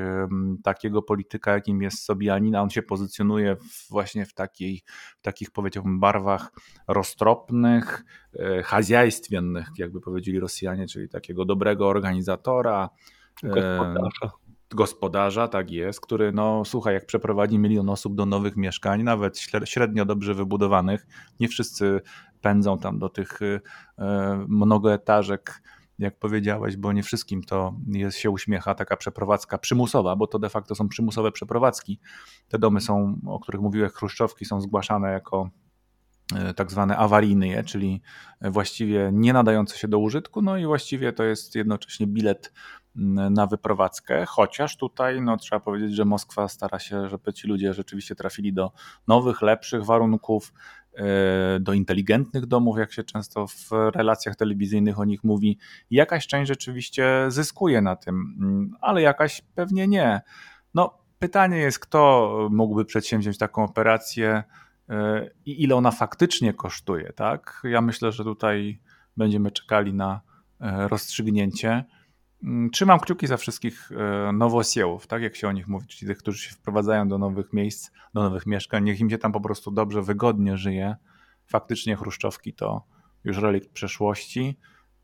takiego 0.63 1.01
polityka, 1.01 1.51
jakim 1.51 1.81
jest 1.81 2.03
Sobianin, 2.03 2.55
a 2.55 2.61
on 2.61 2.69
się 2.69 2.81
pozycjonuje 2.81 3.57
właśnie 3.89 4.25
w, 4.25 4.33
takiej, 4.33 4.81
w 5.17 5.21
takich, 5.21 5.51
powiedziałbym, 5.51 5.99
barwach 5.99 6.51
roztropnych, 6.87 8.03
e, 8.39 8.63
chazjajstwiennych, 8.63 9.67
jakby 9.77 10.01
powiedzieli 10.01 10.39
Rosjanie, 10.39 10.87
czyli 10.87 11.09
takiego 11.09 11.45
dobrego 11.45 11.87
organizatora. 11.87 12.89
Gospodarza. 13.43 14.31
Gospodarza, 14.75 15.47
tak 15.47 15.71
jest, 15.71 16.01
który, 16.01 16.31
no 16.31 16.65
słuchaj, 16.65 16.93
jak 16.93 17.05
przeprowadzi 17.05 17.59
milion 17.59 17.89
osób 17.89 18.15
do 18.15 18.25
nowych 18.25 18.57
mieszkań, 18.57 19.03
nawet 19.03 19.39
średnio 19.65 20.05
dobrze 20.05 20.33
wybudowanych, 20.33 21.07
nie 21.39 21.47
wszyscy 21.47 22.01
pędzą 22.41 22.77
tam 22.77 22.99
do 22.99 23.09
tych 23.09 23.41
y, 23.41 23.61
e, 23.97 24.45
mnogoetażek, 24.47 25.61
jak 25.99 26.19
powiedziałeś, 26.19 26.77
bo 26.77 26.93
nie 26.93 27.03
wszystkim 27.03 27.43
to 27.43 27.73
jest, 27.87 28.17
się 28.17 28.29
uśmiecha 28.29 28.75
taka 28.75 28.97
przeprowadzka 28.97 29.57
przymusowa, 29.57 30.15
bo 30.15 30.27
to 30.27 30.39
de 30.39 30.49
facto 30.49 30.75
są 30.75 30.89
przymusowe 30.89 31.31
przeprowadzki. 31.31 31.99
Te 32.47 32.59
domy 32.59 32.81
są, 32.81 33.19
o 33.27 33.39
których 33.39 33.61
mówiłeś, 33.61 33.91
chruszczowki, 33.91 34.45
są 34.45 34.61
zgłaszane 34.61 35.11
jako 35.11 35.49
e, 36.35 36.53
tak 36.53 36.71
zwane 36.71 36.97
awaryjne, 36.97 37.63
czyli 37.63 38.01
właściwie 38.41 39.09
nie 39.13 39.33
nadające 39.33 39.77
się 39.77 39.87
do 39.87 39.99
użytku, 39.99 40.41
no 40.41 40.57
i 40.57 40.65
właściwie 40.65 41.13
to 41.13 41.23
jest 41.23 41.55
jednocześnie 41.55 42.07
bilet 42.07 42.51
na 42.95 43.47
wyprowadzkę, 43.47 44.25
chociaż 44.25 44.77
tutaj 44.77 45.21
no, 45.21 45.37
trzeba 45.37 45.59
powiedzieć, 45.59 45.95
że 45.95 46.05
Moskwa 46.05 46.47
stara 46.47 46.79
się, 46.79 47.09
żeby 47.09 47.33
ci 47.33 47.47
ludzie 47.47 47.73
rzeczywiście 47.73 48.15
trafili 48.15 48.53
do 48.53 48.71
nowych, 49.07 49.41
lepszych 49.41 49.85
warunków, 49.85 50.53
do 51.59 51.73
inteligentnych 51.73 52.45
domów, 52.45 52.77
jak 52.77 52.93
się 52.93 53.03
często 53.03 53.47
w 53.47 53.69
relacjach 53.95 54.35
telewizyjnych 54.35 54.99
o 54.99 55.05
nich 55.05 55.23
mówi. 55.23 55.57
Jakaś 55.91 56.27
część 56.27 56.47
rzeczywiście 56.47 57.25
zyskuje 57.27 57.81
na 57.81 57.95
tym, 57.95 58.35
mm, 58.39 58.71
ale 58.81 59.01
jakaś 59.01 59.41
pewnie 59.55 59.87
nie. 59.87 60.21
No, 60.73 60.97
pytanie 61.19 61.57
jest, 61.57 61.79
kto 61.79 62.47
mógłby 62.51 62.85
przedsięwziąć 62.85 63.37
taką 63.37 63.63
operację 63.63 64.43
e, 64.89 65.29
i 65.45 65.63
ile 65.63 65.75
ona 65.75 65.91
faktycznie 65.91 66.53
kosztuje, 66.53 67.13
tak? 67.13 67.61
Ja 67.63 67.81
myślę, 67.81 68.11
że 68.11 68.23
tutaj 68.23 68.79
będziemy 69.17 69.51
czekali 69.51 69.93
na 69.93 70.21
e, 70.61 70.87
rozstrzygnięcie. 70.87 71.85
Mm, 72.43 72.69
trzymam 72.69 72.99
kciuki 72.99 73.27
za 73.27 73.37
wszystkich 73.37 73.91
e, 73.91 74.31
nowosiałów, 74.31 75.07
tak 75.07 75.21
jak 75.21 75.35
się 75.35 75.47
o 75.47 75.51
nich 75.51 75.67
mówi, 75.67 75.87
czyli 75.87 76.07
tych, 76.07 76.17
którzy 76.17 76.39
się 76.39 76.51
wprowadzają 76.51 77.07
do 77.07 77.17
nowych 77.17 77.53
miejsc, 77.53 77.91
do 78.13 78.23
nowych 78.23 78.45
mieszkań. 78.45 78.83
Niech 78.83 78.99
im 78.99 79.09
się 79.09 79.17
tam 79.17 79.31
po 79.31 79.41
prostu 79.41 79.71
dobrze, 79.71 80.01
wygodnie 80.01 80.57
żyje. 80.57 80.95
Faktycznie 81.45 81.95
chruszczowki 81.95 82.53
to 82.53 82.83
już 83.23 83.37
relikt 83.37 83.69
przeszłości 83.73 84.57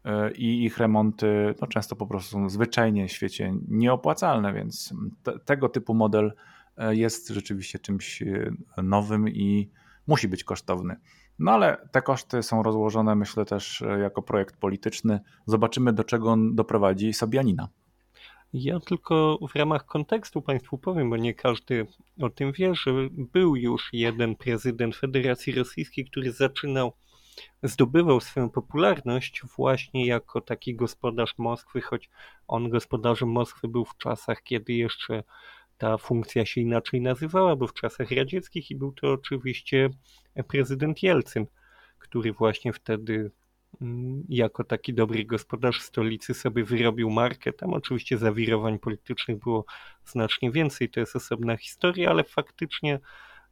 e, 0.06 0.32
i 0.32 0.66
ich 0.66 0.78
remonty 0.78 1.56
no, 1.62 1.68
często 1.68 1.96
po 1.96 2.08
prostu 2.08 2.32
są 2.32 2.50
zwyczajnie 2.50 3.08
w 3.08 3.12
świecie 3.12 3.54
nieopłacalne, 3.68 4.54
więc 4.54 4.94
te, 5.24 5.40
tego 5.40 5.70
typu 5.70 5.94
model 5.94 6.34
e, 6.78 6.96
jest 6.96 7.30
rzeczywiście 7.30 7.80
czymś 7.80 8.24
nowym 8.84 9.30
i 9.30 9.72
musi 10.08 10.28
być 10.28 10.44
kosztowny. 10.44 10.96
No 11.40 11.52
ale 11.52 11.90
te 11.92 12.02
koszty 12.02 12.44
są 12.44 12.64
rozłożone, 12.64 13.16
myślę, 13.16 13.46
też 13.46 13.82
e, 13.82 14.00
jako 14.00 14.22
projekt 14.22 14.58
polityczny. 14.58 15.20
Zobaczymy, 15.46 15.94
do 15.94 16.04
czego 16.04 16.32
on 16.32 16.56
doprowadzi 16.56 17.14
Sobianina. 17.14 17.68
Ja 18.54 18.80
tylko 18.80 19.40
w 19.50 19.56
ramach 19.56 19.86
kontekstu 19.86 20.42
Państwu 20.42 20.78
powiem, 20.78 21.10
bo 21.10 21.18
nie 21.18 21.34
każdy 21.34 21.88
o 22.22 22.30
tym 22.30 22.52
wie, 22.52 22.76
że 22.76 22.92
był 23.12 23.56
już 23.56 23.90
jeden 23.94 24.36
prezydent 24.36 24.96
Federacji 24.96 25.54
Rosyjskiej, 25.56 26.06
który 26.06 26.32
zaczynał, 26.32 26.94
zdobywał 27.64 28.20
swoją 28.20 28.50
popularność 28.50 29.42
właśnie 29.58 30.06
jako 30.06 30.42
taki 30.42 30.76
gospodarz 30.76 31.38
Moskwy, 31.38 31.82
choć 31.82 32.10
on 32.48 32.70
gospodarzem 32.70 33.30
Moskwy 33.30 33.68
był 33.68 33.86
w 33.86 33.98
czasach, 33.98 34.44
kiedy 34.44 34.74
jeszcze 34.74 35.24
ta 35.78 35.98
funkcja 35.98 36.46
się 36.46 36.62
inaczej 36.62 37.02
nazywała, 37.02 37.56
bo 37.56 37.68
w 37.68 37.74
czasach 37.74 38.12
radzieckich 38.12 38.72
i 38.72 38.76
był 38.76 38.92
to 38.92 39.12
oczywiście 39.12 39.90
prezydent 40.48 41.04
Jelcyn, 41.04 41.46
który 42.00 42.34
właśnie 42.34 42.74
wtedy 42.74 43.32
mm, 43.82 44.24
jako 44.30 44.64
taki 44.64 44.94
dobry 44.94 45.26
gospodarz 45.26 45.82
stolicy 45.82 46.34
sobie 46.34 46.64
wyrobił 46.64 47.10
markę. 47.10 47.54
Tam 47.54 47.74
oczywiście 47.74 48.18
zawirowań 48.18 48.80
politycznych 48.80 49.40
było 49.40 49.66
znacznie 50.06 50.52
więcej, 50.52 50.90
to 50.90 51.00
jest 51.00 51.16
osobna 51.16 51.58
historia, 51.58 52.10
ale 52.10 52.24
faktycznie 52.24 53.00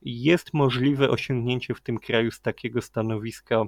jest 0.02 0.54
możliwe 0.54 1.10
osiągnięcie 1.10 1.74
w 1.74 1.82
tym 1.82 2.00
kraju 2.00 2.32
z 2.32 2.42
takiego 2.42 2.82
stanowiska 2.82 3.64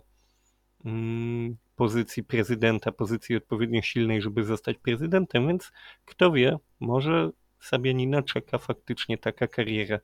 mm, 0.85 1.57
pozycji 1.75 2.23
prezydenta, 2.23 2.91
pozycji 2.91 3.35
odpowiednio 3.35 3.81
silnej, 3.81 4.21
żeby 4.21 4.43
zostać 4.43 4.77
prezydentem, 4.77 5.47
więc 5.47 5.71
kto 6.05 6.31
wie, 6.31 6.57
może 6.79 7.31
Sabianina 7.59 8.23
czeka 8.23 8.57
faktycznie 8.57 9.17
taka 9.17 9.47
kariera. 9.47 9.99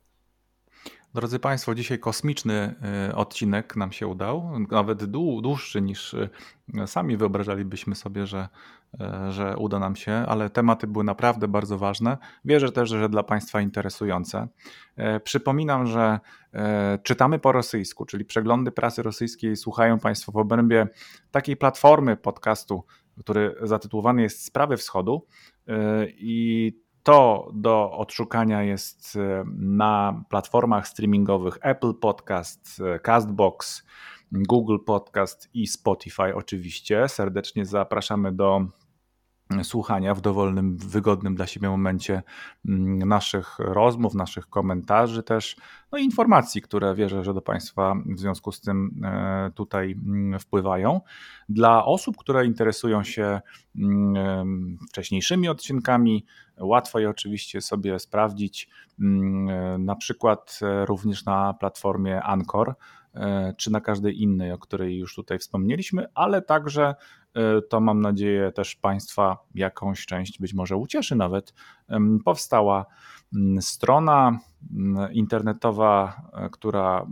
Drodzy 1.14 1.38
Państwo, 1.38 1.74
dzisiaj 1.74 1.98
kosmiczny 1.98 2.74
y, 3.10 3.14
odcinek 3.14 3.76
nam 3.76 3.92
się 3.92 4.06
udał, 4.06 4.50
nawet 4.70 5.04
dłuższy 5.04 5.82
niż 5.82 6.14
y, 6.14 6.28
sami 6.86 7.16
wyobrażalibyśmy 7.16 7.94
sobie, 7.94 8.26
że, 8.26 8.48
y, 9.28 9.32
że 9.32 9.56
uda 9.56 9.78
nam 9.78 9.96
się, 9.96 10.12
ale 10.12 10.50
tematy 10.50 10.86
były 10.86 11.04
naprawdę 11.04 11.48
bardzo 11.48 11.78
ważne. 11.78 12.18
Wierzę 12.44 12.72
też, 12.72 12.88
że 12.88 13.08
dla 13.08 13.22
Państwa 13.22 13.60
interesujące. 13.60 14.48
Przypominam, 15.24 15.86
że 15.86 16.20
czytamy 17.02 17.38
po 17.38 17.52
rosyjsku, 17.52 18.04
czyli 18.04 18.24
przeglądy 18.24 18.72
prasy 18.72 19.02
rosyjskiej 19.02 19.56
słuchają 19.56 19.98
Państwo 19.98 20.32
w 20.32 20.36
obrębie 20.36 20.88
takiej 21.30 21.56
platformy 21.56 22.16
podcastu, 22.16 22.84
który 23.20 23.54
zatytułowany 23.62 24.22
jest 24.22 24.44
Sprawy 24.44 24.76
Wschodu 24.76 25.26
i 26.16 26.72
to 27.04 27.50
do 27.54 27.92
odszukania 27.92 28.62
jest 28.62 29.16
e, 29.16 29.44
na 29.56 30.24
platformach 30.28 30.88
streamingowych 30.88 31.58
Apple 31.60 31.94
Podcast, 31.94 32.82
e, 32.94 32.98
Castbox, 32.98 33.82
Google 34.32 34.78
Podcast 34.86 35.50
i 35.54 35.66
Spotify 35.66 36.34
oczywiście. 36.34 37.08
Serdecznie 37.08 37.66
zapraszamy 37.66 38.32
do 38.32 38.66
słuchania 39.62 40.14
w 40.14 40.20
dowolnym, 40.20 40.76
wygodnym 40.76 41.34
dla 41.34 41.46
siebie 41.46 41.68
momencie 41.68 42.22
mm, 42.68 43.08
naszych 43.08 43.58
rozmów, 43.58 44.14
naszych 44.14 44.46
komentarzy 44.48 45.22
też, 45.22 45.56
no 45.92 45.98
i 45.98 46.04
informacji, 46.04 46.62
które 46.62 46.94
wierzę, 46.94 47.24
że 47.24 47.34
do 47.34 47.42
Państwa 47.42 47.94
w 48.06 48.18
związku 48.20 48.52
z 48.52 48.60
tym 48.60 49.00
e, 49.04 49.50
tutaj 49.54 49.92
mm, 49.92 50.40
wpływają. 50.40 51.00
Dla 51.48 51.84
osób, 51.84 52.16
które 52.16 52.46
interesują 52.46 53.04
się 53.04 53.40
mm, 53.76 54.78
wcześniejszymi 54.88 55.48
odcinkami, 55.48 56.24
łatwo 56.60 56.98
je 56.98 57.10
oczywiście 57.10 57.60
sobie 57.60 57.98
sprawdzić, 57.98 58.68
e, 59.00 59.04
na 59.78 59.96
przykład 59.96 60.58
e, 60.62 60.86
również 60.86 61.24
na 61.24 61.54
platformie 61.54 62.22
Anchor, 62.22 62.74
czy 63.56 63.72
na 63.72 63.80
każdej 63.80 64.22
innej, 64.22 64.52
o 64.52 64.58
której 64.58 64.98
już 64.98 65.14
tutaj 65.14 65.38
wspomnieliśmy, 65.38 66.06
ale 66.14 66.42
także 66.42 66.94
E, 67.34 67.62
to 67.62 67.80
mam 67.80 68.00
nadzieję 68.00 68.52
też 68.52 68.76
Państwa 68.76 69.38
jakąś 69.54 70.06
część 70.06 70.38
być 70.38 70.54
może 70.54 70.76
ucieszy 70.76 71.16
nawet. 71.16 71.54
Powstała 72.24 72.86
mm, 73.34 73.62
strona 73.62 74.38
mm, 74.76 75.12
internetowa, 75.12 76.22
e, 76.32 76.50
która 76.50 77.06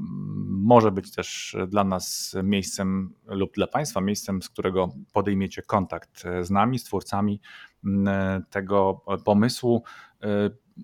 może 0.49 0.93
być 0.93 1.13
też 1.13 1.57
dla 1.69 1.85
nas 1.85 2.37
miejscem 2.43 3.15
lub 3.27 3.55
dla 3.55 3.67
Państwa 3.67 4.01
miejscem, 4.01 4.43
z 4.43 4.49
którego 4.49 4.89
podejmiecie 5.13 5.63
kontakt 5.63 6.25
z 6.43 6.51
nami, 6.51 6.79
z 6.79 6.85
twórcami 6.85 7.41
mm, 7.85 8.45
tego 8.51 9.05
pomysłu. 9.25 9.83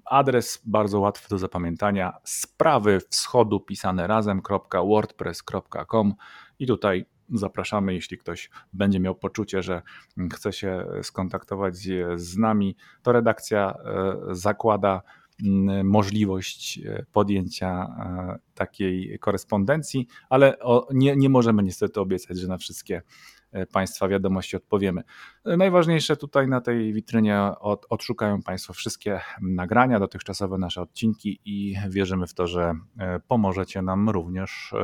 Adres 0.04 0.62
bardzo 0.64 1.00
łatwy 1.00 1.28
do 1.28 1.38
zapamiętania. 1.38 2.12
Sprawy 2.24 3.00
wschodu 3.10 3.60
pisane 3.60 4.06
razem.wordpress.com 4.06 6.14
i 6.58 6.66
tutaj 6.66 7.06
zapraszamy, 7.34 7.94
jeśli 7.94 8.18
ktoś 8.18 8.50
będzie 8.72 9.00
miał 9.00 9.14
poczucie, 9.14 9.62
że 9.62 9.82
chce 10.32 10.52
się 10.52 10.86
skontaktować 11.02 11.76
z 12.16 12.36
nami, 12.36 12.76
to 13.02 13.12
redakcja 13.12 13.74
e, 13.74 14.16
zakłada 14.34 15.02
możliwość 15.84 16.78
e, 16.78 17.04
podjęcia 17.12 17.68
e, 17.68 18.38
takiej 18.54 19.18
korespondencji, 19.18 20.06
ale 20.28 20.56
nie, 20.90 21.16
nie 21.16 21.28
możemy 21.28 21.62
niestety 21.62 22.00
obiecać, 22.00 22.38
że 22.38 22.48
na 22.48 22.58
wszystkie 22.58 23.02
Państwa 23.72 24.08
wiadomości 24.08 24.56
odpowiemy. 24.56 25.02
Najważniejsze 25.44 26.16
tutaj 26.16 26.48
na 26.48 26.60
tej 26.60 26.92
witrynie 26.92 27.40
od, 27.60 27.86
odszukają 27.90 28.42
Państwo 28.42 28.72
wszystkie 28.72 29.20
nagrania, 29.42 29.98
dotychczasowe 29.98 30.58
nasze 30.58 30.80
odcinki 30.80 31.40
i 31.44 31.76
wierzymy 31.88 32.26
w 32.26 32.34
to, 32.34 32.46
że 32.46 32.74
pomożecie 33.28 33.82
nam 33.82 34.08
również 34.08 34.74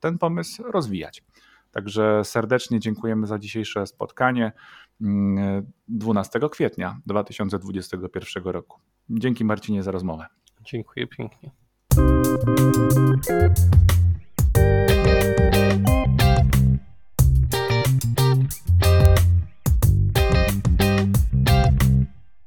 ten 0.00 0.18
pomysł 0.18 0.62
rozwijać. 0.62 1.22
Także 1.70 2.24
serdecznie 2.24 2.80
dziękujemy 2.80 3.26
za 3.26 3.38
dzisiejsze 3.38 3.86
spotkanie 3.86 4.52
12 5.88 6.38
mm, 6.38 6.50
kwietnia 6.50 7.00
2021 7.06 8.44
roku. 8.44 8.80
Dzięki 9.10 9.44
Marcinie 9.44 9.82
za 9.82 9.90
rozmowę. 9.90 10.26
Dziękuję 10.64 11.06
pięknie. 11.06 11.50